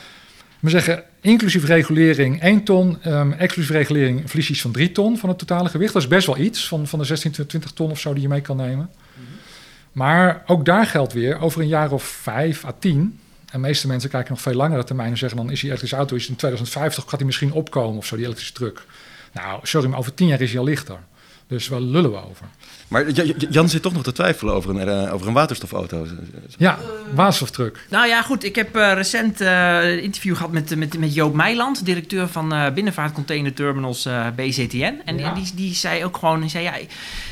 we 0.61 0.71
zeggen, 0.71 1.05
inclusief 1.21 1.65
regulering 1.65 2.43
1 2.43 2.65
ton, 2.65 2.99
um, 3.07 3.33
exclusief 3.33 3.71
regulering 3.71 4.23
verlies 4.27 4.47
je 4.47 4.53
iets 4.53 4.63
van 4.63 4.73
3 4.73 4.93
ton 4.93 5.19
van 5.19 5.29
het 5.29 5.39
totale 5.39 5.69
gewicht. 5.69 5.93
Dat 5.93 6.03
is 6.03 6.09
best 6.09 6.27
wel 6.27 6.39
iets 6.39 6.69
van, 6.69 6.87
van 6.87 6.99
de 6.99 7.05
16, 7.05 7.33
20 7.33 7.71
ton 7.71 7.91
of 7.91 8.01
zo 8.01 8.13
die 8.13 8.23
je 8.23 8.29
mee 8.29 8.41
kan 8.41 8.57
nemen. 8.57 8.91
Maar 10.01 10.43
ook 10.47 10.65
daar 10.65 10.87
geldt 10.87 11.13
weer, 11.13 11.41
over 11.41 11.61
een 11.61 11.69
jaar 11.69 11.93
of 11.93 12.03
vijf 12.03 12.65
à 12.65 12.73
tien... 12.79 12.99
en 12.99 13.47
de 13.53 13.59
meeste 13.59 13.87
mensen 13.87 14.11
kijken 14.11 14.31
nog 14.31 14.41
veel 14.41 14.55
langere 14.55 14.85
termijn 14.85 15.11
en 15.11 15.19
zeggen... 15.19 15.39
dan 15.39 15.51
is 15.51 15.59
die 15.59 15.69
elektrische 15.69 15.97
auto 15.97 16.17
is 16.17 16.29
in 16.29 16.37
2050 16.37 17.05
gaat 17.05 17.19
die 17.19 17.27
misschien 17.27 17.53
opkomen 17.53 17.97
of 17.97 18.07
zo, 18.07 18.17
die 18.17 18.25
elektrische 18.25 18.55
truck. 18.55 18.85
Nou, 19.33 19.61
sorry, 19.63 19.89
maar 19.89 19.99
over 19.99 20.15
tien 20.15 20.27
jaar 20.27 20.41
is 20.41 20.51
hij 20.51 20.59
al 20.59 20.65
lichter. 20.65 20.99
Dus 21.47 21.69
waar 21.69 21.81
lullen 21.81 22.11
we 22.11 22.29
over? 22.29 22.47
Maar 22.91 23.11
Jan 23.51 23.69
zit 23.69 23.83
toch 23.83 23.93
nog 23.93 24.03
te 24.03 24.13
twijfelen 24.13 24.55
over 24.55 24.71
een, 24.77 24.89
uh, 24.89 25.15
over 25.15 25.27
een 25.27 25.33
waterstofauto. 25.33 26.07
Ja, 26.59 26.79
waterstoftruck. 27.15 27.87
Nou 27.89 28.09
ja, 28.09 28.23
goed. 28.23 28.45
Ik 28.45 28.55
heb 28.55 28.77
uh, 28.77 28.93
recent 28.93 29.41
uh, 29.41 29.91
een 29.91 30.03
interview 30.03 30.37
gehad 30.37 30.53
met, 30.53 30.77
met, 30.77 30.99
met 30.99 31.15
Joop 31.15 31.35
Meiland, 31.35 31.85
directeur 31.85 32.29
van 32.29 32.73
binnenvaartcontainer 32.75 33.55
terminals 33.55 34.09
BZTN. 34.37 35.01
En, 35.05 35.19
ja. 35.19 35.35
die, 35.35 35.51
die 35.55 35.75
zei 35.75 36.05
ook 36.05 36.17
gewoon, 36.17 36.41
die 36.41 36.51
zei, 36.51 36.65
ja, 36.65 36.73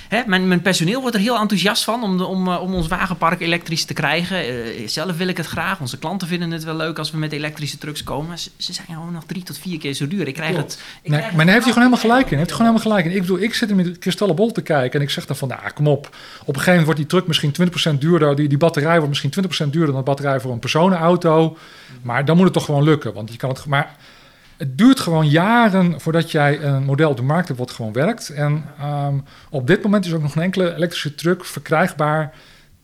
hè, 0.09 0.23
mijn, 0.27 0.49
mijn 0.49 0.63
personeel 0.63 1.01
wordt 1.01 1.17
er 1.17 1.23
heel 1.23 1.39
enthousiast 1.39 1.85
van 1.85 2.03
om, 2.03 2.19
de, 2.19 2.25
om, 2.25 2.49
eh, 2.49 2.63
om 2.63 2.75
ons 2.75 2.89
wagenpark 2.89 3.41
elektrisch 3.41 3.85
te 3.85 3.95
krijgen. 3.95 4.39
Eh, 4.39 4.89
zelf 4.89 5.17
wil 5.17 5.29
ik 5.29 5.37
het 5.37 5.47
graag. 5.47 5.81
Onze 5.81 5.99
klanten 5.99 6.29
vinden 6.29 6.51
het 6.51 6.65
wel 6.65 6.77
leuk 6.77 6.99
als 6.99 7.11
we 7.11 7.19
met 7.19 7.33
elektrische 7.33 7.79
trucks 7.79 8.05
komen. 8.05 8.39
Ze, 8.39 8.51
ze 8.57 8.73
zijn 8.73 8.87
gewoon 8.87 9.13
nog 9.13 9.25
drie 9.27 9.43
tot 9.43 9.59
vier 9.59 9.79
keer 9.79 9.93
zo 9.93 10.09
duur. 10.09 10.29
Ik 10.29 10.35
krijg 10.35 10.55
Klopt. 10.55 10.73
het. 10.73 10.83
Ik 11.03 11.11
Nee, 11.11 11.19
krijg 11.19 11.35
maar 11.35 11.45
daar 11.45 11.55
heeft 11.55 11.67
hij 11.67 11.75
gewoon 11.75 11.89
helemaal 11.89 12.11
gelijk 12.11 12.31
in. 12.31 12.39
Heeft 12.39 12.51
hij 12.51 12.59
gewoon 12.59 12.75
helemaal 12.75 12.97
gelijk 12.97 13.15
in. 13.15 13.21
Ik 13.23 13.27
bedoel, 13.27 13.43
ik 13.47 13.55
zit 13.55 13.71
er 13.71 13.77
met 13.77 13.99
kristallenbol 13.99 14.53
te 14.53 14.63
kijken 14.63 14.99
en 15.01 15.07
ik 15.07 15.13
zeg 15.13 15.27
dan 15.27 15.37
nou, 15.49 15.61
kom 15.75 15.89
op. 15.89 16.07
Op 16.41 16.47
een 16.47 16.55
gegeven 16.55 16.65
moment 16.65 16.85
wordt 16.85 17.01
die 17.01 17.09
truck 17.09 17.27
misschien 17.27 17.95
20% 17.95 17.99
duurder. 17.99 18.37
Die, 18.37 18.49
die 18.49 18.59
batterij 18.59 19.01
wordt 19.01 19.09
misschien 19.09 19.67
20% 19.67 19.71
duurder 19.71 19.87
dan 19.87 19.97
de 19.97 20.03
batterij 20.03 20.41
voor 20.41 20.53
een 20.53 20.59
personenauto. 20.59 21.57
Maar 22.03 22.25
dan 22.25 22.37
moet 22.37 22.45
het 22.45 22.55
toch 22.55 22.65
gewoon 22.65 22.83
lukken. 22.83 23.13
Want 23.15 23.33
je 23.33 23.39
kan 23.39 23.51
het. 23.51 23.67
Maar 23.67 23.97
het 24.57 24.79
duurt 24.79 25.01
gewoon 25.01 25.29
jaren 25.29 26.01
voordat 26.01 26.31
jij 26.31 26.63
een 26.63 26.85
model 26.85 27.11
op 27.11 27.17
de 27.17 27.23
markt 27.23 27.49
hebt 27.49 27.61
wat 27.61 27.71
gewoon 27.71 27.93
werkt. 27.93 28.29
En 28.29 28.65
ehm, 28.79 29.15
op 29.51 29.67
dit 29.67 29.83
moment 29.83 30.05
is 30.05 30.13
ook 30.13 30.23
nog 30.23 30.33
geen 30.33 30.43
enkele 30.43 30.75
elektrische 30.75 31.15
truck 31.15 31.45
verkrijgbaar 31.45 32.35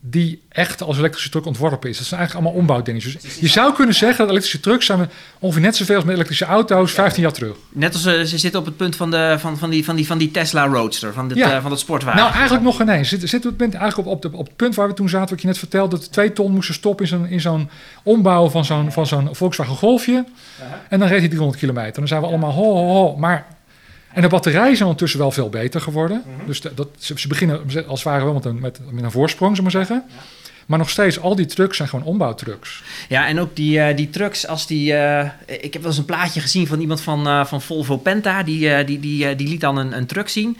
die 0.06 0.42
echt 0.48 0.82
als 0.82 0.98
elektrische 0.98 1.30
truck 1.30 1.46
ontworpen 1.46 1.90
is. 1.90 1.98
Dat 1.98 2.06
zijn 2.06 2.20
eigenlijk 2.20 2.46
allemaal 2.46 2.62
ombouwdingetjes. 2.66 3.20
Dus 3.20 3.38
je 3.40 3.46
zou 3.48 3.74
kunnen 3.74 3.94
zeggen 3.94 4.18
dat 4.18 4.28
elektrische 4.28 4.60
trucks 4.60 4.86
zijn 4.86 5.10
ongeveer 5.38 5.62
net 5.62 5.76
zoveel 5.76 5.94
als 5.94 6.04
met 6.04 6.14
elektrische 6.14 6.44
auto's 6.44 6.92
15 6.92 7.22
jaar 7.22 7.32
terug. 7.32 7.56
Net 7.68 7.92
als 7.94 8.04
eh, 8.04 8.20
ze 8.22 8.38
zitten 8.38 8.60
op 8.60 8.66
het 8.66 8.76
punt 8.76 8.96
van, 8.96 9.10
de, 9.10 9.36
van, 9.38 9.58
van, 9.58 9.70
die, 9.70 9.84
van, 9.84 9.96
die, 9.96 10.06
van 10.06 10.18
die 10.18 10.30
Tesla 10.30 10.66
Roadster, 10.66 11.12
van, 11.12 11.28
dit, 11.28 11.36
Ja. 11.36 11.54
eh, 11.54 11.60
van 11.60 11.70
dat 11.70 11.78
sportwagen. 11.80 12.20
Nou, 12.20 12.32
eigenlijk 12.32 12.64
nog 12.64 12.76
geen 12.76 12.88
eens. 12.88 13.08
Zit, 13.08 13.28
zit 13.28 13.44
het 13.44 13.56
punt 13.56 13.74
eigenlijk 13.74 14.08
op, 14.08 14.14
op, 14.24 14.32
de, 14.32 14.38
op 14.38 14.46
het 14.46 14.56
punt 14.56 14.74
waar 14.74 14.88
we 14.88 14.94
toen 14.94 15.08
zaten, 15.08 15.30
wat 15.30 15.40
je 15.40 15.46
net 15.46 15.58
vertelde, 15.58 15.96
dat 15.96 16.04
we 16.04 16.10
twee 16.10 16.32
ton 16.32 16.52
moesten 16.52 16.74
stoppen 16.74 17.04
in 17.04 17.10
zo'n, 17.10 17.26
in 17.26 17.40
zo'n 17.40 17.70
ombouw 18.02 18.48
van 18.48 18.64
zo'n, 18.64 18.92
van 18.92 19.06
zo'n 19.06 19.28
Volkswagen 19.34 19.76
Golfje. 19.76 20.24
En 20.88 20.98
dan 20.98 21.08
reed 21.08 21.18
hij 21.18 21.28
300 21.28 21.58
kilometer. 21.60 21.92
Dan 21.94 22.08
zijn 22.08 22.20
we 22.20 22.26
allemaal 22.26 22.52
ho, 22.52 22.62
ho, 22.74 22.86
ho. 22.86 23.16
Maar, 23.16 23.46
en 24.14 24.22
de 24.22 24.28
batterijen 24.28 24.72
zijn 24.76 24.82
ondertussen 24.82 25.18
wel 25.20 25.30
veel 25.30 25.48
beter 25.48 25.80
geworden. 25.80 26.22
Dus 26.46 26.60
de- 26.60 26.74
dat, 26.74 26.88
ze, 26.98 27.12
ze 27.20 27.28
beginnen 27.28 27.60
als 27.86 28.02
het 28.04 28.12
ware 28.12 28.24
wel 28.24 28.34
met 28.34 28.44
een, 28.44 28.60
met, 28.60 28.80
met 28.90 29.04
een 29.04 29.10
voorsprong, 29.10 29.56
zullen 29.56 29.70
we 29.70 29.76
maar 29.76 29.86
zeggen. 29.86 30.08
Maar 30.66 30.78
nog 30.78 30.90
steeds, 30.90 31.20
al 31.20 31.34
die 31.36 31.46
trucks 31.46 31.76
zijn 31.76 31.88
gewoon 31.88 32.04
ombouwtrucks. 32.04 32.82
Ja, 33.08 33.26
en 33.26 33.40
ook 33.40 33.56
die, 33.56 33.80
eh, 33.80 33.96
die 33.96 34.10
trucks, 34.10 34.46
als 34.46 34.66
die... 34.66 34.94
eh, 34.94 35.30
ik 35.46 35.72
heb 35.72 35.82
wel 35.82 35.90
eens 35.90 35.98
een 35.98 36.04
plaatje 36.04 36.40
gezien 36.40 36.66
van 36.66 36.80
iemand 36.80 37.00
van, 37.00 37.26
eh, 37.26 37.44
van 37.44 37.62
Volvo 37.62 37.96
Penta. 37.96 38.42
Die, 38.42 38.84
die, 38.84 39.00
die, 39.00 39.36
die 39.36 39.48
liet 39.48 39.60
dan 39.60 39.76
een, 39.76 39.96
een 39.96 40.06
truck 40.06 40.28
zien. 40.28 40.58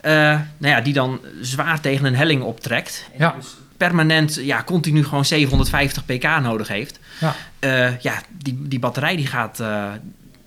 Eh, 0.00 0.12
nou 0.58 0.74
ja, 0.74 0.80
die 0.80 0.92
dan 0.92 1.20
zwaar 1.40 1.80
tegen 1.80 2.04
een 2.04 2.16
helling 2.16 2.42
optrekt. 2.42 3.04
En 3.12 3.18
Ja. 3.18 3.34
dus 3.38 3.46
permanent, 3.76 4.34
ja, 4.42 4.62
continu 4.64 5.04
gewoon 5.04 5.24
750 5.24 6.04
pk 6.04 6.40
nodig 6.42 6.68
heeft. 6.68 6.98
Ja. 7.20 7.34
Eh, 7.58 7.98
ja, 8.00 8.14
die, 8.38 8.58
die 8.68 8.78
batterij 8.78 9.16
die 9.16 9.26
gaat... 9.26 9.60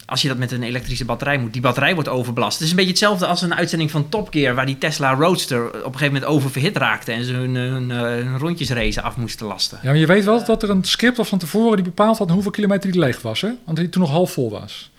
eh, 0.06 0.12
als 0.12 0.22
je 0.22 0.28
dat 0.28 0.38
met 0.38 0.52
een 0.52 0.64
elektrische 0.64 1.06
batterij 1.06 1.38
moet, 1.38 1.54
die 1.54 1.62
batterij 1.62 1.94
wordt 1.94 2.10
overbelast. 2.10 2.54
Het 2.54 2.64
is 2.64 2.70
een 2.70 2.76
beetje 2.76 2.92
hetzelfde 2.92 3.26
als 3.26 3.42
een 3.42 3.56
uitzending 3.56 3.92
van 3.92 4.10
Top 4.10 4.28
Gear... 4.32 4.56
waar 4.56 4.66
die 4.66 4.78
Tesla 4.78 5.14
Roadster 5.14 5.68
op 5.68 5.74
een 5.74 5.82
gegeven 5.84 6.14
moment 6.14 6.26
oververhit 6.26 6.78
raakte... 6.78 7.12
en 7.12 7.24
ze 7.24 7.34
hun, 7.34 7.56
hun, 7.56 7.92
eh, 7.92 8.00
hun 8.00 8.38
rondjesrace 8.40 9.02
af 9.02 9.18
moesten 9.18 9.46
lasten. 9.46 9.80
Ja, 9.82 9.90
maar 9.90 9.98
je 9.98 10.06
weet 10.06 10.26
wel 10.26 10.46
dat 10.46 10.64
er 10.64 10.70
een 10.70 10.84
script 10.84 11.18
was 11.18 11.30
van 11.30 11.40
tevoren 11.40 11.76
die 11.76 11.86
bepaald 11.86 12.18
had 12.18 12.30
hoeveel 12.30 12.52
kilometer 12.52 12.92
die 12.92 13.00
leeg 13.00 13.22
was. 13.22 13.42
Hè? 13.42 13.50
Want 13.66 13.78
die 13.78 13.90
toen 13.90 14.02
nog 14.02 14.12
half 14.12 14.32
vol 14.32 14.50
was. 14.50 14.92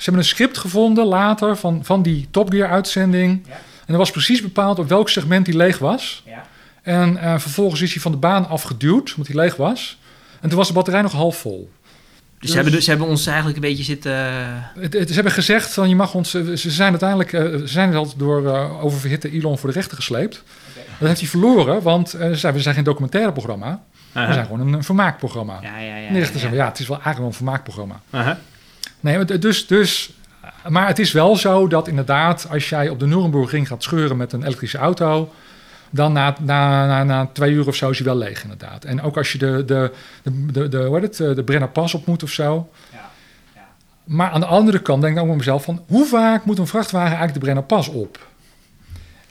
Ze 0.00 0.06
hebben 0.06 0.22
een 0.22 0.28
script 0.28 0.58
gevonden 0.58 1.06
later 1.06 1.56
van, 1.56 1.84
van 1.84 2.02
die 2.02 2.28
Top 2.30 2.50
Gear 2.50 2.70
uitzending. 2.70 3.42
Ja. 3.48 3.52
En 3.86 3.92
er 3.92 3.98
was 3.98 4.10
precies 4.10 4.42
bepaald 4.42 4.78
op 4.78 4.88
welk 4.88 5.08
segment 5.08 5.44
die 5.44 5.56
leeg 5.56 5.78
was. 5.78 6.22
Ja. 6.26 6.46
En 6.82 7.16
eh, 7.16 7.38
vervolgens 7.38 7.80
is 7.80 7.92
hij 7.92 8.02
van 8.02 8.12
de 8.12 8.18
baan 8.18 8.48
afgeduwd, 8.48 9.10
omdat 9.10 9.26
hij 9.26 9.36
leeg 9.36 9.56
was. 9.56 9.98
En 10.40 10.48
toen 10.48 10.58
was 10.58 10.68
de 10.68 10.74
batterij 10.74 11.02
nog 11.02 11.12
half 11.12 11.36
vol. 11.36 11.70
Dus, 12.40 12.48
ze, 12.50 12.54
hebben, 12.54 12.72
dus 12.74 12.84
ze 12.84 12.90
hebben 12.90 13.08
ons 13.08 13.26
eigenlijk 13.26 13.56
een 13.56 13.62
beetje 13.62 13.84
zitten... 13.84 14.12
Het, 14.78 14.92
het- 14.92 15.08
ze 15.08 15.14
hebben 15.14 15.32
gezegd 15.32 15.72
van 15.74 15.88
je 15.88 15.96
mag 15.96 16.14
ons. 16.14 16.30
Ze 16.30 16.70
zijn 16.70 16.90
uiteindelijk 16.90 17.32
eh, 17.32 17.42
ze 17.42 17.66
zijn 17.66 17.94
al 17.94 18.12
door 18.16 18.54
eh, 18.54 18.84
oververhitte 18.84 19.30
Elon 19.30 19.58
voor 19.58 19.68
de 19.68 19.74
rechter 19.74 19.96
gesleept. 19.96 20.42
Dat 20.98 21.08
heeft 21.08 21.20
hij 21.20 21.28
verloren, 21.28 21.82
want 21.82 22.12
eh, 22.14 22.20
ze 22.20 22.34
zeiden, 22.34 22.52
we 22.52 22.60
zijn 22.60 22.74
geen 22.74 22.84
documentaire 22.84 23.32
programma. 23.32 23.82
We 24.12 24.32
zijn 24.32 24.44
gewoon 24.46 24.60
een, 24.60 24.72
een 24.72 24.84
vermaakprogramma. 24.84 25.58
Ja, 25.62 25.78
ja, 25.78 25.96
ja. 25.96 26.06
en 26.06 26.12
de 26.12 26.18
rechter 26.18 26.36
ja, 26.40 26.40
zei, 26.40 26.54
ja, 26.54 26.66
het 26.68 26.78
is 26.78 26.86
wel 26.86 26.96
eigenlijk 26.96 27.18
wel 27.18 27.26
een 27.26 27.34
vermaakprogramma. 27.46 28.00
Uh-huh. 28.14 28.34
Nee, 29.00 29.24
dus, 29.38 29.66
dus, 29.66 30.10
maar 30.68 30.86
het 30.86 30.98
is 30.98 31.12
wel 31.12 31.36
zo 31.36 31.66
dat 31.68 31.88
inderdaad, 31.88 32.46
als 32.50 32.68
jij 32.68 32.88
op 32.88 32.98
de 32.98 33.06
Nürburgring 33.06 33.66
gaat 33.68 33.82
scheuren 33.82 34.16
met 34.16 34.32
een 34.32 34.42
elektrische 34.42 34.78
auto, 34.78 35.32
dan 35.90 36.12
na, 36.12 36.36
na, 36.40 36.86
na, 36.86 37.04
na 37.04 37.26
twee 37.32 37.52
uur 37.52 37.66
of 37.66 37.74
zo 37.76 37.90
is 37.90 37.98
hij 37.98 38.06
wel 38.06 38.16
leeg 38.16 38.42
inderdaad. 38.42 38.84
En 38.84 39.02
ook 39.02 39.16
als 39.16 39.32
je 39.32 39.38
de, 39.38 39.64
de, 39.64 39.92
de, 40.22 40.46
de, 40.52 40.68
de, 40.68 40.78
hoe 40.84 40.94
heet 41.00 41.18
het, 41.18 41.28
eh, 41.28 41.34
de 41.34 41.44
Brenner 41.44 41.68
Pas 41.68 41.94
op 41.94 42.06
moet 42.06 42.22
of 42.22 42.30
zo. 42.30 42.70
Ja, 42.92 43.10
ja. 43.54 43.68
Maar 44.04 44.30
aan 44.30 44.40
de 44.40 44.46
andere 44.46 44.78
kant 44.82 45.02
denk 45.02 45.14
ik 45.16 45.20
ook 45.22 45.28
bij 45.28 45.36
mezelf 45.36 45.64
van, 45.64 45.82
hoe 45.88 46.06
vaak 46.06 46.44
moet 46.44 46.58
een 46.58 46.66
vrachtwagen 46.66 47.06
eigenlijk 47.08 47.34
de 47.34 47.40
Brenner 47.40 47.64
Pas 47.64 47.88
op? 47.88 48.28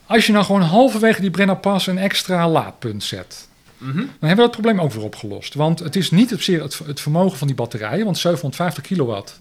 Als 0.05 0.25
je 0.25 0.31
nou 0.31 0.45
gewoon 0.45 0.61
halverwege 0.61 1.21
die 1.21 1.31
Brenner 1.31 1.57
Pas 1.57 1.87
een 1.87 1.97
extra 1.97 2.49
laadpunt 2.49 3.03
zet, 3.03 3.47
Mhm. 3.77 3.95
dan 3.97 4.07
hebben 4.19 4.29
we 4.29 4.35
dat 4.35 4.51
probleem 4.51 4.81
ook 4.81 4.91
weer 4.91 5.03
opgelost. 5.03 5.53
Want 5.53 5.79
het 5.79 5.95
is 5.95 6.11
niet 6.11 6.29
het, 6.29 6.79
het 6.85 6.99
vermogen 7.01 7.37
van 7.37 7.47
die 7.47 7.55
batterijen, 7.55 8.05
want 8.05 8.17
750 8.17 8.83
kilowatt. 8.83 9.39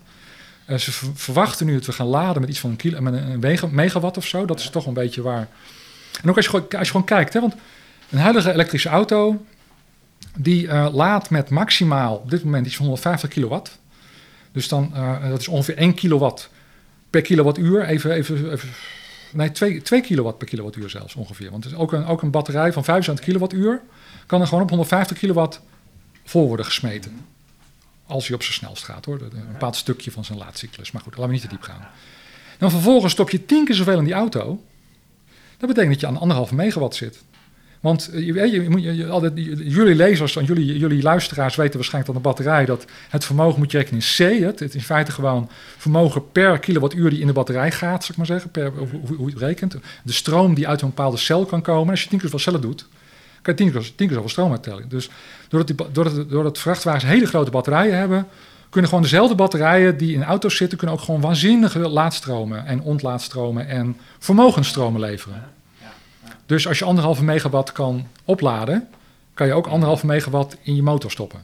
Eh, 0.66 0.76
ze 0.76 0.92
ver- 0.92 1.08
verwachten 1.14 1.66
nu 1.66 1.74
dat 1.74 1.86
we 1.86 1.92
gaan 1.92 2.06
laden 2.06 2.40
met 2.40 2.50
iets 2.50 2.58
van 2.60 2.70
een, 2.70 2.76
kilo, 2.76 3.00
met 3.00 3.12
een 3.14 3.38
mega- 3.38 3.66
megawatt 3.70 4.16
of 4.16 4.26
zo. 4.26 4.44
Dat 4.44 4.58
is 4.58 4.70
toch 4.70 4.86
een 4.86 4.92
beetje 4.94 5.22
waar. 5.22 5.48
En 6.22 6.28
ook 6.30 6.36
als 6.36 6.44
je, 6.44 6.68
gewoon- 6.84 7.04
kijkt, 7.04 7.32
hè, 7.32 7.40
want 7.40 7.54
een 8.10 8.18
huidige 8.18 8.52
elektrische 8.52 8.88
auto, 8.88 9.44
die 10.36 10.68
eh, 10.68 10.88
laat 10.92 11.30
met 11.30 11.50
maximaal 11.50 12.16
op 12.16 12.30
dit 12.30 12.44
moment 12.44 12.74
van 12.74 12.84
150 12.84 13.30
kilowatt. 13.30 13.78
Dus 14.52 14.68
dan, 14.68 14.90
eh, 14.94 15.28
dat 15.28 15.40
is 15.40 15.48
ongeveer 15.48 15.78
1 15.78 15.94
kilowatt 15.94 16.50
per 17.10 17.22
kilowattuur. 17.22 17.84
Even, 17.84 18.10
even, 18.12 18.52
even 18.52 18.68
nee, 19.32 19.50
2, 19.52 19.82
2 19.82 20.00
kilowatt 20.00 20.38
per 20.38 20.46
kilowattuur 20.48 20.90
zelfs 20.90 21.14
ongeveer. 21.14 21.50
Want 21.50 21.64
is 21.64 21.74
ook 21.74 21.92
een, 21.92 22.06
ook 22.06 22.22
een 22.22 22.30
batterij 22.30 22.72
van 22.72 22.84
75 22.84 23.24
kilowattuur 23.24 23.80
kan 24.26 24.40
er 24.40 24.46
gewoon 24.46 24.62
op 24.62 24.68
150 24.68 25.18
kilowatt 25.18 25.60
vol 26.24 26.46
worden 26.46 26.66
gesmeten. 26.66 27.26
Als 28.06 28.26
hij 28.26 28.34
op 28.36 28.42
zijn 28.42 28.54
snelst 28.54 28.84
gaat 28.84 29.04
hoor. 29.04 29.20
Een 29.20 29.52
bepaald 29.52 29.76
stukje 29.76 30.10
van 30.10 30.24
zijn 30.24 30.38
laadcyclus. 30.38 30.90
Maar 30.92 31.02
goed, 31.02 31.12
laten 31.12 31.26
we 31.26 31.32
niet 31.32 31.42
te 31.42 31.48
diep 31.48 31.62
gaan. 31.62 31.88
Dan 32.58 32.70
vervolgens 32.70 33.12
stop 33.12 33.30
je 33.30 33.46
tien 33.46 33.64
keer 33.64 33.74
zoveel 33.74 33.98
in 33.98 34.04
die 34.04 34.12
auto. 34.12 34.62
Dat 35.58 35.68
betekent 35.68 35.92
dat 35.92 36.00
je 36.00 36.06
aan 36.06 36.20
anderhalve 36.20 36.54
megawatt 36.54 36.94
zit. 36.94 37.22
Want 37.80 38.08
eh, 38.08 38.26
je, 38.26 38.32
je, 38.34 38.80
je, 38.80 39.70
jullie 39.70 39.94
lezers 39.94 40.36
en 40.36 40.44
jullie, 40.44 40.78
jullie 40.78 41.02
luisteraars 41.02 41.56
weten 41.56 41.74
waarschijnlijk 41.74 42.14
dat 42.14 42.22
een 42.24 42.30
batterij... 42.30 42.64
dat 42.64 42.84
het 43.08 43.24
vermogen 43.24 43.58
moet 43.58 43.70
je 43.70 43.78
rekenen 43.78 44.00
in 44.00 44.38
C. 44.38 44.40
Het, 44.44 44.60
het 44.60 44.68
is 44.68 44.74
in 44.74 44.82
feite 44.82 45.12
gewoon 45.12 45.50
vermogen 45.76 46.32
per 46.32 46.58
kilowattuur 46.58 47.10
die 47.10 47.20
in 47.20 47.26
de 47.26 47.32
batterij 47.32 47.70
gaat, 47.72 48.04
zeg 48.04 48.16
maar 48.16 48.26
zeggen. 48.26 48.50
Per, 48.50 48.72
hoe, 48.76 49.16
hoe- 49.16 49.26
je 49.26 49.32
het 49.32 49.42
rekent. 49.42 49.76
De 50.02 50.12
stroom 50.12 50.54
die 50.54 50.68
uit 50.68 50.80
een 50.82 50.88
bepaalde 50.88 51.16
cel 51.16 51.44
kan 51.44 51.62
komen. 51.62 51.90
Als 51.90 52.02
je 52.02 52.08
tien 52.08 52.18
keer 52.18 52.28
zoveel 52.28 52.44
cellen 52.44 52.60
doet, 52.60 52.86
kan 53.42 53.54
je 53.56 53.64
tien 53.64 53.72
keer, 53.96 54.14
zoveel 54.14 54.28
stroom 54.28 54.50
uittellen. 54.50 54.88
Dus 54.88 55.10
doordat, 55.48 55.76
die, 55.76 55.86
doordat, 55.92 56.30
doordat 56.30 56.58
vrachtwagens 56.58 57.04
hele 57.04 57.26
grote 57.26 57.50
batterijen 57.50 57.96
hebben... 57.98 58.26
kunnen 58.70 58.90
gewoon 58.90 59.04
dezelfde 59.04 59.34
batterijen 59.34 59.96
die 59.96 60.14
in 60.14 60.24
auto's 60.24 60.56
zitten... 60.56 60.78
kunnen 60.78 60.96
ook 60.96 61.02
gewoon 61.02 61.20
waanzinnige 61.20 61.78
laadstromen 61.78 62.66
en 62.66 62.80
ontlaadstromen... 62.80 63.68
en 63.68 63.96
vermogensstromen 64.18 65.00
leveren. 65.00 65.44
Dus 66.46 66.66
als 66.68 66.78
je 66.78 66.84
anderhalve 66.84 67.24
megawatt 67.24 67.72
kan 67.72 68.06
opladen... 68.24 68.88
kan 69.34 69.46
je 69.46 69.52
ook 69.52 69.66
anderhalve 69.66 70.06
megawatt 70.06 70.56
in 70.62 70.74
je 70.74 70.82
motor 70.82 71.10
stoppen. 71.10 71.40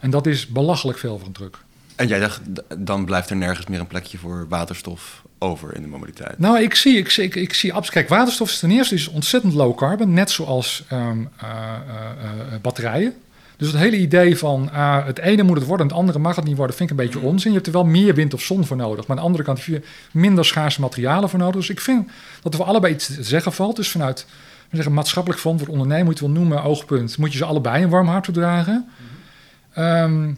En 0.00 0.10
dat 0.10 0.26
is 0.26 0.46
belachelijk 0.46 0.98
veel 0.98 1.18
voor 1.18 1.26
een 1.26 1.32
truck. 1.32 1.58
En 1.96 2.06
jij 2.06 2.18
dacht, 2.18 2.40
dan 2.78 3.04
blijft 3.04 3.30
er 3.30 3.36
nergens 3.36 3.66
meer 3.66 3.80
een 3.80 3.86
plekje 3.86 4.18
voor 4.18 4.46
waterstof 4.48 5.22
over 5.38 5.74
in 5.74 5.82
de 5.82 5.88
mobiliteit. 5.88 6.38
Nou, 6.38 6.60
ik 6.60 6.74
zie, 6.74 6.98
ik 6.98 7.10
zie, 7.10 7.24
ik, 7.24 7.34
ik 7.34 7.54
zie 7.54 7.72
Kijk, 7.90 8.08
waterstof 8.08 8.50
is 8.50 8.58
ten 8.58 8.70
eerste 8.70 8.94
is 8.94 9.08
ontzettend 9.08 9.54
low 9.54 9.76
carbon, 9.76 10.12
net 10.12 10.30
zoals 10.30 10.84
ehm, 10.88 11.24
eh, 11.36 11.48
eh, 11.48 12.54
eh, 12.54 12.60
batterijen. 12.60 13.14
Dus 13.56 13.68
het 13.68 13.76
hele 13.76 13.98
idee 13.98 14.38
van 14.38 14.70
ah, 14.72 15.06
het 15.06 15.18
ene 15.18 15.42
moet 15.42 15.56
het 15.56 15.66
worden 15.66 15.86
en 15.86 15.92
het 15.92 16.00
andere 16.00 16.18
mag 16.18 16.36
het 16.36 16.44
niet 16.44 16.56
worden, 16.56 16.76
vind 16.76 16.90
ik 16.90 16.98
een 16.98 17.04
beetje 17.04 17.20
onzin. 17.20 17.50
Je 17.50 17.56
hebt 17.56 17.66
er 17.66 17.72
wel 17.72 17.84
meer 17.84 18.14
wind 18.14 18.34
of 18.34 18.42
zon 18.42 18.64
voor 18.64 18.76
nodig. 18.76 19.06
Maar 19.06 19.16
aan 19.16 19.22
de 19.22 19.28
andere 19.28 19.44
kant 19.44 19.58
heb 19.58 19.66
je 19.66 19.82
minder 20.12 20.44
schaarse 20.44 20.80
materialen 20.80 21.28
voor 21.28 21.38
nodig. 21.38 21.54
Dus 21.54 21.70
ik 21.70 21.80
vind 21.80 22.08
dat 22.42 22.52
er 22.52 22.58
voor 22.58 22.68
allebei 22.68 22.92
iets 22.92 23.06
te 23.06 23.22
zeggen 23.22 23.52
valt. 23.52 23.76
Dus 23.76 23.88
vanuit 23.88 24.26
zeggen, 24.70 24.92
maatschappelijk 24.92 25.40
front, 25.40 25.60
wat 25.60 25.68
ondernemen 25.68 26.04
moet 26.04 26.18
je 26.18 26.24
wel 26.24 26.34
noemen, 26.34 26.62
oogpunt, 26.62 27.18
moet 27.18 27.32
je 27.32 27.38
ze 27.38 27.44
allebei 27.44 27.82
een 27.82 27.90
warm 27.90 28.08
hart 28.08 28.24
toedragen. 28.24 28.88
Ehm, 29.72 30.30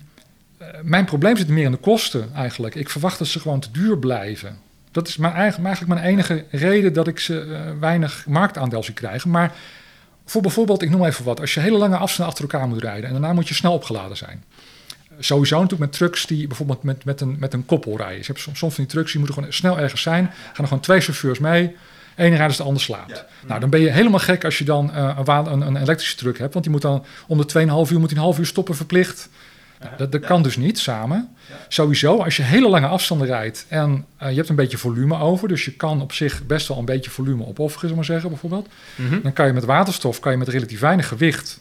eh, 0.59 0.67
mijn 0.83 1.05
probleem 1.05 1.37
zit 1.37 1.49
meer 1.49 1.65
in 1.65 1.71
de 1.71 1.77
kosten 1.77 2.31
eigenlijk. 2.35 2.75
Ik 2.75 2.91
verwacht 2.91 3.19
dat 3.19 3.29
ze 3.29 3.41
gewoon 3.41 3.61
te 3.61 3.71
duur 3.71 3.99
blijven. 3.99 4.59
Dat 4.91 5.09
is 5.09 5.17
mijn 5.17 5.33
eigen, 5.33 5.65
eigenlijk 5.65 6.01
mijn 6.01 6.07
enige 6.07 6.45
reden 6.51 6.93
dat 6.93 7.07
ik 7.07 7.21
ze 7.21 7.41
eh, 7.41 7.61
weinig 7.81 8.25
marktaandeel 8.27 8.83
zie 8.83 8.95
krijgen. 8.95 9.31
Maar 9.31 9.53
voor 10.31 10.43
bijvoorbeeld, 10.43 10.83
ik 10.83 10.91
noem 10.91 11.05
even 11.05 11.25
wat, 11.25 11.41
als 11.41 11.55
je 11.55 11.61
hele 11.61 11.79
lange 11.79 11.97
afstanden 11.97 12.35
achter 12.35 12.51
elkaar 12.51 12.69
moet 12.69 12.83
rijden 12.83 13.05
en 13.05 13.13
daarna 13.13 13.33
moet 13.33 13.49
je 13.49 13.55
snel 13.55 13.73
opgeladen 13.73 14.17
zijn. 14.17 14.45
Sowieso 15.19 15.55
natuurlijk 15.55 15.91
met 15.91 15.93
trucks 15.93 16.27
die 16.27 16.47
bijvoorbeeld 16.47 16.83
met, 16.83 17.05
met, 17.05 17.21
een, 17.21 17.37
met 17.39 17.53
een 17.53 17.67
koppel 17.67 17.97
rijden. 17.97 18.19
Je 18.19 18.27
hebt 18.27 18.41
soms, 18.41 18.59
soms 18.59 18.75
van 18.75 18.85
die 18.85 18.93
trucks 18.93 19.11
die 19.11 19.21
moeten 19.21 19.37
gewoon 19.37 19.53
snel 19.53 19.79
ergens 19.79 20.03
zijn. 20.03 20.25
Gaan 20.25 20.55
er 20.57 20.65
gewoon 20.65 20.81
twee 20.81 21.01
chauffeurs 21.01 21.39
mee. 21.39 21.77
Eén 22.17 22.29
rijdt 22.29 22.43
als 22.43 22.57
de 22.57 22.63
ander 22.63 22.83
slaapt. 22.83 23.25
Nou, 23.47 23.61
dan 23.61 23.71
ben 23.71 23.81
je 23.81 23.91
helemaal 23.91 24.19
gek 24.19 24.45
als 24.45 24.59
je 24.59 24.65
dan 24.65 24.93
eh, 24.93 25.19
een, 25.25 25.61
een, 25.61 25.77
elektrische 25.77 26.17
truck 26.17 26.39
hebt. 26.39 26.53
Want 26.53 26.65
die 26.65 26.73
moet 26.75 26.83
dan 26.83 27.05
om 27.27 27.39
de 27.39 27.85
2,5 27.87 27.93
uur 27.93 28.01
moet 28.01 28.11
een 28.11 28.17
half 28.17 28.39
uur 28.39 28.47
stoppen 28.47 28.77
verplicht. 28.77 29.29
Dat, 29.97 30.13
dat 30.13 30.27
kan 30.27 30.43
dus 30.43 30.57
niet 30.57 30.79
samen. 30.79 31.29
Sowieso, 31.69 32.23
als 32.23 32.37
je 32.37 32.43
hele 32.43 32.69
lange 32.69 32.87
afstanden 32.87 33.27
rijdt 33.27 33.67
en 33.69 34.05
eh, 34.17 34.31
je 34.31 34.37
hebt 34.37 34.49
een 34.49 34.57
beetje 34.57 34.79
volume 34.79 35.19
over, 35.19 35.49
dus 35.49 35.65
je 35.65 35.73
kan 35.73 36.01
op 36.03 36.13
zich 36.13 36.47
best 36.47 36.69
wel 36.69 36.79
een 36.79 36.85
beetje 36.85 37.11
volume 37.11 37.47
opofferen, 37.47 37.89
zullen 37.89 37.89
we 37.89 37.95
maar 37.95 38.05
zeggen, 38.05 38.29
bijvoorbeeld. 38.31 38.69
Mhm. 38.95 39.21
Dan 39.23 39.33
kan 39.33 39.47
je 39.47 39.53
met 39.53 39.65
waterstof, 39.65 40.21
kan 40.21 40.33
je 40.33 40.39
met 40.39 40.49
relatief 40.49 40.81
weinig 40.81 41.09
gewicht, 41.09 41.61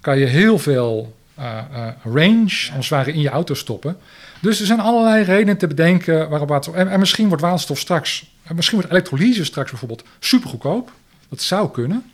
kan 0.00 0.18
je 0.18 0.26
heel 0.26 0.58
veel 0.58 1.16
eh, 1.34 1.58
eh, 1.72 1.88
range, 2.04 2.70
als 2.76 2.88
het 2.88 2.88
ware, 2.88 3.12
in 3.12 3.20
je 3.20 3.28
auto 3.28 3.54
stoppen. 3.54 3.96
Dus 4.40 4.60
er 4.60 4.66
zijn 4.66 4.80
allerlei 4.80 5.24
redenen 5.24 5.56
te 5.56 5.66
bedenken 5.66 6.28
waarop 6.28 6.48
waterstof... 6.48 6.74
En, 6.74 6.90
en 6.90 6.98
misschien 6.98 7.28
wordt 7.28 7.42
waterstof 7.42 7.78
straks, 7.78 8.34
en 8.42 8.56
misschien 8.56 8.76
wordt 8.76 8.92
elektrolyse 8.92 9.44
straks 9.44 9.70
bijvoorbeeld 9.70 10.04
super 10.18 10.48
goedkoop. 10.48 10.92
Dat 11.28 11.40
zou 11.40 11.70
kunnen. 11.70 12.10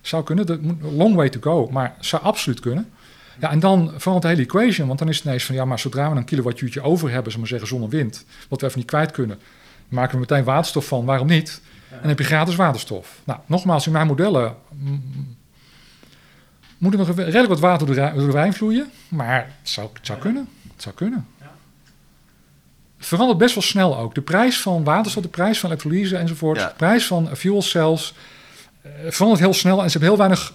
Zou 0.00 0.24
kunnen, 0.24 0.46
dat 0.46 0.60
moet 0.60 0.82
long 0.82 1.14
way 1.14 1.28
to 1.28 1.40
go, 1.40 1.68
maar 1.70 1.94
zou 2.00 2.22
absoluut 2.22 2.60
kunnen. 2.60 2.90
Ja, 3.40 3.50
en 3.50 3.60
dan 3.60 3.92
vooral 3.96 4.20
de 4.20 4.28
hele 4.28 4.42
equation, 4.42 4.86
want 4.86 4.98
dan 4.98 5.08
is 5.08 5.16
het 5.16 5.24
ineens 5.24 5.44
van 5.44 5.54
ja, 5.54 5.64
maar 5.64 5.78
zodra 5.78 6.10
we 6.10 6.16
een 6.16 6.24
kilowattuurtje 6.24 6.82
over 6.82 7.10
hebben, 7.10 7.32
zullen 7.32 7.46
we 7.46 7.52
zeggen 7.52 7.68
zonne-wind, 7.68 8.24
wat 8.48 8.60
we 8.60 8.66
even 8.66 8.78
niet 8.78 8.88
kwijt 8.88 9.10
kunnen, 9.10 9.38
maken 9.88 10.14
we 10.14 10.20
meteen 10.20 10.44
waterstof 10.44 10.86
van, 10.86 11.04
waarom 11.04 11.26
niet? 11.26 11.60
En 11.90 11.98
dan 12.00 12.08
heb 12.08 12.18
je 12.18 12.24
gratis 12.24 12.56
waterstof. 12.56 13.18
Nou, 13.24 13.38
nogmaals, 13.46 13.86
in 13.86 13.92
mijn 13.92 14.06
modellen 14.06 14.56
mm, 14.78 15.36
moet 16.78 16.92
er 16.92 16.98
nog 16.98 17.16
redelijk 17.16 17.48
wat 17.48 17.60
water 17.60 17.86
door 17.86 17.94
de, 17.94 18.00
rij- 18.00 18.12
door 18.12 18.26
de 18.26 18.32
wijn 18.32 18.52
vloeien, 18.54 18.90
maar 19.08 19.36
het 19.60 19.68
zou, 19.68 19.88
het 19.92 20.06
zou 20.06 20.18
kunnen. 20.18 20.48
Het 20.72 20.82
zou 20.82 20.94
kunnen. 20.94 21.26
Het 22.96 23.06
verandert 23.08 23.38
best 23.38 23.54
wel 23.54 23.62
snel 23.62 23.98
ook. 23.98 24.14
De 24.14 24.20
prijs 24.22 24.60
van 24.60 24.84
waterstof, 24.84 25.22
de 25.22 25.28
prijs 25.28 25.58
van 25.60 25.70
elektrolyse 25.70 26.16
enzovoort, 26.16 26.58
Ja. 26.58 26.66
de 26.68 26.74
prijs 26.76 27.06
van 27.06 27.36
fuel 27.36 27.62
cells 27.62 28.14
eh, 28.82 28.90
verandert 29.08 29.42
heel 29.42 29.54
snel 29.54 29.82
en 29.82 29.90
ze 29.90 29.98
hebben 29.98 30.08
heel 30.08 30.18
weinig 30.18 30.54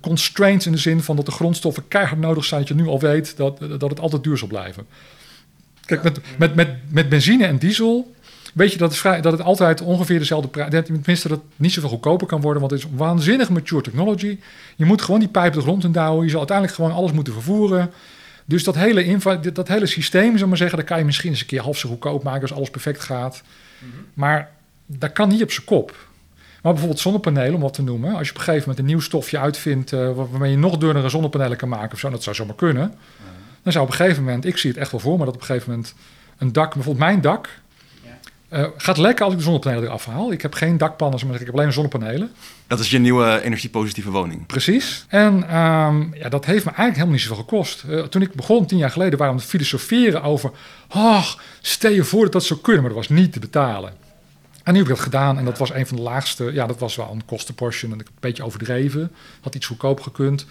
constraints 0.00 0.66
in 0.66 0.72
de 0.72 0.78
zin 0.78 1.02
van 1.02 1.16
dat 1.16 1.26
de 1.26 1.32
grondstoffen 1.32 1.88
keihard 1.88 2.20
nodig 2.20 2.44
zijn, 2.44 2.60
dat 2.60 2.68
je 2.68 2.74
nu 2.74 2.86
al 2.86 3.00
weet 3.00 3.36
dat, 3.36 3.58
dat 3.58 3.90
het 3.90 4.00
altijd 4.00 4.24
duur 4.24 4.38
zal 4.38 4.48
blijven. 4.48 4.86
Kijk, 5.84 6.02
met, 6.02 6.20
met, 6.38 6.54
met, 6.54 6.68
met 6.88 7.08
benzine 7.08 7.46
en 7.46 7.58
diesel 7.58 8.14
weet 8.54 8.72
je 8.72 8.78
dat 8.78 8.90
het, 8.90 8.98
vrij, 8.98 9.20
dat 9.20 9.32
het 9.32 9.42
altijd 9.42 9.80
ongeveer 9.80 10.18
dezelfde 10.18 10.48
prijs... 10.48 10.84
Tenminste, 10.84 11.28
dat 11.28 11.38
het 11.38 11.46
niet 11.56 11.72
zoveel 11.72 11.90
goedkoper 11.90 12.26
kan 12.26 12.40
worden, 12.40 12.60
want 12.60 12.72
het 12.72 12.82
is 12.82 12.88
waanzinnig 12.96 13.50
mature 13.50 13.82
technology. 13.82 14.38
Je 14.76 14.84
moet 14.84 15.02
gewoon 15.02 15.20
die 15.20 15.28
pijp 15.28 15.52
de 15.52 15.60
grond 15.60 15.84
in 15.84 15.92
douwen. 15.92 16.24
Je 16.24 16.30
zal 16.30 16.38
uiteindelijk 16.38 16.76
gewoon 16.76 16.92
alles 16.92 17.12
moeten 17.12 17.32
vervoeren. 17.32 17.90
Dus 18.44 18.64
dat 18.64 18.74
hele, 18.74 19.18
dat 19.52 19.68
hele 19.68 19.86
systeem, 19.86 20.38
zal 20.38 20.48
maar 20.48 20.56
zeggen, 20.56 20.78
dat 20.78 20.86
kan 20.86 20.98
je 20.98 21.04
misschien 21.04 21.30
eens 21.30 21.40
een 21.40 21.46
keer 21.46 21.62
half 21.62 21.78
zo 21.78 21.88
goedkoop 21.88 22.22
maken 22.22 22.42
als 22.42 22.52
alles 22.52 22.70
perfect 22.70 23.00
gaat. 23.00 23.42
Maar 24.14 24.50
dat 24.86 25.12
kan 25.12 25.28
niet 25.28 25.42
op 25.42 25.50
zijn 25.50 25.66
kop. 25.66 26.08
Maar 26.62 26.72
bijvoorbeeld 26.72 27.00
zonnepanelen, 27.00 27.54
om 27.54 27.60
wat 27.60 27.74
te 27.74 27.82
noemen. 27.82 28.14
Als 28.14 28.26
je 28.26 28.32
op 28.32 28.38
een 28.38 28.44
gegeven 28.44 28.68
moment 28.68 28.78
een 28.78 28.84
nieuw 28.90 29.00
stofje 29.00 29.38
uitvindt... 29.38 29.92
eh, 29.92 29.98
waar- 29.98 30.30
waarmee 30.30 30.50
je 30.50 30.56
nog 30.58 30.76
dunnere 30.78 31.08
zonnepanelen 31.08 31.56
kan 31.56 31.68
maken 31.68 31.92
of 31.92 31.98
zo... 31.98 32.10
dat 32.10 32.22
zou 32.22 32.36
zomaar 32.36 32.54
kunnen. 32.54 32.94
Dan 33.62 33.72
zou 33.72 33.84
op 33.84 33.90
een 33.90 33.96
gegeven 33.96 34.24
moment... 34.24 34.44
ik 34.44 34.56
zie 34.56 34.70
het 34.70 34.78
echt 34.78 34.90
wel 34.90 35.00
voor 35.00 35.18
me 35.18 35.24
dat 35.24 35.34
op 35.34 35.40
een 35.40 35.46
gegeven 35.46 35.70
moment... 35.70 35.94
een 36.38 36.52
dak, 36.52 36.74
bijvoorbeeld 36.74 37.04
mijn 37.06 37.20
dak... 37.20 37.48
eh, 38.48 38.64
gaat 38.76 38.96
lekker 38.98 39.24
als 39.24 39.32
ik 39.32 39.38
de 39.38 39.44
zonnepanelen 39.44 39.84
eraf 39.84 40.04
haal. 40.06 40.32
Ik 40.32 40.42
heb 40.42 40.54
geen 40.54 40.78
dakpannen, 40.78 41.26
maar 41.26 41.40
ik 41.40 41.46
heb 41.46 41.54
alleen 41.54 41.72
zonnepanelen. 41.72 42.30
Dat 42.66 42.78
is 42.80 42.90
je 42.90 42.98
nieuwe 42.98 43.40
energiepositieve 43.42 44.10
woning. 44.10 44.46
Precies. 44.46 45.04
En 45.08 45.48
ehm, 45.48 46.14
ja, 46.14 46.28
dat 46.28 46.44
heeft 46.44 46.64
me 46.64 46.70
eigenlijk 46.72 46.94
helemaal 46.94 47.12
niet 47.12 47.20
zoveel 47.20 47.36
gekost. 47.36 47.84
Eh, 47.88 48.02
toen 48.02 48.22
ik 48.22 48.32
begon, 48.34 48.66
tien 48.66 48.78
jaar 48.78 48.90
geleden, 48.90 49.18
waren 49.18 49.34
we 49.34 49.40
aan 49.40 49.46
het 49.46 49.56
filosoferen 49.56 50.22
over... 50.22 50.50
Oh, 50.94 51.26
stel 51.60 51.90
je 51.92 52.04
voor 52.04 52.22
dat 52.22 52.32
dat 52.32 52.44
zou 52.44 52.60
kunnen, 52.60 52.82
maar 52.82 52.92
dat 52.94 53.08
was 53.08 53.16
niet 53.18 53.32
te 53.32 53.38
betalen. 53.40 53.92
En 54.70 54.76
nu 54.76 54.82
heb 54.82 54.90
ik 54.90 54.96
dat 54.96 55.04
gedaan 55.04 55.38
en 55.38 55.44
dat 55.44 55.58
was 55.58 55.72
een 55.72 55.86
van 55.86 55.96
de 55.96 56.02
laagste... 56.02 56.52
Ja, 56.52 56.66
dat 56.66 56.78
was 56.78 56.96
wel 56.96 57.10
een 57.12 57.24
kostenportion 57.24 57.92
en 57.92 57.98
een 57.98 58.06
beetje 58.20 58.44
overdreven. 58.44 59.12
Had 59.40 59.54
iets 59.54 59.66
goedkoop 59.66 60.00
gekund. 60.00 60.46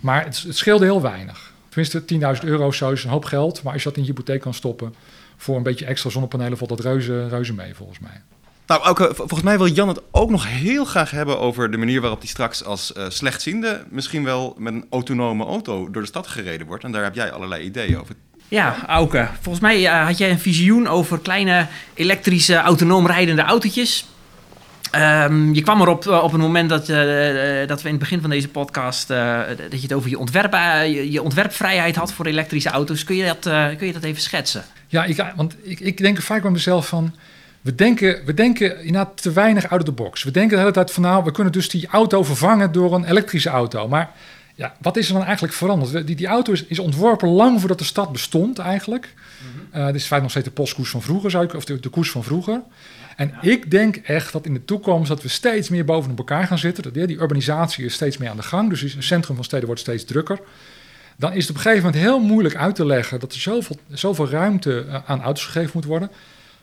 Maar 0.00 0.24
het, 0.24 0.44
scheelde 0.48 0.84
heel 0.84 1.02
weinig. 1.02 1.52
Tenminste, 1.68 2.02
10.000 2.40 2.44
euro 2.44 2.72
zo 2.72 2.90
is 2.90 3.04
een 3.04 3.10
hoop 3.10 3.24
geld. 3.24 3.62
Maar 3.62 3.72
als 3.72 3.82
je 3.82 3.88
dat 3.88 3.98
in 3.98 4.04
je 4.04 4.08
hypotheek 4.08 4.40
kan 4.40 4.54
stoppen... 4.54 4.94
voor 5.36 5.56
een 5.56 5.62
beetje 5.62 5.84
extra 5.84 6.10
zonnepanelen 6.10 6.58
valt 6.58 6.70
dat 6.70 6.80
reuze, 6.80 7.28
reuze 7.28 7.54
mee, 7.54 7.74
volgens 7.74 7.98
mij. 7.98 8.22
Nou, 8.66 8.82
ook, 8.84 8.96
vol- 8.98 9.14
volgens 9.14 9.42
mij 9.42 9.58
wil 9.58 9.66
Jan 9.66 9.88
het 9.88 10.00
ook 10.10 10.30
nog 10.30 10.48
heel 10.48 10.84
graag 10.84 11.10
hebben 11.10 11.38
over 11.38 11.70
de 11.70 11.76
manier 11.76 12.00
waarop 12.00 12.18
hij 12.18 12.28
straks 12.28 12.64
als 12.64 12.92
eh, 12.92 13.04
slechtziende 13.08 13.84
misschien 13.90 14.24
wel 14.24 14.54
met 14.58 14.72
een 14.72 14.86
autonome 14.90 15.44
auto 15.44 15.90
door 15.90 16.02
de 16.02 16.08
stad 16.08 16.26
gereden 16.26 16.66
wordt. 16.66 16.84
En 16.84 16.92
daar 16.92 17.04
heb 17.04 17.14
jij 17.14 17.32
allerlei 17.32 17.64
ideeën 17.64 18.00
over. 18.00 18.14
Ja, 18.52 18.76
Auke. 18.86 19.28
Volgens 19.40 19.64
mij 19.64 19.86
eh, 19.86 20.04
had 20.06 20.18
jij 20.18 20.30
een 20.30 20.38
visioen 20.38 20.86
over 20.86 21.18
kleine 21.18 21.66
elektrische 21.94 22.56
autonoom 22.56 23.06
rijdende 23.06 23.42
autootjes. 23.42 24.06
Ehm, 24.90 25.52
je 25.52 25.62
kwam 25.62 25.80
erop 25.80 26.06
eh, 26.06 26.22
op 26.22 26.32
het 26.32 26.40
moment 26.40 26.68
dat, 26.68 26.88
eh, 26.88 27.66
dat 27.66 27.82
we 27.82 27.88
in 27.88 27.94
het 27.94 27.98
begin 27.98 28.20
van 28.20 28.30
deze 28.30 28.48
podcast... 28.48 29.08
dat 29.08 29.56
je 29.70 29.80
het 29.80 29.92
over 29.92 30.10
je, 30.10 30.18
ontwerp, 30.18 30.52
je, 31.10 31.22
ontwerpvrijheid 31.22 31.96
had 31.96 32.12
voor 32.12 32.26
elektrische 32.26 32.68
auto's. 32.68 33.04
Kun 33.04 33.16
je 33.16 33.24
dat, 33.24 33.52
kun 33.78 33.86
je 33.86 33.92
dat 33.92 34.02
even 34.02 34.22
schetsen? 34.22 34.64
Ja, 34.88 35.04
ik, 35.04 35.24
want 35.36 35.56
ik, 35.62 35.80
ik 35.80 35.98
denk 35.98 36.20
vaak 36.20 36.42
bij 36.42 36.50
mezelf 36.50 36.86
van... 36.86 37.14
We 37.60 37.74
denken, 37.74 38.22
we 38.24 38.34
denken 38.34 38.78
inderdaad 38.78 39.22
te 39.22 39.32
weinig 39.32 39.70
out 39.70 39.80
of 39.80 39.86
the 39.86 39.92
box. 39.92 40.22
We 40.22 40.30
denken 40.30 40.52
de 40.52 40.60
hele 40.60 40.72
tijd 40.72 40.90
van 40.90 41.02
nou, 41.02 41.24
we 41.24 41.32
kunnen 41.32 41.52
dus 41.52 41.68
die 41.68 41.88
auto 41.90 42.22
vervangen 42.22 42.72
door 42.72 42.94
een 42.94 43.04
elektrische 43.04 43.50
auto. 43.50 43.88
Maar 43.88 44.10
ja, 44.54 44.76
wat 44.80 44.96
is 44.96 45.08
er 45.08 45.14
dan 45.14 45.24
eigenlijk 45.24 45.54
veranderd? 45.54 46.06
Die, 46.06 46.16
die 46.16 46.26
auto 46.26 46.52
is, 46.52 46.64
is 46.64 46.78
ontworpen 46.78 47.28
lang 47.28 47.58
voordat 47.58 47.78
de 47.78 47.84
stad 47.84 48.12
bestond 48.12 48.58
eigenlijk. 48.58 49.14
Eh 49.70 49.86
dit 49.86 49.94
is 49.94 50.06
feitelijk 50.06 50.22
nog 50.22 50.30
steeds 50.30 50.46
de 50.46 50.52
postkoers 50.52 50.90
van 50.90 51.02
vroeger, 51.02 51.30
zou 51.30 51.44
ik, 51.44 51.54
of 51.54 51.64
de, 51.64 51.80
de 51.80 51.88
koers 51.88 52.10
van 52.10 52.24
vroeger. 52.24 52.62
En 53.16 53.34
ik 53.40 53.70
denk 53.70 53.96
echt 53.96 54.32
dat 54.32 54.46
in 54.46 54.54
de 54.54 54.64
toekomst 54.64 55.08
dat 55.08 55.22
we 55.22 55.28
steeds 55.28 55.68
meer 55.68 55.84
bovenop 55.84 56.18
elkaar 56.18 56.46
gaan 56.46 56.58
zitten. 56.58 56.82
Dat, 56.82 56.94
ja, 56.94 57.06
die 57.06 57.20
urbanisatie 57.20 57.84
is 57.84 57.94
steeds 57.94 58.16
meer 58.16 58.30
aan 58.30 58.36
de 58.36 58.42
gang. 58.42 58.68
Dus 58.68 58.80
het 58.80 59.04
centrum 59.04 59.36
van 59.36 59.44
steden 59.44 59.66
wordt 59.66 59.80
steeds 59.80 60.04
drukker. 60.04 60.40
Dan 61.16 61.32
is 61.32 61.40
het 61.40 61.50
op 61.50 61.56
een 61.56 61.62
gegeven 61.62 61.84
moment 61.84 62.02
heel 62.02 62.20
moeilijk 62.20 62.56
uit 62.56 62.74
te 62.74 62.86
leggen 62.86 63.20
dat 63.20 63.32
er 63.32 63.40
zoveel, 63.40 63.76
zoveel 63.90 64.28
ruimte 64.28 64.84
eh, 64.88 64.98
aan 65.06 65.22
auto's 65.22 65.44
gegeven 65.44 65.70
moet 65.74 65.84
worden. 65.84 66.10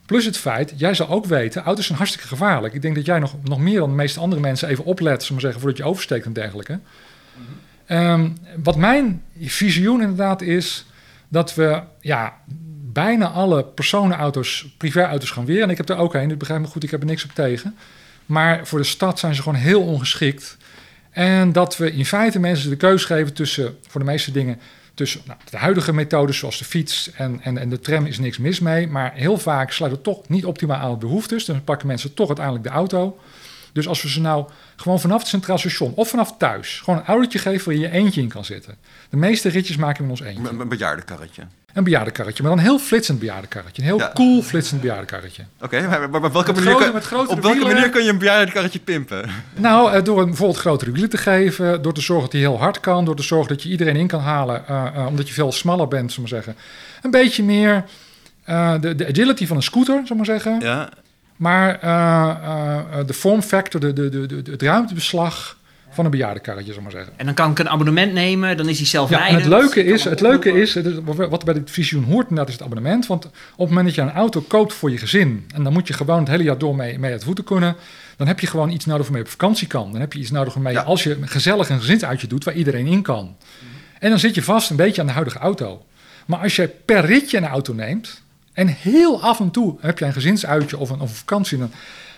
Plus 0.05 0.25
het 0.25 0.37
feit, 0.37 0.73
jij 0.75 0.93
zal 0.93 1.09
ook 1.09 1.25
weten, 1.25 1.63
auto's 1.63 1.85
zijn 1.85 1.97
hartstikke 1.97 2.27
gevaarlijk. 2.27 2.73
Ik 2.73 2.81
denk 2.81 2.95
dat 2.95 3.05
jij 3.05 3.19
nog, 3.19 3.35
nog 3.43 3.59
meer 3.59 3.79
dan 3.79 3.89
de 3.89 3.95
meeste 3.95 4.19
andere 4.19 4.41
mensen 4.41 4.67
even 4.67 4.85
oplet, 4.85 5.23
zullen 5.23 5.27
we 5.27 5.33
maar 5.33 5.41
zeggen, 5.41 5.61
voordat 5.61 5.77
je 5.77 5.83
oversteekt 5.83 6.25
en 6.25 6.33
dergelijke. 6.33 6.79
Ehm, 7.89 8.29
wat 8.63 8.75
mijn 8.75 9.23
visioen 9.39 10.01
inderdaad 10.01 10.41
is, 10.41 10.85
dat 11.27 11.55
we 11.55 11.81
ja, 12.01 12.37
bijna 12.93 13.27
alle 13.27 13.63
personenauto's, 13.63 14.73
privéauto's 14.77 15.31
gaan 15.31 15.45
weer. 15.45 15.61
En 15.61 15.69
ik 15.69 15.77
heb 15.77 15.89
er 15.89 15.97
ook 15.97 16.13
een, 16.13 16.31
ik 16.31 16.37
begrijp 16.37 16.61
me 16.61 16.67
goed, 16.67 16.83
ik 16.83 16.91
heb 16.91 16.99
er 16.99 17.05
niks 17.05 17.23
op 17.23 17.31
tegen. 17.33 17.75
Maar 18.25 18.67
voor 18.67 18.79
de 18.79 18.85
stad 18.85 19.19
zijn 19.19 19.35
ze 19.35 19.41
gewoon 19.41 19.59
heel 19.59 19.81
ongeschikt. 19.81 20.57
En 21.09 21.51
dat 21.51 21.77
we 21.77 21.91
in 21.91 22.05
feite 22.05 22.39
mensen 22.39 22.69
de 22.69 22.75
keus 22.75 23.05
geven 23.05 23.33
tussen, 23.33 23.77
voor 23.87 23.99
de 23.99 24.07
meeste 24.07 24.31
dingen, 24.31 24.59
tussen 24.93 25.21
nou, 25.25 25.39
de 25.49 25.57
huidige 25.57 25.93
methodes 25.93 26.37
zoals 26.37 26.57
de 26.57 26.65
fiets 26.65 27.11
en, 27.11 27.39
en, 27.43 27.57
en 27.57 27.69
de 27.69 27.79
tram 27.79 28.05
is 28.05 28.19
niks 28.19 28.37
mis 28.37 28.59
mee. 28.59 28.87
Maar 28.87 29.13
heel 29.13 29.37
vaak 29.37 29.71
sluit 29.71 29.91
het 29.91 30.03
toch 30.03 30.27
niet 30.27 30.45
optimaal 30.45 30.77
aan 30.77 30.91
de 30.91 30.97
behoeftes. 30.97 31.45
Dan 31.45 31.63
pakken 31.63 31.87
mensen 31.87 32.13
toch 32.13 32.27
uiteindelijk 32.27 32.65
de 32.65 32.73
auto. 32.73 33.19
Dus 33.73 33.87
als 33.87 34.01
we 34.01 34.09
ze 34.09 34.21
nou 34.21 34.45
gewoon 34.75 34.99
vanaf 34.99 35.19
het 35.19 35.27
Centraal 35.27 35.57
Station 35.57 35.93
of 35.95 36.09
vanaf 36.09 36.33
thuis 36.37 36.81
gewoon 36.83 36.99
een 36.99 37.05
autootje 37.05 37.39
geven 37.39 37.65
waar 37.65 37.75
je 37.75 37.79
je 37.81 37.91
eentje 37.91 38.21
in 38.21 38.27
kan 38.27 38.45
zitten. 38.45 38.75
De 39.09 39.17
meeste 39.17 39.49
ritjes 39.49 39.75
maken 39.77 39.97
we 39.97 40.03
in 40.03 40.09
ons 40.09 40.21
eentje. 40.21 40.49
Een, 40.53 40.59
een 40.59 40.67
bejaardenkarretje. 40.69 41.43
Een 41.73 41.83
bejaardenkarretje, 41.83 42.41
maar 42.43 42.51
dan 42.51 42.59
een 42.61 42.65
heel 42.67 42.79
flitsend 42.79 43.19
bejaardenkarretje. 43.19 43.81
Een 43.81 43.87
heel 43.87 43.97
Ja. 43.99 44.11
cool 44.13 44.41
flitsend 44.41 44.81
bejaardenkarretje. 44.81 45.43
Oké, 45.61 45.87
maar, 45.87 46.09
maar 46.09 46.23
op 46.23 46.33
welke, 46.33 46.51
Met 46.53 46.63
manier, 46.63 46.75
grote- 46.79 46.91
kan, 46.91 47.01
grotere 47.01 47.35
op 47.35 47.41
welke 47.41 47.57
wielen. 47.57 47.73
manier 47.75 47.89
kun 47.89 48.03
je 48.03 48.09
een 48.09 48.17
bejaardenkarretje 48.17 48.79
pimpen? 48.79 49.29
Nou, 49.55 49.91
eh, 49.93 50.03
door 50.03 50.19
een 50.19 50.25
bijvoorbeeld 50.27 50.59
grotere 50.59 50.91
wielen 50.91 51.09
te 51.09 51.17
geven, 51.17 51.81
door 51.81 51.93
te 51.93 52.01
zorgen 52.01 52.23
dat 52.25 52.33
hij 52.33 52.41
heel 52.41 52.59
hard 52.59 52.79
kan, 52.79 53.05
door 53.05 53.15
te 53.15 53.23
zorgen 53.23 53.47
dat 53.47 53.63
je 53.63 53.69
iedereen 53.69 53.95
in 53.95 54.07
kan 54.07 54.19
halen, 54.21 54.67
eh, 54.67 54.85
eh, 54.95 55.05
omdat 55.07 55.27
je 55.27 55.33
veel 55.33 55.51
smaller 55.51 55.87
bent, 55.87 56.11
zullen 56.11 56.29
we 56.29 56.35
maar 56.35 56.43
zeggen. 56.43 56.63
Een 57.01 57.11
beetje 57.11 57.43
meer 57.43 57.83
de, 58.81 58.95
de 58.95 59.07
agility 59.07 59.45
van 59.47 59.55
een 59.55 59.63
scooter, 59.63 59.93
zullen 59.93 60.07
we 60.07 60.15
maar 60.15 60.25
zeggen. 60.25 60.59
Ja, 60.59 60.89
Maar 61.39 61.79
eh, 61.81 62.99
eh, 62.99 63.07
de 63.07 63.13
form 63.13 63.41
factor, 63.41 63.79
de, 63.79 63.93
de, 63.93 64.09
de, 64.09 64.41
de, 64.41 64.51
het 64.51 64.61
ruimtebeslag 64.61 65.57
van 65.89 66.05
een 66.05 66.11
bejaardenkarretje, 66.11 66.73
we 66.73 66.81
maar 66.81 66.91
zeggen. 66.91 67.13
En 67.17 67.25
dan 67.25 67.33
kan 67.33 67.51
ik 67.51 67.59
een 67.59 67.69
abonnement 67.69 68.13
nemen, 68.13 68.57
dan 68.57 68.67
is 68.69 68.75
hij 68.75 68.83
Ja, 68.85 68.89
zelfrijdend. 68.91 69.29
en 69.29 69.51
het 69.51 69.61
leuke 69.61 69.83
is, 69.83 70.03
het 70.03 70.21
leuke 70.21 70.51
is, 70.51 70.77
wat 71.29 71.45
bij 71.45 71.53
dit 71.53 71.71
visioen 71.71 72.03
hoort 72.03 72.21
inderdaad 72.29 72.47
is 72.47 72.53
het 72.53 72.63
abonnement. 72.63 73.07
Want 73.07 73.25
op 73.25 73.31
het 73.57 73.67
moment 73.67 73.85
dat 73.85 73.95
je 73.95 74.01
een 74.01 74.11
auto 74.11 74.41
koopt 74.47 74.73
voor 74.73 74.91
je 74.91 74.97
gezin, 74.97 75.45
en 75.55 75.63
dan 75.63 75.73
moet 75.73 75.87
je 75.87 75.93
gewoon 75.93 76.19
het 76.19 76.27
hele 76.27 76.43
jaar 76.43 76.57
door 76.57 76.75
mee, 76.75 76.99
mee 76.99 77.11
uit 77.11 77.23
voeten 77.23 77.43
kunnen, 77.43 77.75
dan 78.17 78.27
heb 78.27 78.39
je 78.39 78.47
gewoon 78.47 78.69
iets 78.69 78.85
nodig 78.85 79.01
waarmee 79.03 79.21
je 79.21 79.27
op 79.27 79.31
vakantie 79.39 79.67
kan. 79.67 79.91
Dan 79.91 80.01
heb 80.01 80.13
je 80.13 80.19
iets 80.19 80.31
nodig 80.31 80.53
waarmee 80.53 80.73
je, 80.73 80.79
Ja. 80.79 80.85
als 80.85 81.03
je 81.03 81.17
gezellig 81.21 81.69
een 81.69 81.79
gezinsuitje 81.79 82.27
doet, 82.27 82.43
waar 82.43 82.53
iedereen 82.53 82.85
in 82.87 83.01
kan. 83.01 83.35
En 83.99 84.09
dan 84.09 84.19
zit 84.19 84.35
je 84.35 84.43
vast 84.43 84.69
een 84.69 84.75
beetje 84.75 85.01
aan 85.01 85.07
de 85.07 85.13
huidige 85.13 85.39
auto. 85.39 85.85
Maar 86.25 86.39
als 86.39 86.55
je 86.55 86.67
per 86.85 87.05
ritje 87.05 87.37
een 87.37 87.47
auto 87.47 87.73
neemt, 87.73 88.21
en 88.59 88.67
heel 88.67 89.21
af 89.21 89.39
en 89.39 89.51
toe 89.51 89.77
heb 89.79 89.99
je 89.99 90.05
een 90.05 90.13
gezinsuitje 90.13 90.77
of 90.77 90.89
een, 90.89 90.99
of 90.99 91.09
een 91.09 91.15
vakantie, 91.15 91.57
dan 91.57 91.71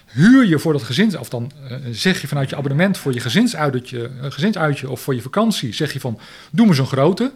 huur 0.05 0.45
je 0.45 0.59
voor 0.59 0.73
dat 0.73 0.83
gezins, 0.83 1.15
of 1.15 1.29
dan 1.29 1.51
eh, 1.69 1.77
zeg 1.91 2.21
je 2.21 2.27
vanuit 2.27 2.49
je 2.49 2.55
abonnement 2.55 2.97
voor 2.97 3.13
je 3.13 3.19
gezinsuitje, 3.19 4.09
eh, 4.21 4.31
gezinsuitje 4.31 4.89
of 4.89 5.01
voor 5.01 5.15
je 5.15 5.21
vakantie, 5.21 5.73
zeg 5.73 5.93
je 5.93 5.99
van, 5.99 6.19
doe 6.51 6.67
me 6.67 6.73
zo'n 6.73 6.85
grote. 6.85 7.31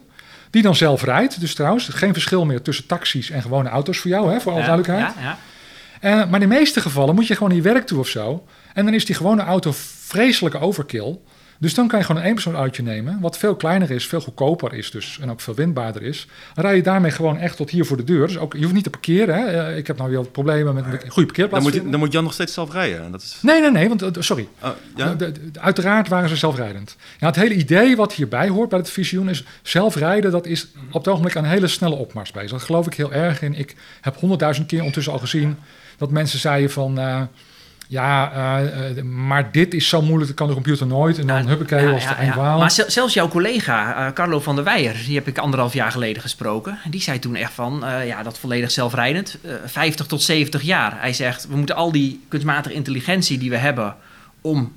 Die 0.49 0.61
dan 0.61 0.75
zelf 0.75 1.03
rijdt. 1.03 1.39
Dus 1.39 1.55
trouwens, 1.55 1.87
geen 1.87 2.13
verschil 2.13 2.45
meer 2.45 2.61
tussen 2.61 2.85
taxis 2.85 3.29
en 3.29 3.41
gewone 3.41 3.69
auto's 3.69 3.97
voor 3.97 4.11
jou, 4.11 4.31
hè, 4.31 4.39
voor 4.39 4.51
alle 4.51 4.61
Ja, 4.61 4.67
duidelijkheid. 4.67 5.13
Ja, 5.15 5.21
ja. 5.21 5.37
Eh, 5.99 6.29
maar 6.29 6.41
in 6.41 6.49
de 6.49 6.55
meeste 6.55 6.81
gevallen 6.81 7.15
moet 7.15 7.27
je 7.27 7.33
gewoon 7.33 7.49
naar 7.49 7.57
je 7.57 7.63
werk 7.63 7.85
toe 7.85 7.99
of 7.99 8.07
zo. 8.07 8.47
En 8.73 8.85
dan 8.85 8.93
is 8.93 9.05
die 9.05 9.15
gewone 9.15 9.41
auto 9.41 9.71
vreselijke 10.05 10.59
overkill. 10.59 11.17
Dus 11.59 11.73
dan 11.73 11.87
kan 11.87 11.99
je 11.99 12.05
gewoon 12.05 12.21
een 12.21 12.27
eenpersoonsuitje 12.27 12.83
nemen, 12.83 13.19
wat 13.21 13.37
veel 13.37 13.55
kleiner 13.55 13.91
is, 13.91 14.07
veel 14.07 14.21
goedkoper 14.21 14.73
is 14.73 14.91
dus 14.91 15.17
en 15.21 15.31
ook 15.31 15.41
veel 15.41 15.55
windbaarder 15.55 16.01
is. 16.01 16.27
Dan 16.53 16.65
rij 16.65 16.75
je 16.75 16.81
daarmee 16.83 17.11
gewoon 17.11 17.37
echt 17.37 17.57
tot 17.57 17.69
hier 17.69 17.85
voor 17.85 17.97
de 17.97 18.03
deur. 18.03 18.27
Dus 18.27 18.37
ook, 18.37 18.53
je 18.53 18.61
hoeft 18.61 18.73
niet 18.73 18.83
te 18.83 18.89
parkeren. 18.89 19.35
Hè. 19.35 19.45
Eh, 19.45 19.77
Ik 19.77 19.87
heb 19.87 19.97
nou 19.97 20.09
weer 20.09 20.19
wat 20.19 20.31
problemen 20.31 20.73
met 20.73 20.83
een 20.85 20.91
goede 20.91 21.09
Dan 21.15 21.25
parkeerplaats. 21.25 21.63
moet, 21.65 21.91
dan 21.91 21.99
moet 21.99 22.11
Jan 22.11 22.23
nog 22.23 22.33
steeds 22.33 22.53
zelf 22.53 22.71
rijden. 22.71 23.11
Dat 23.11 23.21
is, 23.21 23.37
Nee, 23.41 23.61
nee, 23.61 23.71
nee, 23.71 23.87
want 23.87 24.01
eh, 24.01 24.09
sorry. 24.19 24.47
oh, 24.63 24.69
ja? 24.95 25.13
De- 25.13 25.31
de- 25.31 25.51
de- 25.51 25.59
uiteraard 25.59 26.07
waren 26.07 26.29
ze 26.29 26.35
zelfrijdend. 26.35 26.95
Ja, 27.19 27.27
het 27.27 27.35
hele 27.35 27.53
idee 27.55 27.95
wat 27.95 28.13
hierbij 28.13 28.47
hoort 28.49 28.69
bij 28.69 28.79
het 28.79 28.89
visioen 28.89 29.29
is 29.29 29.43
zelfrijden. 29.61 30.31
Dat 30.31 30.45
is 30.45 30.67
op 30.91 30.93
het 31.03 31.07
ogenblik 31.07 31.35
een 31.35 31.45
hele 31.45 31.67
snelle 31.67 31.95
opmars 31.95 32.31
bezig. 32.31 32.51
Daar 32.51 32.59
geloof 32.59 32.85
ik 32.85 32.93
heel 32.93 33.13
erg 33.13 33.41
in. 33.41 33.53
Ik 33.55 33.75
heb 34.01 34.15
honderdduizend 34.15 34.67
keer 34.67 34.79
ondertussen 34.79 35.13
al 35.13 35.19
gezien 35.19 35.57
dat 35.97 36.09
mensen 36.11 36.39
zeiden 36.39 36.71
van... 36.71 36.99
eh, 36.99 37.21
ja, 37.87 38.31
eh, 38.31 38.97
eh, 38.97 39.03
maar 39.03 39.51
dit 39.51 39.73
is 39.73 39.89
zo 39.89 40.01
moeilijk, 40.01 40.27
dat 40.27 40.35
kan 40.35 40.47
de 40.47 40.53
computer 40.53 40.87
nooit. 40.87 41.17
En 41.19 41.27
dan 41.27 41.41
Ja, 41.43 41.47
huppakee, 41.47 41.85
ja, 41.85 41.91
was 41.91 42.03
ja, 42.03 42.15
de 42.15 42.25
ja. 42.25 42.57
Maar 42.57 42.71
zel- 42.71 42.89
zelfs 42.89 43.13
jouw 43.13 43.27
collega, 43.27 44.07
eh, 44.07 44.13
Carlo 44.13 44.39
van 44.39 44.55
der 44.55 44.63
Weijer, 44.63 44.95
die 45.05 45.15
heb 45.15 45.27
ik 45.27 45.37
anderhalf 45.37 45.73
jaar 45.73 45.91
geleden 45.91 46.21
gesproken. 46.21 46.77
Die 46.89 47.01
zei 47.01 47.19
toen 47.19 47.35
echt 47.35 47.53
van, 47.53 47.83
ja, 48.05 48.23
dat 48.23 48.37
volledig 48.39 48.71
zelfrijdend, 48.71 49.37
eh 49.41 49.51
50 49.65 50.05
tot 50.05 50.21
70 50.23 50.61
jaar. 50.61 50.93
Hij 50.99 51.13
zegt, 51.13 51.47
we 51.47 51.55
moeten 51.57 51.75
al 51.75 51.91
die 51.91 52.23
kunstmatige 52.27 52.75
intelligentie 52.75 53.37
die 53.37 53.49
we 53.49 53.57
hebben 53.57 53.95
om 54.41 54.71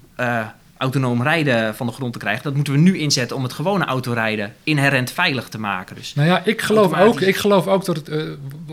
autonoom 0.79 1.23
rijden 1.23 1.75
van 1.75 1.87
de 1.87 1.93
grond 1.93 2.13
te 2.13 2.19
krijgen, 2.19 2.43
dat 2.43 2.55
moeten 2.55 2.73
we 2.73 2.79
nu 2.79 2.99
inzetten 2.99 3.37
om 3.37 3.43
het 3.43 3.53
gewone 3.53 3.85
autorijden 3.85 4.55
inherent 4.65 5.11
veilig 5.11 5.49
te 5.49 5.59
maken. 5.61 5.97
Dus 5.97 6.15
Nou 6.15 6.29
ja, 6.29 6.43
ik 6.45 6.61
geloof, 6.63 6.99
ook, 6.99 7.21
ik 7.21 7.37
geloof 7.37 7.67
ook 7.67 7.85
dat 7.85 7.97
het... 7.97 8.09
w- 8.09 8.73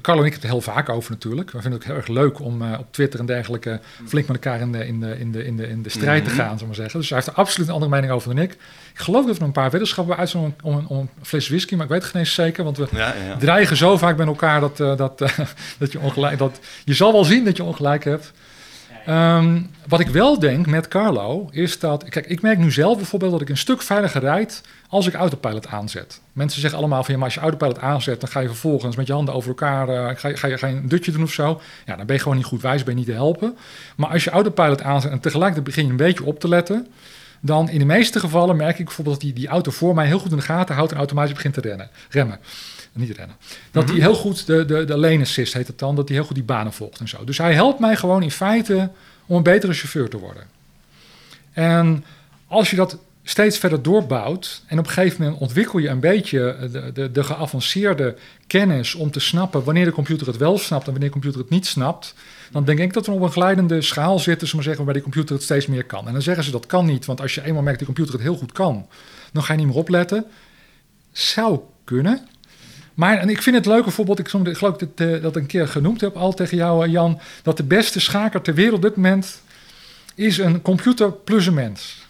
Carlo 0.00 0.20
en 0.20 0.26
ik 0.26 0.32
hebben 0.32 0.50
het 0.50 0.64
heel 0.64 0.74
vaak 0.74 0.88
over 0.88 1.10
natuurlijk. 1.10 1.50
We 1.50 1.60
vinden 1.60 1.72
het 1.80 1.80
ook 1.82 1.94
heel 1.94 1.96
erg 2.00 2.08
leuk 2.08 2.40
om 2.40 2.62
eh, 2.62 2.78
op 2.78 2.86
Twitter 2.92 3.20
en 3.20 3.26
dergelijke... 3.26 3.80
flink 4.06 4.26
met 4.26 4.36
elkaar 4.36 4.60
in 4.60 4.72
de, 4.72 4.86
in 4.86 5.00
de, 5.00 5.18
in 5.18 5.32
de, 5.32 5.44
in 5.44 5.56
de, 5.56 5.68
in 5.68 5.82
de 5.82 5.88
strijd 5.88 6.24
te 6.24 6.30
Mhm. 6.30 6.38
gaan, 6.38 6.44
zullen 6.48 6.58
we 6.60 6.66
maar 6.66 6.74
zeggen. 6.74 7.00
Dus 7.00 7.08
hij 7.08 7.18
heeft 7.18 7.30
er 7.30 7.36
absoluut 7.38 7.68
een 7.68 7.74
andere 7.74 7.90
mening 7.92 8.12
over 8.12 8.34
dan 8.34 8.44
ik. 8.44 8.52
Ik 8.52 8.58
geloof 9.00 9.26
dat 9.26 9.38
we 9.38 9.44
een 9.44 9.52
paar 9.52 9.70
weddenschappen 9.70 10.16
uitzonden 10.16 10.54
om, 10.62 10.74
om, 10.74 10.84
om 10.86 10.98
een 10.98 11.08
fles 11.22 11.48
whisky... 11.48 11.74
maar 11.74 11.84
ik 11.84 11.90
weet 11.90 12.02
het 12.02 12.10
geen 12.10 12.20
eens 12.20 12.34
zeker, 12.34 12.64
want 12.64 12.76
we 12.76 12.86
Ja, 12.92 12.98
ja, 12.98 13.24
ja. 13.26 13.36
dreigen 13.36 13.76
zo 13.76 13.96
vaak 13.96 14.16
met 14.16 14.26
elkaar... 14.26 14.60
dat, 14.60 14.80
eh, 14.80 14.96
dat, 14.96 15.18
dat 15.78 15.92
je 15.92 16.00
ongelijk... 16.00 16.38
Dat, 16.38 16.58
je 16.84 16.94
zal 16.94 17.12
wel 17.12 17.24
zien 17.24 17.44
dat 17.44 17.56
je 17.56 17.62
ongelijk 17.64 18.04
hebt. 18.04 18.32
Ehm, 19.06 19.60
wat 19.88 20.00
ik 20.00 20.08
wel 20.08 20.38
denk 20.38 20.66
met 20.66 20.88
Carlo 20.88 21.48
is 21.50 21.78
dat... 21.78 22.04
Kijk, 22.08 22.26
ik 22.26 22.42
merk 22.42 22.58
nu 22.58 22.70
zelf 22.70 22.96
bijvoorbeeld 22.96 23.32
dat 23.32 23.40
ik 23.40 23.48
een 23.48 23.56
stuk 23.56 23.82
veiliger 23.82 24.20
rijd 24.20 24.62
als 24.88 25.06
ik 25.06 25.14
autopilot 25.14 25.66
aanzet. 25.66 26.20
Mensen 26.32 26.60
zeggen 26.60 26.78
allemaal 26.78 27.02
van 27.02 27.12
ja, 27.12 27.16
maar 27.16 27.28
als 27.28 27.34
je 27.34 27.40
autopilot 27.40 27.78
aanzet, 27.78 28.20
dan 28.20 28.28
ga 28.28 28.40
je 28.40 28.46
vervolgens 28.46 28.96
met 28.96 29.06
je 29.06 29.12
handen 29.12 29.34
over 29.34 29.48
elkaar, 29.48 29.88
eh, 29.88 30.16
ga, 30.16 30.28
je, 30.28 30.36
ga, 30.36 30.66
je, 30.66 30.66
een 30.66 30.88
dutje 30.88 31.12
doen 31.12 31.22
of 31.22 31.32
zo. 31.32 31.60
Ja, 31.86 31.96
dan 31.96 32.06
ben 32.06 32.16
je 32.16 32.22
gewoon 32.22 32.36
niet 32.36 32.46
goed 32.46 32.62
wijs, 32.62 32.82
ben 32.82 32.92
je 32.92 32.98
niet 32.98 33.08
te 33.08 33.14
helpen. 33.14 33.56
Maar 33.96 34.10
als 34.10 34.24
je 34.24 34.30
autopilot 34.30 34.82
aanzet 34.82 35.10
en 35.10 35.20
tegelijkertijd 35.20 35.66
begin 35.66 35.84
je 35.84 35.90
een 35.90 35.96
beetje 35.96 36.24
op 36.24 36.40
te 36.40 36.48
letten, 36.48 36.86
dan 37.40 37.68
in 37.68 37.78
de 37.78 37.84
meeste 37.84 38.20
gevallen 38.20 38.56
merk 38.56 38.78
ik 38.78 38.84
bijvoorbeeld 38.84 39.20
dat 39.20 39.24
die, 39.24 39.34
die 39.34 39.48
auto 39.48 39.70
voor 39.70 39.94
mij 39.94 40.06
heel 40.06 40.18
goed 40.18 40.30
in 40.30 40.36
de 40.36 40.42
gaten 40.42 40.74
houdt 40.74 40.92
en 40.92 40.98
automatisch 40.98 41.34
begint 41.34 41.54
te 41.54 41.88
remmen. 42.10 42.38
Niet 42.92 43.16
rennen. 43.16 43.36
Dat 43.70 43.88
hij 43.88 43.98
heel 43.98 44.14
goed 44.14 44.46
de, 44.46 44.64
de, 44.64 44.84
de 44.84 44.96
lane 44.96 45.20
assist 45.20 45.52
heet 45.52 45.66
het 45.66 45.78
dan, 45.78 45.96
dat 45.96 46.08
hij 46.08 46.16
heel 46.16 46.26
goed 46.26 46.34
die 46.34 46.44
banen 46.44 46.72
volgt 46.72 47.00
en 47.00 47.08
zo. 47.08 47.24
Dus 47.24 47.38
hij 47.38 47.54
helpt 47.54 47.78
mij 47.78 47.96
gewoon 47.96 48.22
in 48.22 48.30
feite 48.30 48.90
om 49.26 49.36
een 49.36 49.42
betere 49.42 49.72
chauffeur 49.72 50.08
te 50.08 50.18
worden. 50.18 50.46
En 51.52 52.04
als 52.46 52.70
je 52.70 52.76
dat 52.76 52.98
steeds 53.24 53.58
verder 53.58 53.82
doorbouwt 53.82 54.62
en 54.66 54.78
op 54.78 54.86
een 54.86 54.92
gegeven 54.92 55.22
moment 55.22 55.40
ontwikkel 55.40 55.78
je 55.78 55.88
een 55.88 56.00
beetje 56.00 56.68
de, 56.72 56.92
de, 56.92 57.10
de 57.10 57.24
geavanceerde 57.24 58.16
kennis 58.46 58.94
om 58.94 59.10
te 59.10 59.20
snappen 59.20 59.64
wanneer 59.64 59.84
de 59.84 59.92
computer 59.92 60.26
het 60.26 60.36
wel 60.36 60.58
snapt 60.58 60.86
en 60.86 60.90
wanneer 60.90 61.08
de 61.08 61.14
computer 61.14 61.40
het 61.40 61.50
niet 61.50 61.66
snapt, 61.66 62.14
dan 62.50 62.64
denk 62.64 62.78
ik 62.78 62.92
dat 62.92 63.06
we 63.06 63.12
op 63.12 63.20
een 63.20 63.30
glijdende 63.30 63.82
schaal 63.82 64.18
zitten, 64.18 64.46
zullen 64.48 64.64
we 64.64 64.70
zeggen, 64.70 64.84
waarbij 64.84 65.02
de 65.02 65.10
computer 65.10 65.34
het 65.34 65.44
steeds 65.44 65.66
meer 65.66 65.84
kan. 65.84 66.06
En 66.06 66.12
dan 66.12 66.22
zeggen 66.22 66.44
ze 66.44 66.50
dat 66.50 66.66
kan 66.66 66.86
niet, 66.86 67.04
want 67.04 67.20
als 67.20 67.34
je 67.34 67.44
eenmaal 67.44 67.62
merkt 67.62 67.78
dat 67.78 67.88
de 67.88 67.94
computer 67.94 68.14
het 68.20 68.28
heel 68.30 68.38
goed 68.38 68.52
kan, 68.52 68.86
dan 69.32 69.42
ga 69.42 69.52
je 69.52 69.58
niet 69.58 69.68
meer 69.68 69.76
opletten. 69.76 70.24
Zou 71.12 71.60
kunnen. 71.84 72.28
Maar 72.94 73.18
en 73.18 73.28
ik 73.28 73.42
vind 73.42 73.56
het 73.56 73.66
leuk 73.66 73.82
bijvoorbeeld, 73.82 74.18
ik, 74.18 74.28
geloof 74.28 74.58
dat 74.76 74.82
ik 74.82 75.22
dat 75.22 75.36
een 75.36 75.46
keer 75.46 75.68
genoemd 75.68 76.00
heb 76.00 76.16
al 76.16 76.32
tegen 76.34 76.56
jou, 76.56 76.84
eh, 76.84 76.92
Jan, 76.92 77.20
dat 77.42 77.56
de 77.56 77.62
beste 77.64 78.00
schaker 78.00 78.42
ter 78.42 78.54
wereld 78.54 78.76
op 78.76 78.82
dit 78.82 78.96
moment 78.96 79.42
is 80.14 80.38
een 80.38 80.62
computer 80.62 81.12
plus 81.12 81.46
een 81.46 81.54
mens. 81.54 82.00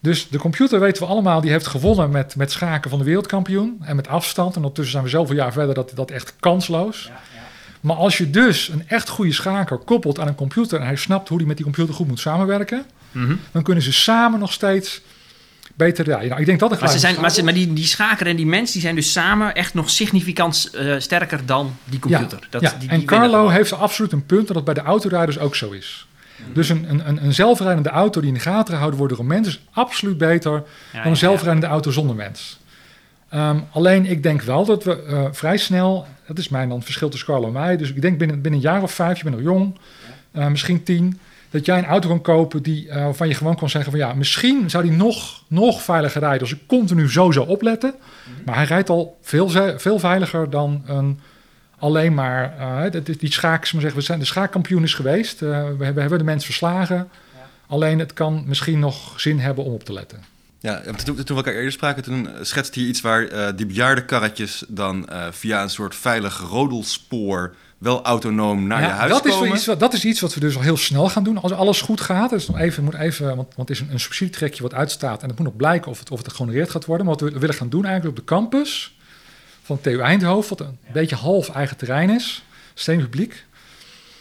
Dus 0.00 0.28
de 0.28 0.38
computer 0.38 0.80
weten 0.80 1.02
we 1.02 1.08
allemaal, 1.08 1.40
die 1.40 1.50
heeft 1.50 1.66
gewonnen 1.66 2.10
met, 2.10 2.36
met 2.36 2.52
schaken 2.52 2.90
van 2.90 2.98
de 2.98 3.04
wereldkampioen 3.04 3.76
en 3.80 3.96
met 3.96 4.08
afstand. 4.08 4.50
En 4.50 4.56
ondertussen 4.56 4.92
zijn 4.92 5.04
we 5.04 5.10
zoveel 5.10 5.36
jaar 5.36 5.52
verder 5.52 5.74
dat 5.74 5.92
dat 5.94 6.10
echt 6.10 6.34
kansloos. 6.40 7.10
Maar 7.80 7.96
als 7.96 8.18
je 8.18 8.30
dus 8.30 8.68
een 8.68 8.88
echt 8.88 9.08
goede 9.08 9.32
schaker 9.32 9.78
koppelt 9.78 10.18
aan 10.20 10.26
een 10.28 10.34
computer 10.34 10.80
en 10.80 10.86
hij 10.86 10.96
snapt 10.96 11.28
hoe 11.28 11.38
hij 11.38 11.46
met 11.46 11.56
die 11.56 11.64
computer 11.64 11.94
goed 11.94 12.08
moet 12.08 12.20
samenwerken, 12.20 12.84
Mhm. 13.12 13.34
dan 13.52 13.62
kunnen 13.62 13.82
ze 13.82 13.92
samen 13.92 14.38
nog 14.38 14.52
steeds 14.52 15.00
beter 15.76 16.04
rijden. 16.04 16.28
Nou, 16.28 16.40
ik 16.40 16.46
denk 16.46 16.60
dat 16.60 16.72
een 16.72 16.78
Maar, 16.80 16.88
ze 16.88 16.98
zijn, 16.98 17.20
maar, 17.20 17.30
ze, 17.30 17.44
maar 17.44 17.54
die, 17.54 17.72
die 17.72 17.84
schaker 17.84 18.26
en 18.26 18.36
die 18.36 18.46
mens 18.46 18.72
die 18.72 18.80
zijn 18.82 18.94
dus 18.94 19.12
samen 19.12 19.54
echt 19.54 19.74
nog 19.74 19.90
significant 19.90 20.70
eh, 20.74 20.94
sterker 20.98 21.46
dan 21.46 21.76
die 21.84 21.98
computer. 21.98 22.38
Dat, 22.50 22.62
ja, 22.62 22.70
die, 22.70 22.78
die 22.78 22.88
en 22.88 23.04
Carlo 23.04 23.48
heeft 23.48 23.72
absoluut 23.72 24.12
een 24.12 24.26
punt 24.26 24.46
dat 24.46 24.56
het 24.56 24.64
bij 24.64 24.74
de 24.74 24.80
autorijders 24.80 25.38
ook 25.38 25.54
zo 25.56 25.70
is. 25.70 26.06
Dus 26.52 26.68
een, 26.68 26.86
een, 26.90 27.08
een- 27.08 27.24
een 27.24 27.34
zelfrijdende 27.34 27.88
auto 27.88 28.20
die 28.20 28.28
in 28.28 28.34
de 28.34 28.40
gaten 28.40 28.72
gehouden 28.72 28.98
wordt 28.98 29.14
door 29.14 29.22
een 29.24 29.30
mens 29.30 29.48
is 29.48 29.60
absoluut 29.70 30.18
beter 30.18 30.52
Ja, 30.52 30.62
dan 30.92 31.00
ja, 31.02 31.06
een 31.06 31.16
zelfrijdende 31.16 31.66
auto 31.66 31.90
zonder 31.90 32.16
mens. 32.16 32.58
Ehm, 33.28 33.58
alleen 33.72 34.06
ik 34.06 34.22
denk 34.22 34.42
wel 34.42 34.64
dat 34.64 34.84
we 34.84 35.02
eh, 35.02 35.24
vrij 35.32 35.56
snel, 35.56 36.06
dat 36.26 36.38
is 36.38 36.48
mijn 36.48 36.68
dan 36.68 36.82
verschil 36.82 37.08
tussen 37.08 37.28
Carlo 37.28 37.46
en 37.46 37.52
mij, 37.52 37.76
dus 37.76 37.88
ik 37.88 38.02
denk 38.02 38.18
binnen, 38.18 38.40
binnen 38.40 38.60
een 38.60 38.66
jaar 38.66 38.82
of 38.82 38.92
vijf, 38.92 39.16
je 39.18 39.24
bent 39.24 39.36
nog 39.36 39.44
jong, 39.44 39.78
eh, 40.32 40.46
misschien 40.46 40.82
tien, 40.82 41.18
dat 41.56 41.66
jij 41.66 41.78
een 41.78 41.84
auto 41.84 42.08
kan 42.08 42.20
kopen 42.20 42.62
die, 42.62 42.88
eh, 42.88 43.02
waarvan 43.02 43.28
je 43.28 43.34
gewoon 43.34 43.56
kan 43.56 43.70
zeggen 43.70 43.90
van 43.90 44.00
ja, 44.00 44.14
misschien 44.14 44.70
zou 44.70 44.82
die 44.82 44.92
nog, 44.92 45.42
nog 45.48 45.82
veiliger 45.82 46.20
rijden 46.20 46.40
als 46.40 46.52
ik 46.52 46.66
continu 46.66 47.10
zo 47.10 47.30
zou 47.30 47.48
opletten. 47.48 47.94
Maar 48.44 48.54
hij 48.54 48.64
rijdt 48.64 48.88
al 48.88 49.18
veel, 49.22 49.48
veel 49.76 49.98
veiliger 49.98 50.50
dan 50.50 50.82
een 50.86 51.20
alleen 51.78 52.14
maar, 52.14 52.58
eh, 52.58 52.90
dat 52.92 53.08
is 53.08 53.18
die 53.18 53.32
schaak, 53.32 53.62
we 53.62 53.80
zeggen, 53.80 53.94
we 53.94 54.00
zijn 54.00 54.18
de 54.18 54.24
schaakkampioen 54.24 54.82
is 54.82 54.94
geweest. 54.94 55.42
Eh, 55.42 55.48
we, 55.48 55.54
hebben, 55.54 55.94
we 55.94 56.00
hebben 56.00 56.18
de 56.18 56.24
mens 56.24 56.44
verslagen. 56.44 57.08
Alleen 57.66 57.98
het 57.98 58.12
kan 58.12 58.44
misschien 58.46 58.78
nog 58.78 59.20
zin 59.20 59.38
hebben 59.38 59.64
om 59.64 59.72
op 59.72 59.84
te 59.84 59.92
letten. 59.92 60.18
Ja, 60.66 60.80
toen, 61.04 61.14
toen 61.16 61.24
we 61.26 61.34
elkaar 61.34 61.54
eerder 61.54 61.72
spraken, 61.72 62.02
toen 62.02 62.28
eh, 62.28 62.34
schetste 62.42 62.80
je 62.80 62.86
iets 62.86 63.00
waar 63.00 63.26
eh, 63.28 63.48
die 63.56 63.66
bejaardenkarretjes 63.66 64.64
dan 64.68 65.08
eh, 65.08 65.26
via 65.30 65.62
een 65.62 65.70
soort 65.70 65.94
veilig 65.94 66.38
rodelspoor 66.50 67.54
wel 67.78 68.02
autonoom 68.04 68.66
naar 68.66 68.80
Ja, 68.80 68.86
je 68.86 68.92
huis 68.92 69.12
dat, 69.12 69.24
is 69.26 69.32
komen. 69.32 69.54
iets, 69.54 69.66
wat- 69.66 69.80
dat 69.80 69.92
is 69.92 70.04
iets 70.04 70.20
wat 70.20 70.34
we 70.34 70.40
dus 70.40 70.56
al 70.56 70.62
heel 70.62 70.76
snel 70.76 71.08
gaan 71.08 71.24
doen 71.24 71.40
als 71.42 71.52
alles 71.52 71.80
goed 71.80 72.00
gaat. 72.00 72.30
Dus 72.30 72.46
nog 72.46 72.58
even, 72.58 72.84
moet 72.84 72.94
even, 72.94 73.26
want, 73.26 73.54
want 73.54 73.68
het 73.68 73.70
is 73.70 73.80
een, 73.80 73.92
een 73.92 74.00
subsidietrekje 74.00 74.62
wat 74.62 74.74
uitstaat 74.74 75.22
en 75.22 75.28
het 75.28 75.38
moet 75.38 75.46
nog 75.46 75.56
blijken 75.56 75.90
of 75.90 75.98
het, 75.98 76.10
of 76.10 76.18
het 76.22 76.32
gehonoreerd 76.32 76.70
gaat 76.70 76.84
worden. 76.84 77.06
Maar 77.06 77.16
wat 77.16 77.32
we 77.32 77.38
willen 77.38 77.54
gaan 77.54 77.68
doen 77.68 77.84
eigenlijk 77.84 78.18
op 78.18 78.26
de 78.26 78.34
campus 78.34 78.96
van 79.62 79.80
TU 79.80 80.00
Eindhoven, 80.00 80.48
wat 80.58 80.66
een 80.66 80.78
beetje 80.92 81.16
half 81.16 81.48
eigen 81.48 81.76
terrein 81.76 82.10
is, 82.10 82.44
steenpubliek. 82.74 83.44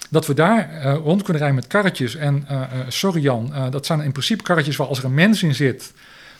Dat 0.09 0.27
we 0.27 0.33
daar 0.33 0.85
rond 0.95 1.21
kunnen 1.21 1.41
rijden 1.41 1.59
met 1.59 1.67
karretjes. 1.67 2.15
En 2.15 2.47
sorry 2.87 3.21
Jan, 3.21 3.53
dat 3.69 3.85
zijn 3.85 4.01
in 4.01 4.11
principe 4.11 4.43
karretjes 4.43 4.75
waar 4.75 4.87
als 4.87 4.97
er 4.99 5.05
een 5.05 5.13
mens 5.13 5.43
in 5.43 5.55
zit, 5.55 5.93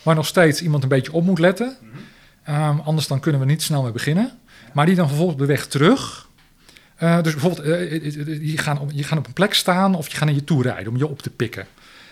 waar 0.06 0.14
nog 0.14 0.26
steeds 0.26 0.62
iemand 0.62 0.82
een 0.82 0.88
beetje 0.88 1.12
op 1.12 1.24
moet 1.24 1.38
letten. 1.38 1.76
Ehm, 2.44 2.78
anders 2.78 3.06
dan 3.06 3.20
kunnen 3.20 3.40
we 3.40 3.46
niet 3.46 3.62
snel 3.62 3.82
mee 3.82 3.92
beginnen. 3.92 4.32
Maar 4.72 4.86
die 4.86 4.94
dan 4.94 5.06
vervolgens 5.06 5.40
op 5.40 5.46
de 5.46 5.52
weg 5.52 5.66
terug. 5.66 6.28
eh, 6.96 7.22
dus 7.22 7.32
bijvoorbeeld, 7.32 7.66
eh, 7.66 7.94
eh, 7.94 8.50
je, 8.50 8.58
gaan 8.58 8.78
op, 8.78 8.90
je 8.92 9.02
gaat 9.02 9.18
op 9.18 9.26
een 9.26 9.32
plek 9.32 9.54
staan 9.54 9.94
of 9.94 10.08
je 10.08 10.16
gaat 10.16 10.24
naar 10.24 10.34
je 10.34 10.44
toe 10.44 10.62
rijden 10.62 10.92
om 10.92 10.98
je 10.98 11.06
op 11.06 11.22
te 11.22 11.30
pikken. 11.30 11.66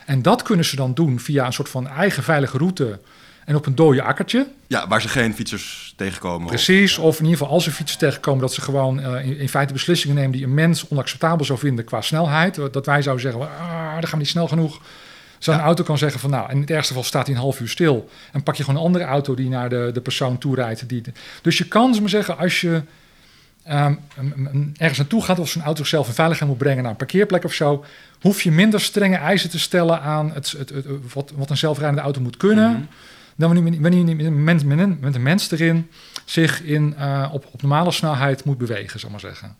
En 0.05 0.21
dat 0.21 0.41
kunnen 0.41 0.65
ze 0.65 0.75
dan 0.75 0.93
doen 0.93 1.19
via 1.19 1.45
een 1.45 1.53
soort 1.53 1.69
van 1.69 1.87
eigen 1.87 2.23
veilige 2.23 2.57
route 2.57 2.99
en 3.45 3.55
op 3.55 3.65
een 3.65 3.75
dode 3.75 4.01
akkertje. 4.01 4.47
Ja, 4.67 4.87
waar 4.87 5.01
ze 5.01 5.07
geen 5.07 5.33
fietsers 5.33 5.93
tegenkomen. 5.97 6.47
Precies, 6.47 6.97
of 6.97 7.19
in 7.19 7.23
ieder 7.23 7.37
geval 7.37 7.53
als 7.53 7.63
ze 7.63 7.71
fietsen 7.71 7.99
tegenkomen, 7.99 8.41
dat 8.41 8.53
ze 8.53 8.61
gewoon 8.61 8.99
in, 8.99 9.37
in 9.37 9.49
feite 9.49 9.73
beslissingen 9.73 10.15
nemen 10.15 10.31
die 10.31 10.43
een 10.43 10.53
mens 10.53 10.87
onacceptabel 10.87 11.45
zou 11.45 11.59
vinden 11.59 11.85
qua 11.85 12.01
snelheid. 12.01 12.55
Dat 12.55 12.85
wij 12.85 13.01
zouden 13.01 13.31
zeggen, 13.31 13.41
ah, 13.41 13.93
dan 13.93 14.03
gaan 14.03 14.11
we 14.11 14.17
niet 14.17 14.27
snel 14.27 14.47
genoeg. 14.47 14.81
Zo'n 15.45 15.59
auto 15.59 15.83
kan 15.83 15.97
zeggen 15.97 16.19
van 16.19 16.29
nou, 16.29 16.51
in 16.51 16.59
het 16.61 16.69
ergste 16.69 16.87
geval 16.87 17.03
staat 17.07 17.25
hij 17.27 17.35
een 17.35 17.41
half 17.41 17.59
uur 17.59 17.69
stil. 17.69 18.09
En 18.31 18.43
pak 18.43 18.55
je 18.55 18.63
gewoon 18.63 18.79
een 18.79 18.85
andere 18.85 19.03
auto 19.05 19.35
die 19.35 19.49
naar 19.49 19.69
de, 19.69 19.89
de 19.93 20.01
persoon 20.01 20.37
toe 20.37 20.55
rijdt. 20.55 20.89
Die, 20.89 21.03
dus 21.41 21.57
je 21.57 21.67
kan, 21.67 21.93
ze 21.93 22.01
maar 22.01 22.09
zeggen, 22.09 22.37
als 22.37 22.61
je 22.61 22.81
ehm, 23.63 23.95
ergens 24.77 24.97
naartoe 24.97 25.23
gaat 25.23 25.39
of 25.39 25.49
zo'n 25.49 25.61
auto 25.61 25.77
zichzelf 25.81 26.07
in 26.07 26.13
veiligheid 26.13 26.49
moet 26.49 26.57
brengen 26.59 26.81
naar 26.81 26.91
een 26.91 26.97
parkeerplek 26.97 27.43
of 27.43 27.53
zo, 27.53 27.85
hoef 28.21 28.41
je 28.41 28.51
minder 28.51 28.81
strenge 28.81 29.15
eisen 29.15 29.49
te 29.49 29.59
stellen 29.59 30.01
aan 30.01 30.31
het, 30.33 30.51
het, 30.57 30.69
het- 30.69 30.85
wat, 31.13 31.31
wat 31.35 31.49
een 31.49 31.57
zelfrijdende 31.57 32.01
auto 32.01 32.21
moet 32.21 32.37
kunnen. 32.37 32.71
Mhm. 32.71 32.81
Dan 33.35 33.53
wanneer, 33.53 33.81
wanneer 33.81 34.05
je 34.07 34.15
met 34.15 34.25
een 34.25 34.43
mens, 34.43 34.63
met 34.63 34.79
een- 34.79 34.97
met 35.01 35.15
een 35.15 35.23
mens 35.23 35.51
erin 35.51 35.89
zich 36.25 36.61
in, 36.63 36.95
eh, 36.97 37.29
op, 37.31 37.47
op 37.51 37.61
normale 37.61 37.91
snelheid 37.91 38.43
moet 38.43 38.57
bewegen, 38.57 38.99
zal 38.99 39.09
ik 39.09 39.21
maar 39.21 39.31
zeggen. 39.31 39.55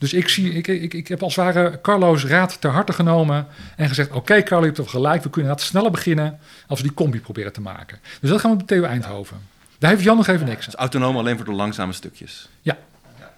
Dus 0.00 0.12
ik, 0.12 0.28
zie, 0.28 0.52
ik, 0.52 0.66
ik, 0.66 0.94
ik 0.94 1.08
heb 1.08 1.22
als 1.22 1.36
het 1.36 1.44
ware 1.44 1.80
Carlo's 1.80 2.24
raad 2.24 2.60
ter 2.60 2.70
harte 2.70 2.92
genomen 2.92 3.46
en 3.76 3.88
gezegd: 3.88 4.10
Oké, 4.10 4.42
Carlo, 4.42 4.58
je 4.58 4.64
hebt 4.72 4.76
toch 4.76 4.90
gelijk, 4.90 5.22
we 5.22 5.30
kunnen 5.30 5.50
dat 5.50 5.60
sneller 5.60 5.90
beginnen 5.90 6.38
als 6.66 6.80
we 6.80 6.86
die 6.86 6.94
combi 6.94 7.20
proberen 7.20 7.52
te 7.52 7.60
maken. 7.60 7.98
Dus 8.20 8.30
dat 8.30 8.40
gaan 8.40 8.50
we 8.50 8.62
op 8.62 8.68
de 8.68 8.74
TU 8.74 8.84
Eindhoven. 8.84 9.36
Daar 9.78 9.90
heeft 9.90 10.02
Jan 10.02 10.16
nog 10.16 10.26
even 10.26 10.46
niks 10.46 10.64
aan. 10.64 10.70
Dus 10.70 10.74
autonoom 10.74 11.16
alleen 11.16 11.36
voor 11.36 11.44
de 11.44 11.52
langzame 11.52 11.92
stukjes. 11.92 12.48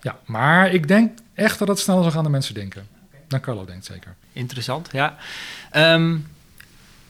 Ja, 0.03 0.19
maar 0.25 0.73
ik 0.73 0.89
denk 0.89 1.19
echt 1.35 1.59
dat 1.59 1.69
het 1.69 1.79
sneller 1.79 2.03
zal 2.03 2.13
gaan 2.13 2.23
dan 2.23 2.33
mensen 2.33 2.55
denken. 2.55 2.87
Dan 3.29 3.41
Carlo 3.41 3.65
denkt 3.65 3.85
zeker. 3.85 4.15
Interessant, 4.33 4.89
ja. 4.93 5.17
Ehm, 5.71 6.17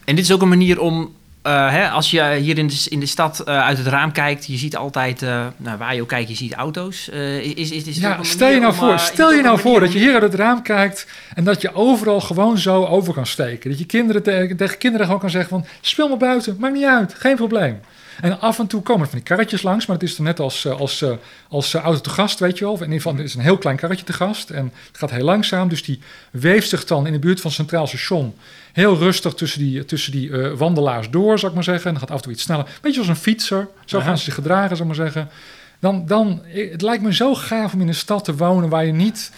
En 0.05 0.15
dit 0.17 0.25
is 0.25 0.33
ook 0.33 0.43
een 0.43 0.49
manier 0.49 0.81
om, 0.81 1.15
eh, 1.43 1.71
hè, 1.71 1.89
als 1.89 2.11
je 2.11 2.35
hier 2.35 2.59
in 2.59 2.67
de, 2.67 2.87
in 2.89 3.01
de 3.01 3.07
stad 3.07 3.41
eh, 3.41 3.65
uit 3.65 3.79
het 3.79 3.87
raam 3.87 4.13
kijkt, 4.13 4.47
je 4.47 4.57
ziet 4.57 4.77
altijd, 4.77 5.23
eh, 5.23 5.47
nou, 5.57 5.79
waar 5.79 5.95
je 5.95 6.03
ook 6.03 6.09
kijkt, 6.09 6.29
je 6.29 6.35
ziet 6.35 6.53
auto's. 6.53 7.09
Is, 7.09 7.71
is, 7.71 7.97
Ja, 7.97 8.23
stel 8.23 8.49
je 8.49 8.61
nou 8.61 8.73
om, 8.73 8.79
voor, 8.79 8.99
stel 8.99 9.33
je 9.33 9.43
nou 9.43 9.59
voor 9.59 9.81
dat 9.81 9.93
je 9.93 9.99
hier 9.99 10.13
uit 10.13 10.23
het 10.23 10.35
raam 10.35 10.63
kijkt 10.63 11.07
en 11.35 11.45
dat 11.45 11.61
je 11.61 11.75
overal 11.75 12.21
gewoon 12.21 12.59
zo 12.59 12.85
over 12.85 13.15
kan 13.15 13.27
steken. 13.27 13.71
Dat 13.71 13.79
je 13.79 13.87
kinderen 13.87 14.23
tegen, 14.23 14.57
tegen 14.57 14.79
kinderen 14.79 15.07
gewoon 15.07 15.21
kan 15.21 15.31
zeggen 15.31 15.51
van, 15.51 15.67
speel 15.81 16.09
maar 16.09 16.17
buiten, 16.17 16.57
maakt 16.59 16.75
niet 16.75 16.85
uit, 16.85 17.15
geen 17.15 17.37
probleem. 17.37 17.81
En 18.23 18.41
af 18.41 18.59
en 18.59 18.67
toe 18.67 18.83
komen 18.83 19.03
er 19.03 19.09
van 19.09 19.19
die 19.19 19.29
karretjes 19.29 19.63
langs, 19.63 19.87
maar 19.87 19.97
het 19.97 20.09
is 20.09 20.17
dan 20.17 20.27
net 20.27 20.41
als, 20.41 20.65
eh, 20.65 20.81
als, 20.81 21.03
eh, 21.03 21.13
als 21.49 21.75
eh, 21.75 21.83
auto 21.83 22.01
te 22.01 22.11
gast, 22.11 22.39
weet 22.39 22.59
je 22.59 22.65
wel. 22.65 22.73
Of 22.73 22.79
in 22.79 22.85
ieder 22.85 23.01
geval, 23.01 23.17
het 23.17 23.27
is 23.27 23.35
een 23.35 23.41
heel 23.41 23.59
klein 23.59 23.77
karretje 23.77 24.05
te 24.05 24.13
gast 24.13 24.51
en 24.51 24.73
het 24.87 24.99
gaat 24.99 25.11
heel 25.11 25.25
langzaam. 25.25 25.69
Dus 25.69 25.83
die 25.83 26.01
weeft 26.31 26.69
zich 26.69 26.85
dan 26.85 27.07
in 27.07 27.13
de 27.13 27.19
buurt 27.19 27.41
van 27.41 27.51
Centraal 27.51 27.87
Station 27.87 28.35
heel 28.73 28.97
rustig 28.97 29.35
tussen 29.35 29.61
die, 29.61 29.85
tussen 29.85 30.13
die 30.13 30.31
wandelaars 30.37 31.11
door, 31.11 31.39
zou 31.39 31.49
ik 31.49 31.55
maar 31.55 31.65
zeggen. 31.65 31.85
En 31.85 31.91
dan 31.91 32.01
gaat 32.01 32.11
af 32.11 32.17
en 32.17 32.23
toe 32.23 32.33
iets 32.33 32.43
sneller. 32.43 32.67
Beetje 32.81 33.01
als 33.01 33.09
een 33.09 33.17
fietser, 33.17 33.69
zo 33.85 33.99
Ja. 33.99 34.05
gaan 34.05 34.19
ze 34.19 34.25
zich 34.25 34.35
gedragen, 34.35 34.77
zou 34.77 34.91
ik 34.91 34.97
maar 34.97 35.07
zeggen. 35.07 35.29
Dan, 35.79 36.07
dan, 36.07 36.43
het 36.71 36.83
lijkt 36.83 37.03
me 37.03 37.15
zo 37.15 37.35
gaaf 37.35 37.73
om 37.73 37.81
in 37.81 37.89
een 37.89 37.95
stad 37.95 38.25
te 38.25 38.37
wonen 38.37 38.69
waar 38.69 38.85
je 38.87 38.93
niet 38.93 39.31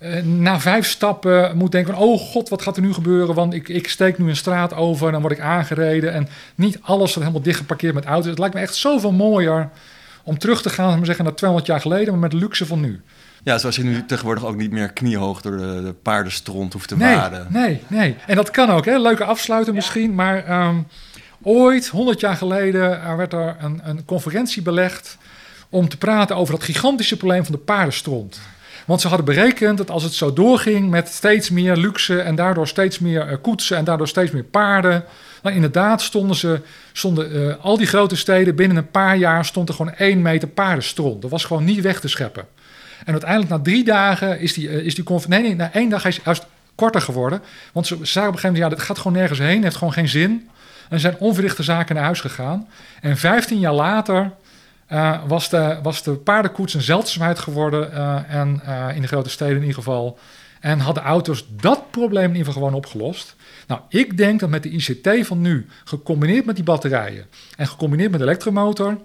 eh, 0.00 0.22
na 0.22 0.60
vijf 0.60 0.86
stappen 0.86 1.56
moet 1.56 1.72
denken 1.72 1.94
van... 1.94 2.02
oh 2.02 2.20
god, 2.20 2.48
wat 2.48 2.62
gaat 2.62 2.76
er 2.76 2.82
nu 2.82 2.92
gebeuren? 2.92 3.34
Want 3.34 3.54
ik, 3.54 3.68
ik 3.68 3.88
steek 3.88 4.18
nu 4.18 4.28
een 4.28 4.36
straat 4.36 4.74
over 4.74 5.06
en 5.06 5.12
dan 5.12 5.20
word 5.20 5.32
ik 5.32 5.40
aangereden. 5.40 6.12
En 6.12 6.28
niet 6.54 6.78
alles 6.82 7.10
staat 7.10 7.22
helemaal 7.22 7.42
dicht 7.44 7.58
geparkeerd 7.58 7.94
met 7.94 8.04
auto's. 8.04 8.30
Het 8.30 8.38
lijkt 8.38 8.54
me 8.54 8.60
echt 8.60 8.74
zoveel 8.74 9.12
mooier 9.12 9.68
om 10.24 10.38
terug 10.38 10.62
te 10.62 10.70
gaan 10.70 10.96
maar 10.96 11.06
zeggen, 11.06 11.24
naar 11.24 11.34
200 11.34 11.70
jaar 11.70 11.80
geleden... 11.80 12.10
maar 12.12 12.30
met 12.30 12.32
luxe 12.32 12.66
van 12.66 12.80
nu. 12.80 13.00
Ja, 13.42 13.58
zoals 13.58 13.76
je 13.76 13.84
nu 13.84 14.06
tegenwoordig 14.06 14.44
ook 14.44 14.56
niet 14.56 14.70
meer 14.70 14.92
kniehoog 14.92 15.40
door 15.40 15.56
de, 15.56 15.82
de 15.84 15.94
paardenstront 16.02 16.72
hoeft 16.72 16.88
te 16.88 16.96
Nee, 16.96 17.16
waden. 17.16 17.46
nee, 17.50 17.82
nee. 17.86 18.16
En 18.26 18.36
dat 18.36 18.50
kan 18.50 18.70
ook, 18.70 18.84
hè? 18.84 18.98
Leuke 18.98 19.24
afsluiten 19.24 19.74
misschien. 19.74 20.14
Maar 20.14 20.44
ehm, 20.44 20.76
ooit, 21.42 21.88
100 21.88 22.20
jaar 22.20 22.36
geleden, 22.36 23.02
er 23.02 23.16
werd 23.16 23.32
er 23.32 23.56
een, 23.60 23.80
een 23.84 24.04
conferentie 24.04 24.62
belegd 24.62 25.18
om 25.68 25.88
te 25.88 25.96
praten 25.96 26.36
over 26.36 26.54
dat 26.54 26.64
gigantische 26.64 27.16
probleem 27.16 27.44
van 27.44 27.52
de 27.54 27.60
paardenstront. 27.60 28.40
Want 28.86 29.00
ze 29.00 29.08
hadden 29.08 29.26
berekend 29.26 29.78
dat 29.78 29.90
als 29.90 30.02
het 30.02 30.14
zo 30.14 30.32
doorging 30.32 30.90
met 30.90 31.08
steeds 31.08 31.50
meer 31.50 31.76
luxe 31.76 32.20
en 32.20 32.34
daardoor 32.34 32.68
steeds 32.68 32.98
meer 32.98 33.28
eh, 33.28 33.36
koetsen 33.42 33.76
en 33.76 33.84
daardoor 33.84 34.08
steeds 34.08 34.30
meer 34.30 34.44
paarden. 34.44 35.04
Dan 35.42 35.52
inderdaad 35.52 36.02
stonden 36.02 36.36
ze, 36.36 36.60
stonden 36.92 37.48
eh, 37.48 37.64
al 37.64 37.76
die 37.76 37.86
grote 37.86 38.16
steden 38.16 38.54
binnen 38.54 38.76
een 38.76 38.90
paar 38.90 39.16
jaar 39.16 39.44
stond 39.44 39.68
er 39.68 39.74
gewoon 39.74 39.94
één 39.94 40.22
meter 40.22 40.48
paardenstront. 40.48 41.22
Dat 41.22 41.30
was 41.30 41.44
gewoon 41.44 41.64
niet 41.64 41.80
weg 41.80 42.00
te 42.00 42.08
scheppen. 42.08 42.46
En 43.04 43.12
uiteindelijk 43.12 43.50
na 43.50 43.60
drie 43.60 43.84
dagen 43.84 44.40
is 44.40 44.52
die, 44.52 44.68
eh, 44.68 44.76
is 44.76 44.94
die 44.94 45.04
conferentie. 45.04 45.48
Nee, 45.48 45.56
nee, 45.56 45.66
na 45.66 45.72
één 45.72 45.88
dag 45.88 46.04
is 46.04 46.20
juist 46.24 46.46
korter 46.74 47.00
geworden. 47.00 47.42
Want 47.72 47.86
ze 47.86 47.94
zagen 47.94 48.28
op 48.28 48.34
een 48.34 48.40
gegeven 48.40 48.52
moment, 48.52 48.72
ja, 48.72 48.76
dit 48.76 48.86
gaat 48.86 48.98
gewoon 48.98 49.16
nergens 49.16 49.38
heen, 49.38 49.62
heeft 49.62 49.76
gewoon 49.76 49.92
geen 49.92 50.08
zin. 50.08 50.48
En 50.88 51.00
zijn 51.00 51.16
onverrichte 51.18 51.62
zaken 51.62 51.94
naar 51.94 52.04
huis 52.04 52.20
gegaan. 52.20 52.68
En 53.00 53.16
15 53.16 53.58
jaar 53.58 53.72
later 53.72 54.30
eh, 54.90 55.20
was, 55.26 55.48
de, 55.48 55.78
was 55.82 56.02
de 56.02 56.12
paardenkoets 56.12 56.74
een 56.74 56.82
zeldzaamheid 56.82 57.38
geworden. 57.38 57.92
eh, 57.92 58.34
en 58.34 58.60
eh, 58.64 58.96
in 58.96 59.02
de 59.02 59.08
grote 59.08 59.30
steden 59.30 59.54
in 59.54 59.60
ieder 59.60 59.74
geval. 59.74 60.18
En 60.60 60.78
hadden 60.78 61.02
auto's 61.02 61.44
dat 61.48 61.90
probleem 61.90 62.24
in 62.24 62.36
ieder 62.36 62.46
geval 62.46 62.62
gewoon 62.62 62.76
opgelost. 62.76 63.36
Nou, 63.66 63.80
ik 63.88 64.16
denk 64.16 64.40
dat 64.40 64.48
met 64.48 64.62
de 64.62 64.68
ICT 64.68 65.26
van 65.26 65.40
nu, 65.40 65.66
gecombineerd 65.84 66.44
met 66.44 66.54
die 66.54 66.64
batterijen 66.64 67.26
en 67.56 67.66
gecombineerd 67.66 68.10
met 68.10 68.20
de 68.20 68.26
elektromotor, 68.26 68.98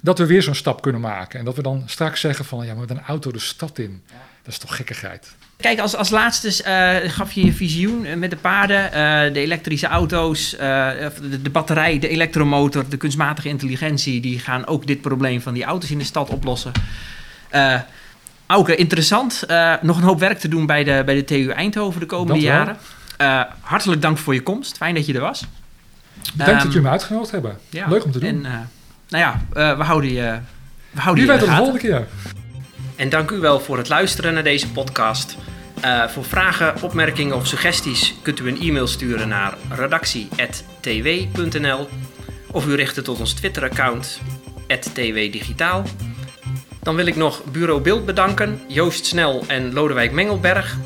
dat 0.00 0.18
we 0.18 0.26
weer 0.26 0.42
zo'n 0.42 0.54
stap 0.54 0.82
kunnen 0.82 1.00
maken. 1.00 1.38
En 1.38 1.44
dat 1.44 1.56
we 1.56 1.62
dan 1.62 1.82
straks 1.86 2.20
zeggen 2.20 2.44
van, 2.44 2.66
ja, 2.66 2.72
maar 2.72 2.86
met 2.86 2.90
een 2.90 3.04
auto 3.04 3.32
de 3.32 3.38
stad 3.38 3.78
in. 3.78 4.02
Dat 4.42 4.52
is 4.52 4.58
toch 4.58 4.76
gekkigheid. 4.76 5.34
Kijk, 5.56 5.80
als, 5.80 5.96
als 5.96 6.10
laatste 6.10 6.62
eh, 6.62 7.10
gaf 7.10 7.32
je 7.32 7.44
je 7.44 7.52
visioen 7.52 8.04
eh, 8.04 8.16
met 8.16 8.30
de 8.30 8.36
paarden, 8.36 8.92
eh, 8.92 9.32
de 9.32 9.40
elektrische 9.40 9.86
auto's, 9.86 10.50
de, 10.50 11.42
de 11.42 11.50
batterij, 11.50 11.98
de 11.98 12.08
elektromotor, 12.08 12.84
de 12.88 12.96
kunstmatige 12.96 13.48
intelligentie, 13.48 14.20
die 14.20 14.38
gaan 14.38 14.66
ook 14.66 14.86
dit 14.86 15.00
probleem 15.00 15.40
van 15.40 15.54
die 15.54 15.64
auto's 15.64 15.90
in 15.90 15.98
de 15.98 16.04
stad 16.04 16.30
oplossen. 16.30 16.72
Auke, 18.46 18.76
interessant. 18.76 19.44
Nog 19.82 19.96
een 19.96 20.02
hoop 20.02 20.20
werk 20.20 20.38
te 20.38 20.48
doen 20.48 20.66
bij 20.66 20.84
de, 20.84 21.02
bij 21.04 21.14
de 21.14 21.24
TU 21.24 21.50
Eindhoven 21.50 22.00
de 22.00 22.06
komende 22.06 22.40
jaren. 22.40 22.76
Hartelijk 23.60 24.02
dank 24.02 24.18
voor 24.18 24.34
je 24.34 24.42
komst. 24.42 24.76
Fijn 24.76 24.94
dat 24.94 25.06
je 25.06 25.14
er 25.14 25.20
was. 25.20 25.44
Bedankt 26.32 26.52
Ehm, 26.52 26.54
dat 26.54 26.62
jullie 26.62 26.80
me 26.80 26.88
uitgenodigd 26.88 27.30
hebben. 27.30 27.58
Ja, 27.70 27.88
Leuk 27.88 28.04
om 28.04 28.12
te 28.12 28.18
doen. 28.18 28.28
En, 28.28 28.40
nou 29.08 29.24
ja, 29.24 29.40
we 29.76 29.82
houden 29.82 30.12
je, 30.12 30.38
we 30.90 31.00
houden 31.00 31.24
Wie 31.24 31.32
je 31.32 31.38
weet 31.38 31.48
tot 31.48 31.48
de 31.48 31.56
volgende 31.56 31.80
keer. 31.80 32.06
En 32.96 33.08
dank 33.08 33.30
u 33.30 33.38
wel 33.38 33.60
voor 33.60 33.76
het 33.76 33.88
luisteren 33.88 34.34
naar 34.34 34.42
deze 34.42 34.70
podcast. 34.70 35.36
Eh, 35.80 36.08
voor 36.08 36.24
vragen, 36.24 36.82
opmerkingen 36.82 37.36
of 37.36 37.46
suggesties 37.46 38.14
kunt 38.22 38.40
u 38.40 38.48
een 38.48 38.60
e-mail 38.60 38.86
sturen 38.86 39.28
naar 39.28 39.56
redactie.tw.nl 39.68 41.88
of 42.50 42.66
u 42.66 42.74
richt 42.74 42.96
het 42.96 43.04
tot 43.04 43.20
ons 43.20 43.32
Twitter-account 43.32 44.20
@twdigitaal. 44.92 45.84
Dan 46.82 46.96
wil 46.96 47.06
ik 47.06 47.16
nog 47.16 47.44
Bureau 47.44 47.80
Beeld 47.80 48.06
bedanken, 48.06 48.60
Joost 48.68 49.06
Snel 49.06 49.44
en 49.46 49.72
Lodewijk 49.72 50.12
Mengelberg 50.12 50.76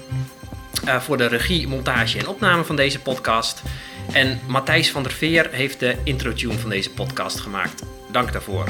eh, 0.85 1.01
voor 1.01 1.17
de 1.17 1.27
regie, 1.27 1.69
montage 1.69 2.19
en 2.19 2.29
opname 2.29 2.65
van 2.65 2.77
deze 2.77 3.01
podcast. 3.01 3.63
En 4.13 4.41
Matthijs 4.47 4.91
van 4.91 5.03
der 5.03 5.13
Veer 5.13 5.49
heeft 5.51 5.81
de 5.81 5.97
intro-tune 6.05 6.59
van 6.59 6.71
deze 6.71 6.91
podcast 6.91 7.41
gemaakt. 7.41 7.83
Dank 8.11 8.33
daarvoor. 8.33 8.69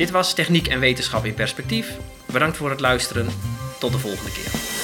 Dit 0.00 0.10
was 0.10 0.34
Techniek 0.34 0.66
en 0.66 0.80
Wetenschap 0.80 1.24
in 1.24 1.34
Perspectief. 1.34 1.96
Bedankt 2.32 2.56
voor 2.56 2.70
het 2.70 2.80
luisteren. 2.80 3.28
Tot 3.78 3.92
de 3.92 3.98
volgende 3.98 4.32
keer. 4.32 4.79